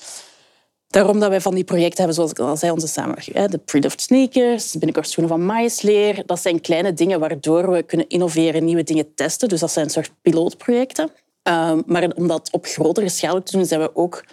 Daarom 0.88 1.20
dat 1.20 1.29
wij 1.29 1.40
van 1.40 1.55
die 1.55 1.64
projecten 1.64 1.96
hebben, 1.96 2.14
zoals 2.14 2.31
ik 2.31 2.38
al 2.38 2.57
zei, 2.57 2.72
onze 2.72 2.87
samenwerking. 2.87 3.46
De 3.46 3.59
pre-loved 3.59 4.01
sneakers, 4.01 4.72
binnenkort 4.72 5.09
schoenen 5.09 5.37
van 5.37 5.46
maïsleer. 5.46 6.22
Dat 6.27 6.40
zijn 6.40 6.61
kleine 6.61 6.92
dingen 6.92 7.20
waardoor 7.20 7.70
we 7.70 7.83
kunnen 7.83 8.09
innoveren, 8.09 8.64
nieuwe 8.64 8.83
dingen 8.83 9.14
testen. 9.14 9.48
Dus 9.48 9.61
dat 9.61 9.70
zijn 9.72 9.85
een 9.85 9.90
soort 9.90 10.12
pilootprojecten. 10.22 11.11
Ehm, 11.42 11.81
maar 11.87 12.11
om 12.14 12.29
dat 12.29 12.48
op 12.53 12.66
grotere 12.66 13.09
schaal 13.09 13.42
te 13.42 13.57
doen, 13.57 13.66
zijn 13.66 13.81
we 13.81 13.96
ook 13.96 14.24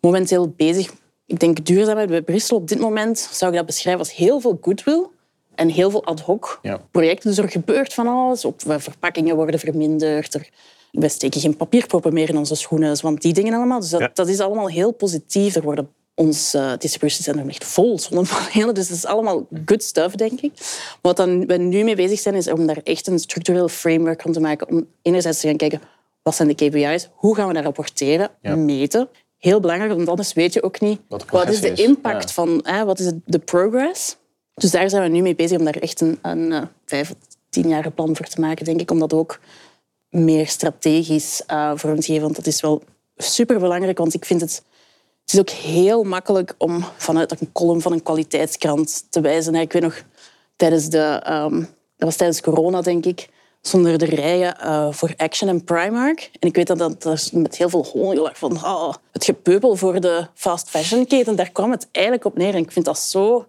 momenteel 0.00 0.48
bezig. 0.56 0.92
Ik 1.26 1.40
denk 1.40 1.64
duurzaamheid 1.64 2.08
bij 2.08 2.22
Brussel 2.22 2.56
op 2.56 2.68
dit 2.68 2.78
moment 2.78 3.28
zou 3.32 3.50
ik 3.50 3.56
dat 3.56 3.66
beschrijven 3.66 4.02
als 4.02 4.14
heel 4.14 4.40
veel 4.40 4.58
goodwill 4.60 5.06
en 5.54 5.68
heel 5.68 5.90
veel 5.90 6.04
ad 6.04 6.20
hoc 6.20 6.58
Ja. 6.62 6.80
projecten. 6.90 7.28
Dus 7.28 7.38
er 7.38 7.48
gebeurt 7.50 7.94
van 7.94 8.06
alles. 8.06 8.44
Op, 8.44 8.62
verpakkingen 8.66 9.36
worden 9.36 9.60
verminderd. 9.60 10.34
Er, 10.34 10.48
we 10.92 11.08
steken 11.08 11.40
geen 11.40 11.56
papierproppen 11.56 12.12
meer 12.12 12.28
in 12.28 12.36
onze 12.38 12.54
schoenen, 12.54 12.96
want 13.02 13.22
die 13.22 13.32
dingen 13.32 13.54
allemaal. 13.54 13.80
Dus 13.80 13.90
dat, 13.90 14.00
Ja. 14.00 14.10
dat 14.14 14.28
is 14.28 14.40
allemaal 14.40 14.68
heel 14.68 14.92
positief. 14.92 15.54
Er 15.54 15.62
worden 15.62 15.88
ons 16.14 16.54
uh, 16.54 16.72
distributiecentrum 16.78 17.46
ligt 17.46 17.64
vol 17.64 17.98
zonnepanelen. 17.98 18.74
Dus 18.74 18.88
dat 18.88 18.96
is 18.96 19.06
allemaal 19.06 19.46
good 19.66 19.82
stuff, 19.82 20.14
denk 20.14 20.40
ik. 20.40 20.52
Wat 21.02 21.16
dan 21.16 21.46
we 21.46 21.56
nu 21.56 21.84
mee 21.84 21.96
bezig 21.96 22.18
zijn, 22.18 22.34
is 22.34 22.48
om 22.50 22.66
daar 22.66 22.80
echt 22.84 23.06
een 23.06 23.18
structureel 23.18 23.68
framework 23.68 24.22
van 24.22 24.32
te 24.32 24.40
maken. 24.40 24.68
Om 24.68 24.86
enerzijds 25.02 25.40
te 25.40 25.46
gaan 25.48 25.56
kijken, 25.56 25.80
wat 26.22 26.34
zijn 26.34 26.48
de 26.48 26.54
KPI's? 26.54 27.08
Hoe 27.14 27.34
gaan 27.36 27.48
we 27.48 27.54
dat 27.54 27.62
rapporteren, 27.64 28.30
Ja. 28.42 28.56
meten? 28.56 29.08
Heel 29.38 29.60
belangrijk, 29.60 29.92
want 29.92 30.08
anders 30.08 30.32
weet 30.32 30.52
je 30.52 30.62
ook 30.62 30.80
niet 30.80 31.00
Wat 31.30 31.48
is 31.48 31.60
de 31.60 31.72
impact 31.72 32.22
Ja. 32.28 32.34
van, 32.34 32.60
hè, 32.62 32.84
wat 32.84 32.98
is 32.98 33.12
de 33.24 33.38
progress. 33.38 34.16
Dus 34.54 34.70
daar 34.70 34.90
zijn 34.90 35.02
we 35.02 35.08
nu 35.08 35.22
mee 35.22 35.34
bezig 35.34 35.58
om 35.58 35.64
daar 35.64 35.74
echt 35.74 36.00
een, 36.00 36.18
een 36.22 36.52
eh, 36.52 36.62
vijf, 36.86 37.14
jaar 37.50 37.90
plan 37.90 38.16
voor 38.16 38.26
te 38.26 38.40
maken, 38.40 38.64
denk 38.64 38.80
ik. 38.80 38.90
Om 38.90 38.98
dat 38.98 39.12
ook 39.12 39.40
meer 40.08 40.46
strategisch 40.46 41.42
uh, 41.50 41.72
vorm 41.74 42.00
te 42.00 42.06
geven. 42.06 42.22
Want 42.22 42.36
dat 42.36 42.46
is 42.46 42.60
wel 42.60 42.82
super 43.16 43.58
belangrijk, 43.58 43.98
want 43.98 44.14
ik 44.14 44.24
vind 44.24 44.40
het... 44.40 44.62
Het 45.24 45.32
is 45.32 45.40
ook 45.40 45.50
heel 45.50 46.02
makkelijk 46.02 46.54
om 46.58 46.84
vanuit 46.96 47.40
een 47.40 47.52
column 47.52 47.80
van 47.80 47.92
een 47.92 48.02
kwaliteitskrant 48.02 49.06
te 49.10 49.20
wijzen. 49.20 49.54
Ik 49.54 49.72
weet 49.72 49.82
nog, 49.82 50.02
tijdens 50.56 50.88
de, 50.88 51.22
um, 51.30 51.58
dat 51.96 52.08
was 52.08 52.16
tijdens 52.16 52.40
corona, 52.40 52.80
denk 52.80 53.06
ik, 53.06 53.28
stonden 53.60 53.98
de 53.98 54.04
rijen 54.04 54.56
uh, 54.60 54.92
voor 54.92 55.14
Action 55.16 55.48
en 55.48 55.64
Primark. 55.64 56.30
En 56.40 56.48
ik 56.48 56.56
weet 56.56 56.66
dat 56.66 56.78
dat 56.78 57.04
er 57.04 57.28
met 57.32 57.56
heel 57.56 57.68
veel 57.68 58.14
lag 58.14 58.38
van 58.38 58.52
oh, 58.52 58.94
het 59.12 59.24
gepeupel 59.24 59.76
voor 59.76 60.00
de 60.00 60.26
fast 60.34 60.68
fashion 60.68 61.06
keten. 61.06 61.36
Daar 61.36 61.50
kwam 61.50 61.70
het 61.70 61.88
eigenlijk 61.92 62.24
op 62.24 62.36
neer. 62.36 62.54
En 62.54 62.62
ik 62.62 62.72
vind 62.72 62.84
dat 62.84 62.98
zo 62.98 63.46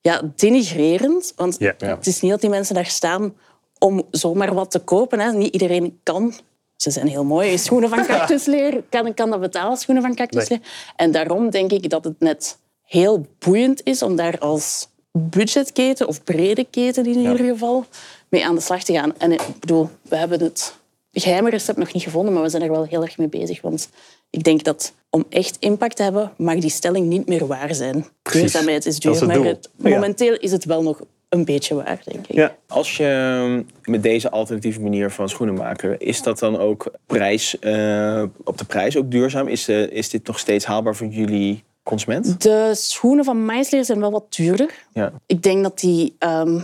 ja, 0.00 0.22
denigrerend. 0.36 1.32
Want 1.36 1.56
Ja. 1.58 1.74
het 1.78 2.06
is 2.06 2.20
niet 2.20 2.30
dat 2.30 2.40
die 2.40 2.50
mensen 2.50 2.74
daar 2.74 2.86
staan 2.86 3.34
om 3.78 4.02
zomaar 4.10 4.54
wat 4.54 4.70
te 4.70 4.78
kopen. 4.78 5.20
Hè. 5.20 5.32
Niet 5.32 5.52
iedereen 5.52 6.00
kan. 6.02 6.34
Ze 6.76 6.90
zijn 6.90 7.06
heel 7.06 7.24
mooi. 7.24 7.58
Schoenen 7.58 7.88
van 7.88 8.06
cactusleer. 8.16 8.82
Kan, 8.88 9.14
kan 9.14 9.30
dat 9.30 9.40
betalen, 9.40 9.76
schoenen 9.76 10.02
van 10.04 10.14
cactusleer? 10.14 10.60
En 10.96 11.10
daarom 11.12 11.50
denk 11.50 11.72
ik 11.72 11.90
dat 11.90 12.04
het 12.04 12.20
net 12.20 12.58
heel 12.82 13.26
boeiend 13.38 13.80
is 13.84 14.02
om 14.02 14.16
daar 14.16 14.38
als 14.38 14.88
budgetketen 15.12 16.08
of 16.08 16.24
brede 16.24 16.64
keten 16.70 17.06
in 17.06 17.18
ieder 17.18 17.38
geval 17.38 17.84
mee 18.28 18.46
aan 18.46 18.54
de 18.54 18.60
slag 18.60 18.82
te 18.82 18.92
gaan. 18.92 19.14
En 19.18 19.32
ik 19.32 19.42
bedoel, 19.60 19.88
we 20.02 20.16
hebben 20.16 20.40
het 20.42 20.74
geheime 21.20 21.50
recept 21.50 21.78
nog 21.78 21.92
niet 21.92 22.02
gevonden, 22.02 22.32
maar 22.34 22.42
we 22.42 22.48
zijn 22.48 22.62
er 22.62 22.70
wel 22.70 22.84
heel 22.84 23.02
erg 23.02 23.18
mee 23.18 23.28
bezig. 23.28 23.60
Want 23.60 23.88
ik 24.30 24.44
denk 24.44 24.64
dat 24.64 24.94
om 25.10 25.24
echt 25.28 25.56
impact 25.60 25.96
te 25.96 26.02
hebben, 26.02 26.32
mag 26.36 26.54
die 26.58 26.70
stelling 26.70 27.06
niet 27.06 27.26
meer 27.28 27.46
waar 27.46 27.74
zijn. 27.74 28.06
Precies. 28.22 28.40
Duurzaamheid 28.40 28.86
is 28.86 28.92
Dat 28.94 29.02
duur, 29.02 29.12
is 29.12 29.18
het 29.18 29.28
maar 29.28 29.36
doel. 29.36 29.46
het- 29.46 29.70
Ja. 29.76 29.88
momenteel 29.88 30.34
is 30.38 30.52
het 30.52 30.64
wel 30.64 30.82
nog 30.82 31.00
een 31.28 31.44
beetje 31.44 31.74
waar, 31.74 32.00
denk 32.04 32.26
ik. 32.26 32.34
ja. 32.34 32.56
Als 32.66 32.96
je 32.96 33.64
met 33.84 34.02
deze 34.02 34.30
alternatieve 34.30 34.80
manier 34.80 35.10
van 35.10 35.28
schoenen 35.28 35.54
maken, 35.54 35.98
is 36.00 36.22
dat 36.22 36.38
dan 36.38 36.58
ook 36.58 36.90
prijs, 37.06 37.58
eh, 37.58 38.22
op 38.44 38.58
de 38.58 38.64
prijs 38.64 38.96
ook 38.96 39.10
duurzaam? 39.10 39.48
Is, 39.48 39.68
eh, 39.68 39.90
is 39.90 40.08
dit 40.10 40.26
nog 40.26 40.38
steeds 40.38 40.64
haalbaar 40.64 40.96
voor 40.96 41.06
jullie 41.06 41.64
consument? 41.82 42.42
De 42.42 42.70
schoenen 42.74 43.24
van 43.24 43.44
Meisleer 43.44 43.84
zijn 43.84 44.00
wel 44.00 44.10
wat 44.10 44.24
duurder. 44.34 44.74
Ja. 44.92 45.12
Ik 45.26 45.42
denk 45.42 45.62
dat 45.62 45.78
die 45.80 46.14
ehm, 46.18 46.60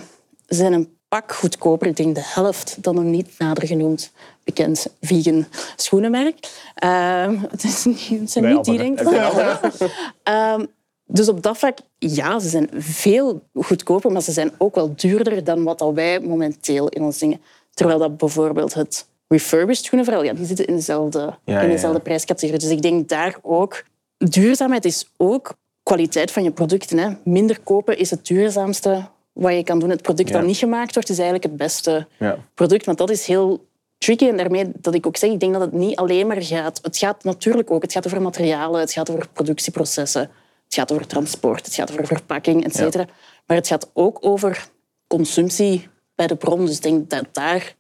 zijn 0.47 0.73
een 0.73 0.94
pak 1.21 1.33
goedkoper. 1.33 1.87
Ik 1.87 1.97
denk 1.97 2.15
de 2.15 2.23
helft 2.25 2.83
dan 2.83 2.97
een 2.97 3.11
niet 3.11 3.39
nader 3.39 3.67
genoemd 3.67 4.13
bekend 4.45 4.87
vegan 5.01 5.47
schoenenmerk. 5.77 6.37
Ehm, 6.75 7.37
het, 7.51 7.65
is 7.65 7.85
niet, 7.85 8.09
het 8.09 8.31
zijn 8.31 8.55
niet 8.55 8.65
die, 8.65 8.79
denk 8.79 9.01
ik. 9.01 9.09
Ehm, 10.23 10.65
dus 11.07 11.29
op 11.29 11.43
dat 11.43 11.59
vlak, 11.59 11.79
ja, 11.99 12.39
ze 12.39 12.49
zijn 12.49 12.69
veel 12.73 13.43
goedkoper, 13.55 14.13
maar 14.13 14.23
ze 14.23 14.33
zijn 14.33 14.53
ook 14.59 14.75
wel 14.75 14.93
duurder 14.97 15.45
dan 15.45 15.65
wat 15.65 15.81
al 15.81 15.95
wij 15.95 16.21
momenteel 16.21 16.89
in 16.89 17.03
ons 17.03 17.19
dingen. 17.19 17.41
Terwijl 17.75 17.99
dat 17.99 18.17
bijvoorbeeld 18.17 18.75
het 18.75 19.07
refurbished 19.29 19.85
schoenenverhaal, 19.85 20.25
ja, 20.25 20.33
die 20.33 20.47
zitten 20.47 20.67
in 20.67 20.75
dezelfde, 20.75 21.39
Ja, 21.45 21.61
in 21.61 21.71
dezelfde 21.71 21.99
ja. 21.99 22.05
prijscategorie. 22.05 22.61
Dus 22.61 22.71
ik 22.71 22.83
denk 22.83 23.09
daar 23.09 23.39
ook... 23.43 23.85
Duurzaamheid 24.17 24.85
is 24.85 25.11
ook 25.17 25.55
kwaliteit 25.83 26.31
van 26.31 26.43
je 26.43 26.51
producten. 26.51 26.99
Hè. 26.99 27.11
Minder 27.25 27.61
kopen 27.61 27.99
is 27.99 28.11
het 28.11 28.27
duurzaamste 28.27 29.09
wat 29.35 29.53
je 29.55 29.63
kan 29.63 29.79
doen. 29.79 29.91
Het 29.91 30.03
product 30.03 30.29
Ja. 30.29 30.39
dat 30.39 30.47
niet 30.47 30.57
gemaakt 30.57 30.95
wordt, 30.95 31.09
is 31.09 31.19
eigenlijk 31.19 31.49
het 31.49 31.57
beste 31.57 32.07
Ja. 32.19 32.39
product. 32.55 32.87
Want 32.87 32.99
dat 32.99 33.11
is 33.11 33.27
heel 33.27 33.67
tricky. 33.99 34.29
En 34.29 34.37
daarmee 34.37 34.71
dat 34.75 34.95
ik 34.95 35.07
ook 35.07 35.17
zeg, 35.17 35.31
ik 35.31 35.41
denk 35.41 35.53
dat 35.53 35.61
het 35.63 35.73
niet 35.73 35.97
alleen 35.97 36.27
maar 36.27 36.43
gaat... 36.43 36.79
Het 36.83 36.97
gaat 36.97 37.25
natuurlijk 37.25 37.71
ook, 37.71 37.83
het 37.83 37.93
gaat 37.93 38.07
over 38.07 38.23
materialen, 38.23 38.81
het 38.81 38.93
gaat 38.93 39.11
over 39.11 39.29
productieprocessen, 39.33 40.21
het 40.65 40.75
gaat 40.75 40.93
over 40.93 41.07
transport, 41.07 41.65
het 41.65 41.75
gaat 41.75 41.93
over 41.93 42.07
verpakking, 42.07 42.65
et 42.65 42.75
cetera. 42.75 43.07
Maar 43.47 43.57
het 43.57 43.67
gaat 43.67 43.91
ook 43.93 44.19
over 44.21 44.69
consumptie 45.07 45.89
bij 46.15 46.27
de 46.27 46.37
bron. 46.37 46.67
Dus 46.67 46.77
ik 46.77 46.83
denk 46.83 47.11
dat 47.11 47.27
daar 47.33 47.75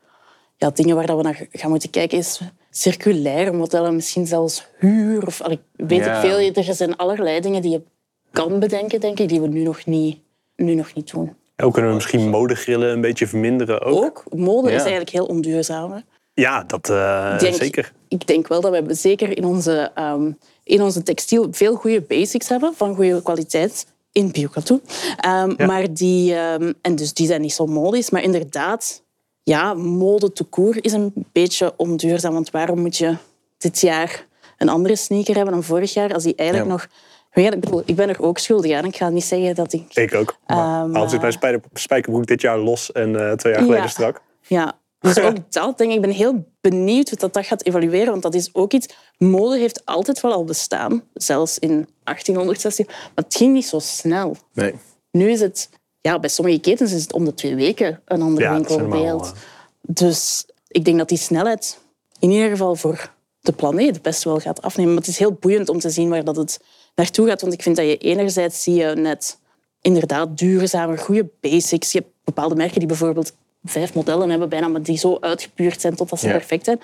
ja, 0.56 0.70
dingen 0.70 0.96
waar 0.96 1.06
dat 1.06 1.16
we 1.16 1.22
naar 1.22 1.46
gaan 1.52 1.70
moeten 1.70 1.90
kijken 1.90 2.18
is 2.18 2.40
circulaire 2.70 3.52
modellen, 3.52 3.94
misschien 3.94 4.26
zelfs 4.26 4.66
huur. 4.78 5.26
Of 5.26 5.42
weet 5.72 6.06
ik 6.06 6.14
veel. 6.14 6.38
Er 6.38 6.74
zijn 6.74 6.96
allerlei 6.96 7.40
dingen 7.40 7.62
die 7.62 7.70
je 7.70 7.82
kan 8.30 8.58
bedenken, 8.60 9.00
denk 9.00 9.18
ik, 9.18 9.28
die 9.28 9.40
we 9.40 9.48
nu 9.48 9.62
nog 9.62 9.86
niet 9.86 10.18
nu 10.56 10.74
nog 10.74 10.94
niet 10.94 11.10
doen. 11.10 11.36
Ook 11.56 11.72
kunnen 11.72 11.90
we 11.90 11.96
misschien 11.96 12.28
modegrillen 12.28 12.90
een 12.92 13.00
beetje 13.00 13.26
verminderen 13.26 13.80
ook. 13.82 14.04
Ook, 14.04 14.24
mode 14.38 14.68
Ja. 14.68 14.74
is 14.74 14.80
eigenlijk 14.80 15.10
heel 15.10 15.26
onduurzaam. 15.26 15.92
hè. 15.92 15.98
Ja, 16.34 16.64
dat 16.66 16.88
eh, 16.88 17.38
denk- 17.38 17.54
zeker. 17.54 17.92
Ik 18.08 18.26
denk 18.26 18.48
wel 18.48 18.60
dat 18.60 18.84
we 18.86 18.94
zeker 18.94 19.36
in 19.36 19.44
onze, 19.44 19.90
ehm, 19.94 20.30
in 20.64 20.82
onze 20.82 21.02
textiel 21.02 21.48
veel 21.50 21.74
goede 21.74 22.00
basics 22.00 22.48
hebben 22.48 22.72
van 22.76 22.94
goede 22.94 23.22
kwaliteit. 23.22 23.86
In 24.12 24.30
biokatoen. 24.30 24.82
Ehm 25.16 25.52
Ja. 25.56 25.66
Maar 25.66 25.94
die, 25.94 26.34
ehm, 26.34 26.72
en 26.82 26.96
dus 26.96 27.12
die 27.14 27.26
zijn 27.26 27.40
niet 27.40 27.52
zo 27.52 27.66
modisch. 27.66 28.10
Maar 28.10 28.22
inderdaad, 28.22 29.02
ja, 29.42 29.74
mode 29.74 30.32
te 30.32 30.44
koer 30.44 30.84
is 30.84 30.92
een 30.92 31.12
beetje 31.32 31.72
onduurzaam. 31.76 32.32
Want 32.32 32.50
waarom 32.50 32.80
moet 32.80 32.96
je 32.96 33.16
dit 33.58 33.80
jaar 33.80 34.26
een 34.58 34.68
andere 34.68 34.96
sneaker 34.96 35.34
hebben 35.34 35.52
dan 35.54 35.62
vorig 35.62 35.94
jaar? 35.94 36.14
Als 36.14 36.22
die 36.22 36.34
eigenlijk 36.34 36.68
Ja. 36.70 36.76
nog... 36.76 36.86
Ik, 37.34 37.60
bedoel, 37.60 37.82
ik 37.84 37.96
ben 37.96 38.08
er 38.08 38.22
ook 38.22 38.38
schuldig 38.38 38.72
aan. 38.72 38.84
Ik 38.84 38.96
ga 38.96 39.08
niet 39.08 39.24
zeggen 39.24 39.54
dat 39.54 39.72
ik... 39.72 39.94
Ik 39.94 40.14
ook. 40.14 40.36
Maar 40.46 40.84
Ehm, 40.84 40.96
al 40.96 41.08
zit 41.08 41.20
mijn 41.20 41.32
spijder- 41.32 41.60
spijkerbroek 41.72 42.26
dit 42.26 42.40
jaar 42.40 42.58
los 42.58 42.92
en 42.92 43.16
eh, 43.28 43.32
twee 43.32 43.52
jaar 43.52 43.62
geleden 43.62 43.82
Ja. 43.82 43.88
strak. 43.88 44.20
Ja, 44.46 44.72
dus 44.98 45.18
ook 45.26 45.36
dat 45.52 45.78
denk 45.78 45.90
ik. 45.90 45.96
Ik 45.96 46.00
ben 46.02 46.10
heel 46.10 46.44
benieuwd 46.60 47.08
hoe 47.08 47.18
dat, 47.18 47.34
dat 47.34 47.46
gaat 47.46 47.64
evalueren. 47.64 48.10
Want 48.10 48.22
dat 48.22 48.34
is 48.34 48.50
ook 48.54 48.72
iets... 48.72 48.94
Mode 49.18 49.58
heeft 49.58 49.82
altijd 49.84 50.20
wel 50.20 50.32
al 50.32 50.44
bestaan. 50.44 51.02
Zelfs 51.14 51.58
in 51.58 51.88
1860. 52.04 52.86
Maar 52.86 53.24
het 53.24 53.34
ging 53.36 53.52
niet 53.52 53.66
zo 53.66 53.78
snel. 53.78 54.36
Nee. 54.52 54.74
Nu 55.10 55.30
is 55.30 55.40
het... 55.40 55.70
Ja, 56.00 56.18
bij 56.18 56.30
sommige 56.30 56.58
ketens 56.60 56.92
is 56.92 57.02
het 57.02 57.12
om 57.12 57.24
de 57.24 57.34
twee 57.34 57.54
weken 57.54 58.00
een 58.04 58.22
ander 58.22 58.42
Ja, 58.42 58.52
winkelbeeld. 58.54 59.26
eh, 59.26 59.32
Dus 59.80 60.46
ik 60.68 60.84
denk 60.84 60.98
dat 60.98 61.08
die 61.08 61.18
snelheid 61.18 61.78
in 62.18 62.30
ieder 62.30 62.48
geval 62.50 62.74
voor 62.76 63.10
de 63.40 63.52
planeet 63.52 64.02
best 64.02 64.24
wel 64.24 64.38
gaat 64.40 64.62
afnemen. 64.62 64.92
Maar 64.92 65.02
het 65.02 65.10
is 65.10 65.18
heel 65.18 65.32
boeiend 65.32 65.68
om 65.68 65.78
te 65.78 65.90
zien 65.90 66.08
waar 66.08 66.24
dat 66.24 66.36
het 66.36 66.60
naartoe 66.94 67.28
gaat. 67.28 67.40
Want 67.40 67.52
ik 67.52 67.62
vind 67.62 67.76
dat 67.76 67.86
je 67.86 67.96
enerzijds 67.96 68.62
zie 68.62 68.74
je 68.74 68.86
net 68.94 69.38
inderdaad 69.80 70.38
duurzamer, 70.38 70.98
goede 70.98 71.28
basics. 71.40 71.92
Je 71.92 71.98
hebt 71.98 72.10
bepaalde 72.24 72.54
merken 72.54 72.78
die 72.78 72.88
bijvoorbeeld 72.88 73.32
vijf 73.64 73.94
modellen 73.94 74.30
hebben 74.30 74.48
bijna, 74.48 74.68
maar 74.68 74.82
die 74.82 74.98
zo 74.98 75.16
uitgepuurd 75.20 75.80
zijn 75.80 75.94
totdat 75.94 76.18
ze 76.20 76.26
Ja. 76.26 76.32
perfect 76.32 76.64
zijn. 76.64 76.80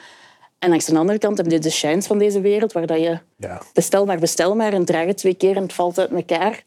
En 0.59 0.68
langs 0.68 0.85
de 0.85 0.99
andere 0.99 1.18
kant 1.18 1.37
heb 1.37 1.51
je 1.51 1.59
de 1.59 1.70
shines 1.70 2.07
van 2.07 2.18
deze 2.18 2.40
wereld, 2.40 2.73
waar 2.73 2.87
dat 2.87 3.01
je 3.01 3.18
Ja. 3.37 3.62
bestel 3.73 4.05
maar, 4.05 4.18
bestel 4.18 4.55
maar 4.57 4.73
en 4.73 4.85
draag 4.85 5.07
het 5.07 5.16
twee 5.16 5.35
keer 5.35 5.57
en 5.57 5.62
het 5.62 5.73
valt 5.73 5.99
uit 5.99 6.11
elkaar. 6.11 6.62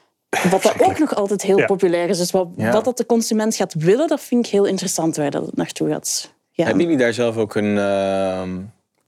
Wat 0.52 0.64
dat 0.64 0.82
ook 0.82 1.00
nog 1.00 1.16
altijd 1.16 1.42
heel 1.42 1.58
Ja. 1.58 1.66
populair 1.66 2.10
is. 2.10 2.18
Dus 2.18 2.32
wat, 2.32 2.48
Ja. 2.56 2.72
wat 2.72 2.86
dat 2.86 2.98
de 2.98 3.06
consument 3.06 3.56
gaat 3.56 3.74
willen, 3.74 4.08
dat 4.08 4.22
vind 4.22 4.46
ik 4.46 4.52
heel 4.52 4.66
interessant 4.66 5.16
waar 5.16 5.32
dat 5.32 5.46
het 5.46 5.56
naartoe 5.56 5.90
gaat. 5.90 6.34
Ja. 6.52 6.66
Hebben 6.66 6.84
jullie 6.84 6.98
daar 6.98 7.14
zelf 7.14 7.38
ook 7.38 7.56
een, 7.56 7.78
ehm, 7.78 8.50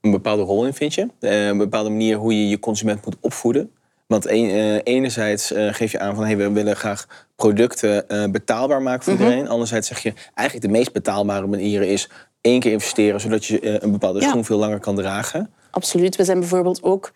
een 0.00 0.10
bepaalde 0.10 0.42
rol 0.42 0.66
in, 0.66 0.74
vind 0.74 0.94
je? 0.94 1.08
Eh, 1.20 1.46
een 1.46 1.58
bepaalde 1.58 1.90
manier 1.90 2.16
hoe 2.16 2.34
je 2.42 2.48
je 2.48 2.58
consument 2.58 3.04
moet 3.04 3.16
opvoeden? 3.20 3.70
Want 4.06 4.28
een, 4.28 4.50
eh, 4.50 4.94
enerzijds 4.94 5.52
eh, 5.52 5.74
geef 5.74 5.92
je 5.92 5.98
aan 5.98 6.14
van 6.14 6.24
hey, 6.24 6.36
we 6.36 6.50
willen 6.50 6.76
graag 6.76 7.06
producten 7.36 8.08
eh, 8.08 8.24
betaalbaar 8.30 8.82
maken 8.82 9.04
voor 9.04 9.12
iedereen. 9.12 9.48
Anderzijds 9.48 9.88
zeg 9.88 10.02
je 10.02 10.12
eigenlijk 10.34 10.66
de 10.66 10.72
meest 10.78 10.92
betaalbare 10.92 11.46
manier 11.46 11.82
is 11.82 12.08
één 12.40 12.60
keer 12.60 12.72
investeren 12.72 13.20
zodat 13.20 13.44
je 13.44 13.82
een 13.82 13.92
bepaalde 13.92 14.20
Ja. 14.20 14.28
schoen 14.28 14.44
veel 14.44 14.58
langer 14.58 14.80
kan 14.80 14.96
dragen. 14.96 15.50
Absoluut. 15.70 16.16
We 16.16 16.24
zijn 16.24 16.38
bijvoorbeeld 16.40 16.82
ook... 16.82 17.12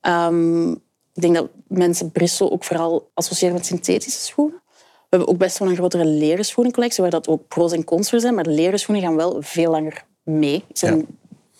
ehm, 0.00 0.70
ik 1.14 1.24
denk 1.24 1.34
dat 1.34 1.48
mensen 1.68 2.10
Bristol 2.10 2.52
ook 2.52 2.64
vooral 2.64 3.10
associëren 3.14 3.54
met 3.54 3.66
synthetische 3.66 4.20
schoenen. 4.20 4.62
We 4.76 5.16
hebben 5.16 5.28
ook 5.28 5.38
best 5.38 5.58
wel 5.58 5.68
een 5.68 5.76
grotere 5.76 6.04
leren 6.04 6.44
schoenencollectie, 6.44 7.02
waar 7.02 7.10
dat 7.10 7.28
ook 7.28 7.48
pro's 7.48 7.72
en 7.72 7.84
cons 7.84 8.10
voor 8.10 8.20
zijn. 8.20 8.34
Maar 8.34 8.44
de 8.44 8.50
leren 8.50 8.78
schoenen 8.78 9.04
gaan 9.04 9.16
wel 9.16 9.36
veel 9.40 9.70
langer 9.70 10.04
mee. 10.22 10.64
Ze 10.72 10.86
zijn 10.86 11.06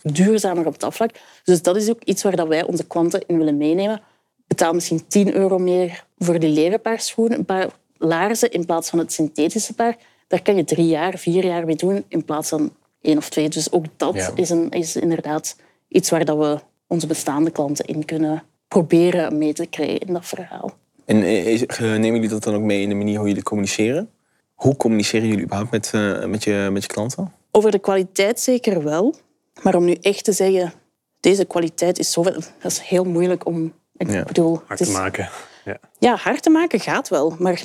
duurzamer 0.02 0.66
op 0.66 0.78
dat 0.80 0.94
vlak. 0.94 1.10
Dus 1.44 1.62
dat 1.62 1.76
is 1.76 1.90
ook 1.90 2.02
iets 2.04 2.22
waar 2.22 2.36
dat 2.36 2.48
wij 2.48 2.64
onze 2.64 2.86
klanten 2.86 3.24
in 3.26 3.38
willen 3.38 3.56
meenemen. 3.56 4.00
Betaal 4.48 4.72
misschien 4.72 5.06
10 5.06 5.34
euro 5.34 5.58
meer 5.58 6.04
voor 6.18 6.38
die 6.38 6.50
leren 6.50 6.80
paar 6.80 7.00
schoenen, 7.00 7.38
een 7.38 7.44
paar 7.44 7.68
laarzen, 7.98 8.50
in 8.50 8.64
plaats 8.66 8.90
van 8.90 8.98
het 8.98 9.12
synthetische 9.12 9.74
paar. 9.74 9.96
Daar 10.26 10.42
kan 10.42 10.56
je 10.56 10.64
drie 10.64 10.87
jaar, 10.87 11.18
vier 11.18 11.44
jaar 11.44 11.64
mee 11.66 11.76
doen, 11.76 12.04
in 12.08 12.24
plaats 12.24 12.48
van 12.48 12.72
één 13.00 13.16
of 13.16 13.28
twee. 13.28 13.48
Dus 13.48 13.72
ook 13.72 13.84
dat 13.96 14.14
Ja. 14.14 14.30
is, 14.34 14.50
een, 14.50 14.70
is 14.70 14.96
inderdaad 14.96 15.56
iets 15.88 16.11
waar 16.11 16.24
dat 16.24 16.38
we 16.38 16.58
onze 16.87 17.06
bestaande 17.06 17.50
klanten 17.50 17.84
in 17.84 18.04
kunnen 18.04 18.42
proberen 18.68 19.38
mee 19.38 19.52
te 19.52 19.66
krijgen 19.66 19.98
in 19.98 20.12
dat 20.12 20.26
verhaal. 20.26 20.72
En 21.04 21.22
eh, 21.22 21.80
nemen 21.80 22.14
jullie 22.14 22.28
dat 22.28 22.42
dan 22.42 22.54
ook 22.54 22.62
mee 22.62 22.82
in 22.82 22.88
de 22.88 22.94
manier 22.94 23.18
hoe 23.18 23.26
jullie 23.28 23.42
communiceren? 23.42 24.11
Hoe 24.54 24.76
communiceren 24.76 25.28
jullie 25.28 25.44
überhaupt 25.44 25.70
met, 25.70 25.90
eh, 25.94 26.24
met, 26.24 26.44
je, 26.44 26.68
met 26.72 26.82
je 26.82 26.88
klanten? 26.88 27.32
Over 27.50 27.70
de 27.70 27.78
kwaliteit 27.78 28.40
zeker 28.40 28.82
wel. 28.82 29.14
Maar 29.62 29.74
om 29.74 29.84
nu 29.84 29.92
echt 30.00 30.24
te 30.24 30.32
zeggen, 30.32 30.72
deze 31.20 31.44
kwaliteit 31.44 31.98
is 31.98 32.12
zoveel... 32.12 32.32
Dat 32.32 32.70
is 32.72 32.78
heel 32.78 33.04
moeilijk 33.04 33.46
om... 33.46 33.72
Ik 33.98 34.11
Ja, 34.11 34.22
bedoel, 34.22 34.61
Hard 34.66 34.78
het 34.78 34.88
te 34.88 34.94
maken. 34.94 35.28
Ja. 35.64 35.78
Ja, 35.98 36.16
hard 36.16 36.42
te 36.42 36.50
maken 36.50 36.80
gaat 36.80 37.08
wel. 37.08 37.34
Maar 37.38 37.61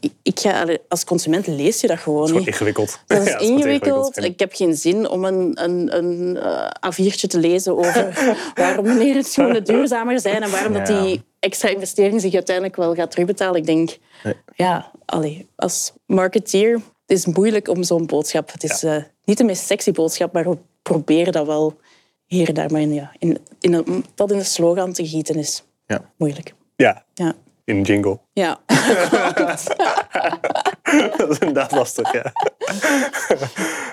ik, 0.00 0.12
ik 0.22 0.40
ga, 0.40 0.66
als 0.88 1.04
consument 1.04 1.46
lees 1.46 1.80
je 1.80 1.86
dat 1.86 1.98
gewoon 1.98 2.20
Het 2.26 2.30
is 2.30 2.44
niet. 2.44 2.54
gewoon 2.54 2.68
ingewikkeld. 2.68 3.00
Dat 3.06 3.18
is 3.20 3.26
Ja, 3.28 3.32
het 3.32 3.42
is 3.42 3.48
ingewikkeld. 3.48 4.24
Ik 4.24 4.38
heb 4.38 4.52
geen 4.54 4.74
zin 4.76 5.08
om 5.08 5.24
een, 5.24 5.50
een, 5.64 5.96
een 5.96 6.36
eh, 6.36 6.92
A4'tje 6.92 7.26
te 7.28 7.38
lezen 7.38 7.76
over 7.76 8.36
waarom 8.54 8.86
leren 8.86 9.24
schoenen 9.24 9.64
duurzamer 9.64 10.20
zijn 10.20 10.42
en 10.42 10.50
waarom 10.50 10.72
dat 10.72 10.86
die 10.86 11.22
extra 11.40 11.68
investering 11.68 12.20
zich 12.20 12.34
uiteindelijk 12.34 12.76
wel 12.76 12.94
gaat 12.94 13.10
terugbetalen. 13.10 13.60
Ik 13.60 13.66
denk, 13.66 13.96
Nee. 14.24 14.34
ja, 14.54 14.90
allee, 15.04 15.46
als 15.56 15.92
marketeer 16.06 16.72
het 17.06 17.16
is 17.18 17.26
moeilijk 17.26 17.68
om 17.68 17.82
zo'n 17.82 18.06
boodschap. 18.06 18.52
Het 18.52 18.64
is 18.64 18.82
eh, 18.82 18.96
niet 19.24 19.38
de 19.38 19.44
meest 19.44 19.66
sexy 19.66 19.92
boodschap, 19.92 20.32
maar 20.32 20.50
we 20.50 20.58
proberen 20.82 21.32
dat 21.32 21.46
wel 21.46 21.76
hier 22.24 22.48
en 22.48 22.54
daar. 22.54 22.70
Maar 22.72 22.80
in, 22.80 22.94
ja, 22.94 23.12
in, 23.18 23.38
in 23.60 23.72
een, 23.72 24.04
dat 24.14 24.30
in 24.30 24.38
de 24.38 24.44
slogan 24.44 24.92
te 24.92 25.06
gieten 25.06 25.34
is 25.34 25.62
Ja. 25.86 26.10
moeilijk. 26.16 26.54
Ja, 26.76 27.04
Ja. 27.14 27.34
in 27.64 27.76
een 27.76 27.82
jingle. 27.82 28.20
Ja. 28.32 28.60
dat 31.16 31.30
is 31.30 31.38
inderdaad 31.38 31.72
lastig, 31.72 32.12
ja. 32.12 32.32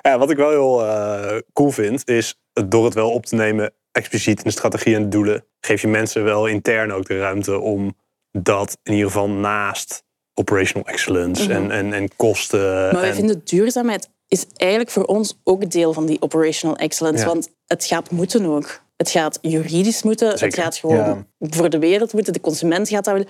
ja. 0.02 0.18
Wat 0.18 0.30
ik 0.30 0.38
wel 0.38 0.50
heel 0.50 0.86
eh, 0.86 1.38
cool 1.54 1.72
vind, 1.72 2.08
is 2.10 2.40
door 2.68 2.86
het 2.86 2.94
wel 2.94 3.12
op 3.12 3.26
te 3.26 3.36
nemen, 3.36 3.74
expliciet 3.92 4.38
in 4.38 4.44
de 4.44 4.52
strategie 4.52 4.96
en 4.96 5.04
de 5.04 5.10
doelen, 5.10 5.46
geef 5.60 5.82
je 5.82 5.88
mensen 5.88 6.24
wel 6.24 6.46
intern 6.46 6.92
ook 6.92 7.08
de 7.08 7.20
ruimte 7.20 7.60
om 7.60 7.96
dat 8.32 8.78
in 8.84 8.94
ieder 8.94 9.08
geval 9.08 9.30
naast 9.30 10.04
operational 10.34 10.88
excellence 10.88 11.54
en, 11.54 11.72
en, 11.72 11.94
en 11.94 12.16
kosten. 12.16 12.60
Maar 12.60 13.02
wij 13.02 13.10
en, 13.10 13.16
vinden 13.16 13.42
duurzaamheid 13.44 14.10
is 14.28 14.46
eigenlijk 14.56 14.92
voor 14.92 15.04
ons 15.04 15.40
ook 15.44 15.72
deel 15.72 15.94
van 15.94 16.06
die 16.06 16.22
operational 16.22 16.76
excellence. 16.76 17.24
Ja. 17.24 17.28
Want 17.28 17.50
het 17.66 17.86
gaat 17.86 18.12
moeten 18.12 18.46
ook. 18.46 18.82
Het 19.04 19.12
gaat 19.12 19.40
juridisch 19.42 20.04
moeten. 20.04 20.30
Het 20.30 20.54
gaat 20.56 20.78
gewoon 20.78 20.96
Ja. 20.96 21.26
voor 21.40 21.70
de 21.70 21.80
wereld 21.80 22.14
moeten. 22.14 22.34
De 22.34 22.42
consument 22.42 22.90
gaat 22.90 23.04
dat 23.06 23.14
willen. 23.14 23.30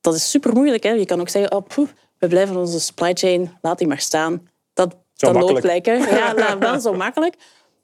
Dat 0.00 0.14
is 0.14 0.30
super 0.30 0.52
moeilijk. 0.52 0.82
Hè? 0.82 0.90
Je 0.90 1.06
kan 1.06 1.20
ook 1.20 1.28
zeggen, 1.28 1.52
oh, 1.52 1.66
poeh, 1.66 1.88
we 2.18 2.28
blijven 2.28 2.56
onze 2.56 2.80
supply 2.80 3.10
chain, 3.14 3.52
laat 3.62 3.78
die 3.78 3.86
maar 3.86 4.00
staan. 4.00 4.48
Dat, 4.72 4.96
Zo 5.12 5.32
dat 5.32 5.42
loopt 5.42 5.64
lekker. 5.64 5.98
Ja, 6.18 6.58
wel 6.58 6.80
zo 6.80 6.92
makkelijk. 6.92 7.34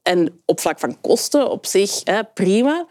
En 0.03 0.43
op 0.45 0.61
vlak 0.61 0.79
van 0.79 1.01
kosten 1.01 1.51
op 1.51 1.67
zich 1.67 2.01
hè, 2.05 2.25
prima. 2.25 2.87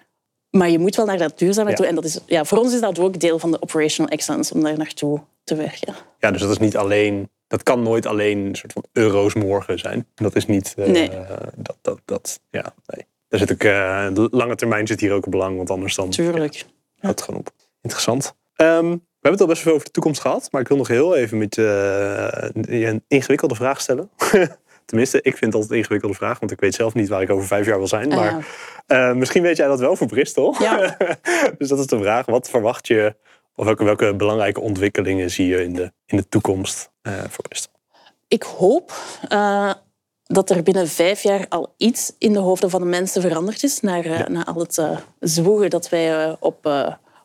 Maar 0.49 0.69
je 0.69 0.79
moet 0.79 0.95
wel 0.95 1.05
naar 1.05 1.17
dat 1.17 1.37
duurzaamheid 1.39 1.77
Ja. 1.77 1.83
toe. 1.83 1.93
En 1.95 2.01
dat 2.01 2.05
is, 2.11 2.19
ja, 2.25 2.45
voor 2.45 2.57
ons 2.57 2.73
is 2.73 2.79
dat 2.81 2.99
ook 2.99 3.19
deel 3.19 3.39
van 3.39 3.51
de 3.51 3.61
operational 3.61 4.11
excellence 4.11 4.53
om 4.53 4.63
daar 4.63 4.77
naartoe 4.77 5.21
te 5.43 5.55
werken. 5.55 5.95
Ja, 6.19 6.31
dus 6.31 6.41
dat 6.41 6.49
is 6.51 6.57
niet 6.57 6.77
alleen. 6.77 7.29
Dat 7.47 7.63
kan 7.63 7.83
nooit 7.83 8.05
alleen 8.05 8.37
een 8.45 8.55
soort 8.55 8.73
van 8.73 8.83
euro's 8.93 9.33
morgen 9.33 9.79
zijn. 9.79 10.07
Dat 10.15 10.35
is 10.35 10.45
niet. 10.45 10.73
Nee. 10.75 11.09
Dat, 11.55 11.77
dat, 11.81 11.99
dat, 12.05 12.39
ja, 12.49 12.73
nee. 12.85 13.05
Daar 13.29 13.39
zit 13.39 13.51
ook, 13.51 13.63
eh, 13.63 14.07
de 14.13 14.27
lange 14.31 14.55
termijn 14.55 14.87
zit 14.87 14.99
hier 14.99 15.13
ook 15.13 15.25
een 15.25 15.31
belang, 15.31 15.57
want 15.57 15.69
anders 15.69 15.95
dan 15.95 16.09
Tuurlijk. 16.09 16.65
houdt 16.99 17.19
het 17.19 17.21
gewoon 17.21 17.39
op. 17.39 17.49
Interessant. 17.81 18.35
Ehm, 18.55 18.89
we 18.89 19.27
hebben 19.27 19.31
het 19.31 19.41
al 19.41 19.47
best 19.47 19.61
veel 19.61 19.73
over 19.73 19.85
de 19.85 19.91
toekomst 19.91 20.21
gehad, 20.21 20.47
maar 20.51 20.61
ik 20.61 20.67
wil 20.67 20.77
nog 20.77 20.87
heel 20.87 21.15
even 21.15 21.37
met 21.37 21.55
je 21.55 22.51
je 22.69 22.85
een 22.87 23.03
ingewikkelde 23.07 23.55
vraag 23.55 23.81
stellen. 23.81 24.09
Tenminste, 24.85 25.17
ik 25.17 25.37
vind 25.37 25.39
het 25.45 25.53
altijd 25.53 25.71
een 25.71 25.77
ingewikkelde 25.77 26.15
vraag, 26.15 26.39
want 26.39 26.51
ik 26.51 26.59
weet 26.59 26.75
zelf 26.75 26.93
niet 26.93 27.09
waar 27.09 27.21
ik 27.21 27.29
over 27.29 27.47
vijf 27.47 27.65
jaar 27.65 27.77
wil 27.77 27.87
zijn. 27.87 28.11
Ah, 28.11 28.17
Maar 28.17 28.45
eh, 28.85 29.13
misschien 29.13 29.41
weet 29.41 29.57
jij 29.57 29.67
dat 29.67 29.79
wel 29.79 29.95
voor 29.95 30.07
Bristol. 30.07 30.55
Ja. 30.59 30.97
dus 31.57 31.67
dat 31.67 31.79
is 31.79 31.85
de 31.87 31.99
vraag. 31.99 32.25
Wat 32.25 32.49
verwacht 32.49 32.87
je, 32.87 33.15
of 33.55 33.65
welke, 33.65 33.83
welke 33.83 34.15
belangrijke 34.15 34.59
ontwikkelingen 34.59 35.31
zie 35.31 35.47
je 35.47 35.63
in 35.63 35.73
de, 35.73 35.91
in 36.05 36.17
de 36.17 36.29
toekomst 36.29 36.91
eh, 37.01 37.13
voor 37.29 37.47
Bristol? 37.47 37.73
Ik 38.27 38.43
hoop 38.43 38.91
eh, 39.27 39.71
dat 40.33 40.49
er 40.49 40.63
binnen 40.63 40.87
vijf 40.87 41.21
jaar 41.21 41.45
al 41.47 41.73
iets 41.77 42.13
in 42.17 42.33
de 42.33 42.39
hoofden 42.39 42.69
van 42.69 42.81
de 42.81 42.87
mensen 42.87 43.21
veranderd 43.21 43.63
is. 43.63 43.79
Naar, 43.79 44.05
eh, 44.05 44.27
naar 44.27 44.45
al 44.45 44.59
het 44.59 44.77
eh, 44.77 44.97
zwoegen 45.19 45.69
dat 45.69 45.89
wij 45.89 46.25
eh, 46.25 46.33
op 46.39 46.69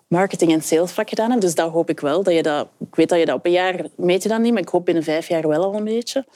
marketing- 0.09 0.53
en 0.53 0.63
salesvlak 0.63 1.09
gedaan 1.09 1.31
hebben. 1.31 1.47
Dus 1.47 1.55
dat 1.55 1.71
hoop 1.71 1.89
ik 1.89 2.01
wel. 2.01 2.23
Dat 2.23 2.35
je 2.35 2.43
dat, 2.43 2.69
ik 2.79 2.95
weet 2.95 3.09
dat 3.09 3.19
je 3.19 3.27
dat 3.27 3.37
op 3.37 3.47
een 3.47 3.53
jaar 3.53 3.87
meet 3.97 4.23
je 4.23 4.29
dat 4.29 4.41
niet, 4.41 4.53
maar 4.53 4.63
ik 4.63 4.69
hoop 4.69 4.85
binnen 4.85 5.05
vijf 5.05 5.29
jaar 5.29 5.49
wel 5.49 5.65
al 5.65 5.75
een 5.75 5.85
beetje. 5.85 6.27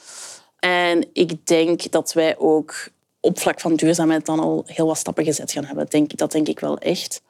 En 0.59 1.09
ik 1.13 1.47
denk 1.47 1.91
dat 1.91 2.13
wij 2.13 2.37
ook 2.37 2.89
op 3.19 3.39
vlak 3.39 3.59
van 3.59 3.75
duurzaamheid 3.75 4.25
dan 4.25 4.39
al 4.39 4.63
heel 4.65 4.87
wat 4.87 4.97
stappen 4.97 5.23
gezet 5.23 5.51
gaan 5.51 5.65
hebben. 5.65 5.85
Denk, 5.89 6.17
dat 6.17 6.31
denk 6.31 6.47
ik 6.47 6.59
wel 6.59 6.77
echt. 6.77 7.21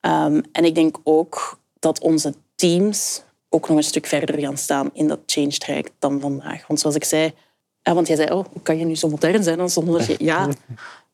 Ehm, 0.00 0.40
en 0.52 0.64
ik 0.64 0.74
denk 0.74 0.98
ook 1.02 1.58
dat 1.78 2.00
onze 2.00 2.34
teams 2.54 3.22
ook 3.48 3.68
nog 3.68 3.76
een 3.76 3.82
stuk 3.82 4.06
verder 4.06 4.38
gaan 4.38 4.56
staan 4.56 4.90
in 4.92 5.08
dat 5.08 5.20
change 5.26 5.58
traject 5.58 5.92
dan 5.98 6.20
vandaag. 6.20 6.66
Want 6.66 6.80
zoals 6.80 6.96
ik 6.96 7.04
zei, 7.04 7.34
ja, 7.88 7.94
want 7.94 8.06
jij 8.06 8.16
zei, 8.16 8.30
oh, 8.30 8.44
hoe 8.52 8.62
kan 8.62 8.78
je 8.78 8.84
nu 8.84 8.96
zo 8.96 9.08
modern 9.08 9.42
zijn 9.42 9.58
dan 9.58 9.70
zonder 9.70 9.98
dat 9.98 10.06
je... 10.06 10.14
Ja, 10.18 10.48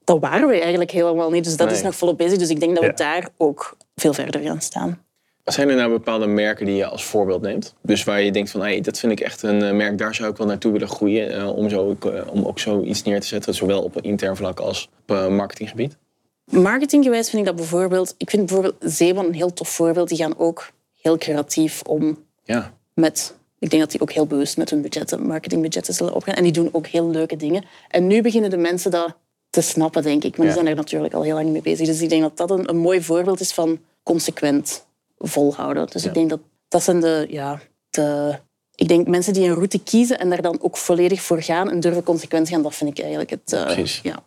dat 0.05 0.20
waren 0.20 0.49
we 0.49 0.61
eigenlijk 0.61 0.91
helemaal 0.91 1.31
niet. 1.31 1.45
Dus 1.45 1.57
dat 1.57 1.70
is 1.70 1.83
nog 1.83 1.95
volop 1.95 2.18
bezig. 2.18 2.39
Dus 2.39 2.49
ik 2.49 2.61
denk 2.61 2.75
dat 2.75 2.85
we 2.85 2.91
Ja. 2.91 2.95
daar 2.97 3.29
ook 3.37 3.77
veel 3.95 4.12
verder 4.12 4.41
gaan 4.41 4.61
staan. 4.61 5.03
Zijn 5.45 5.68
er 5.68 5.77
nou 5.77 5.91
bepaalde 5.91 6.27
merken 6.27 6.66
die 6.66 6.75
je 6.75 6.87
als 6.87 7.05
voorbeeld 7.05 7.43
neemt? 7.43 7.75
Dus 7.83 8.05
waar 8.05 8.22
je 8.22 8.33
denkt 8.33 8.51
van, 8.51 8.61
hey, 8.61 8.81
dat 8.81 8.99
vind 8.99 9.12
ik 9.12 9.20
echt 9.20 9.43
een 9.43 9.62
eh, 9.62 9.72
merk, 9.72 9.99
daar 9.99 10.14
zou 10.14 10.31
ik 10.31 10.37
wel 10.37 10.47
naartoe 10.47 10.72
willen 10.72 10.89
groeien. 10.89 11.33
eh, 11.41 11.57
om, 11.57 11.68
zo, 11.68 11.89
ook, 11.89 12.05
eh, 12.05 12.22
om 12.31 12.45
ook 12.45 12.59
zoiets 12.59 13.03
neer 13.03 13.20
te 13.20 13.27
zetten, 13.27 13.55
zowel 13.55 13.83
op 13.83 13.97
een 13.97 14.03
intern 14.03 14.37
vlak 14.37 14.61
als 14.61 14.89
op 15.07 15.29
marketinggebied. 15.31 15.97
Marketinggewijs 16.45 17.31
vind 17.31 17.43
ik 17.43 17.49
dat 17.49 17.57
bijvoorbeeld... 17.57 18.14
Ik 18.16 18.31
vind 18.31 18.47
bijvoorbeeld 18.47 18.77
Zeeman 18.81 19.25
een 19.27 19.35
heel 19.35 19.53
tof 19.53 19.68
voorbeeld. 19.68 20.09
Die 20.09 20.18
gaan 20.18 20.39
ook 20.39 20.70
heel 21.03 21.18
creatief 21.18 21.83
om 21.83 22.18
Ja, 22.43 22.72
met... 22.95 23.35
Ik 23.65 23.71
denk 23.71 23.83
dat 23.83 23.91
die 23.91 24.01
ook 24.01 24.12
heel 24.12 24.27
bewust 24.27 24.57
met 24.57 24.71
hun 24.71 24.83
budgetten, 24.83 25.27
marketingbudgetten 25.27 25.95
zullen 25.95 26.15
opgaan. 26.15 26.35
En 26.35 26.43
die 26.43 26.53
doen 26.53 26.69
ook 26.73 26.87
heel 26.87 27.11
leuke 27.11 27.37
dingen. 27.37 27.65
En 27.89 28.07
nu 28.07 28.23
beginnen 28.23 28.51
de 28.51 28.57
mensen 28.57 28.91
dat 28.91 29.17
te 29.51 29.61
snappen, 29.61 30.03
denk 30.03 30.25
ik. 30.25 30.37
Maar 30.37 30.47
die 30.47 30.55
zijn 30.55 30.67
er 30.67 30.75
natuurlijk 30.75 31.15
al 31.15 31.23
heel 31.23 31.35
lang 31.35 31.49
mee 31.49 31.62
bezig. 31.62 31.87
Dus 31.87 32.01
ik 32.01 32.09
denk 32.09 32.23
dat 32.23 32.37
dat 32.37 32.51
een, 32.51 32.69
een 32.69 32.77
mooi 32.77 33.03
voorbeeld 33.03 33.41
is 33.41 33.53
van 33.53 33.79
consequent 34.03 34.87
volhouden. 35.19 35.87
Dus 35.87 36.03
Ja. 36.03 36.09
ik 36.09 36.15
denk 36.15 36.31
dat 36.31 36.41
dat 36.69 36.83
zijn 36.83 37.01
de... 37.01 37.27
Ja, 37.31 37.61
de 37.91 38.39
ik 38.75 38.89
denk 38.89 39.07
mensen 39.07 39.33
die 39.33 39.49
een 39.49 39.55
route 39.55 39.83
kiezen 39.83 40.19
en 40.19 40.29
daar 40.31 40.43
dan 40.43 40.59
ook 40.62 40.77
volledig 40.77 41.23
voor 41.23 41.43
gaan 41.43 41.71
en 41.71 41.81
durven 41.81 42.03
consequent 42.03 42.49
gaan, 42.49 42.62
dat 42.62 42.75
vind 42.75 42.91
ik 42.91 42.99
eigenlijk 42.99 43.31
het... 43.31 43.53
eh, 43.53 43.65
Precies. 43.65 44.01
ja, 44.03 44.23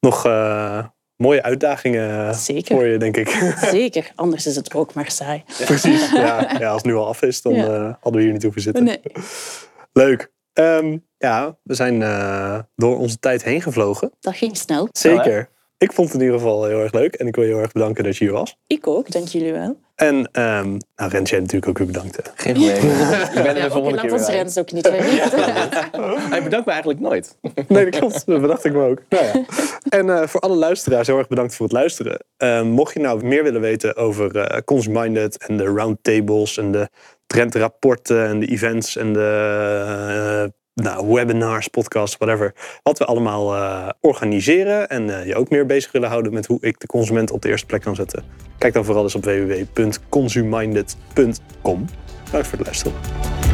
Nog 0.00 0.24
eh, 0.26 0.86
mooie 1.16 1.42
uitdagingen 1.42 2.34
Zeker. 2.34 2.74
voor 2.76 2.86
je, 2.86 2.98
denk 2.98 3.16
ik. 3.16 3.28
zeker. 3.70 4.12
Anders 4.14 4.46
is 4.46 4.56
het 4.56 4.74
ook 4.74 4.94
maar 4.94 5.10
saai. 5.10 5.44
Precies. 5.64 6.10
Ja, 6.12 6.56
ja, 6.58 6.68
als 6.68 6.82
het 6.82 6.84
nu 6.84 6.94
al 6.94 7.06
af 7.06 7.22
is, 7.22 7.42
dan 7.42 7.54
Ja. 7.54 7.64
eh, 7.66 7.94
hadden 8.00 8.12
we 8.12 8.22
hier 8.22 8.32
niet 8.32 8.42
hoeven 8.42 8.62
zitten. 8.62 8.84
Nee. 8.84 9.00
Leuk. 9.92 10.32
Ehm, 10.52 10.96
ja, 11.18 11.58
we 11.62 11.74
zijn 11.74 12.02
eh, 12.02 12.58
door 12.76 12.98
onze 12.98 13.18
tijd 13.18 13.44
heen 13.44 13.62
gevlogen. 13.62 14.12
Dat 14.20 14.36
ging 14.36 14.56
snel. 14.56 14.88
Zeker. 14.92 15.48
Ik 15.78 15.92
vond 15.92 16.08
het 16.08 16.16
in 16.16 16.24
ieder 16.24 16.38
geval 16.40 16.64
heel 16.64 16.80
erg 16.80 16.92
leuk. 16.92 17.14
En 17.14 17.26
ik 17.26 17.34
wil 17.34 17.44
je 17.44 17.50
heel 17.50 17.60
erg 17.60 17.72
bedanken 17.72 18.04
dat 18.04 18.16
je 18.16 18.24
hier 18.24 18.32
was. 18.32 18.56
Ik 18.66 18.86
ook, 18.86 19.10
dank 19.10 19.28
jullie 19.28 19.52
wel. 19.52 19.78
En 19.96 20.16
um, 20.16 20.78
nou, 20.96 21.10
Rens, 21.10 21.30
jij 21.30 21.40
natuurlijk 21.40 21.68
ook 21.68 21.78
weer 21.78 21.86
bedankt. 21.86 22.16
hè. 22.16 22.22
geen 22.34 22.54
probleem. 22.54 22.76
ik 22.76 23.32
ben 23.32 23.46
er 23.46 23.54
de 23.54 23.60
Ja, 23.60 23.70
volgende 23.70 23.98
oké, 23.98 24.00
keer 24.00 24.10
laat 24.10 24.20
ons 24.20 24.28
weer 24.28 24.36
Rens 24.36 24.58
ook 24.58 24.72
niet 24.72 24.82
bij. 24.82 24.98
Hij 26.32 26.42
bedankt 26.42 26.66
me 26.66 26.72
eigenlijk 26.72 27.00
nooit. 27.00 27.36
Nee, 27.68 27.84
dat 27.90 27.98
klopt. 28.00 28.26
Dat 28.26 28.40
bedacht 28.40 28.64
ik 28.64 28.72
me 28.72 28.82
ook. 28.88 29.02
Nou 29.08 29.24
ja. 29.24 29.44
En 29.88 30.10
eh, 30.10 30.26
voor 30.26 30.40
alle 30.40 30.56
luisteraars, 30.56 31.06
heel 31.06 31.18
erg 31.18 31.28
bedankt 31.28 31.54
voor 31.54 31.66
het 31.66 31.74
luisteren. 31.74 32.24
Eh, 32.36 32.62
mocht 32.62 32.94
je 32.94 33.00
nou 33.00 33.24
meer 33.24 33.42
willen 33.42 33.60
weten 33.60 33.96
over 33.96 34.36
eh 34.36 34.58
Consuminded 34.64 35.46
en 35.46 35.56
de 35.56 35.64
roundtables 35.64 36.56
en 36.58 36.72
de 36.72 36.88
trendrapporten 37.26 38.26
en 38.26 38.40
de 38.40 38.46
events 38.46 38.96
en 38.96 39.12
de 39.12 40.42
eh, 40.44 40.50
nou, 40.82 41.12
webinars, 41.12 41.68
podcasts, 41.68 42.16
whatever. 42.16 42.54
Wat 42.82 42.98
we 42.98 43.04
allemaal 43.04 43.54
eh, 43.54 43.88
organiseren 44.00 44.88
en 44.88 45.18
eh, 45.18 45.26
je 45.26 45.36
ook 45.36 45.50
meer 45.50 45.66
bezig 45.66 45.92
willen 45.92 46.08
houden 46.08 46.32
met 46.32 46.46
hoe 46.46 46.58
ik 46.60 46.80
de 46.80 46.86
consument 46.86 47.30
op 47.30 47.42
de 47.42 47.48
eerste 47.48 47.66
plek 47.66 47.82
kan 47.82 47.94
zetten. 47.94 48.24
Kijk 48.58 48.72
dan 48.72 48.84
vooral 48.84 49.02
eens 49.02 49.14
op 49.14 49.24
www.consuminded.com. 49.24 51.84
Bedankt 52.24 52.46
voor 52.46 52.58
het 52.58 52.66
luisteren. 52.66 53.45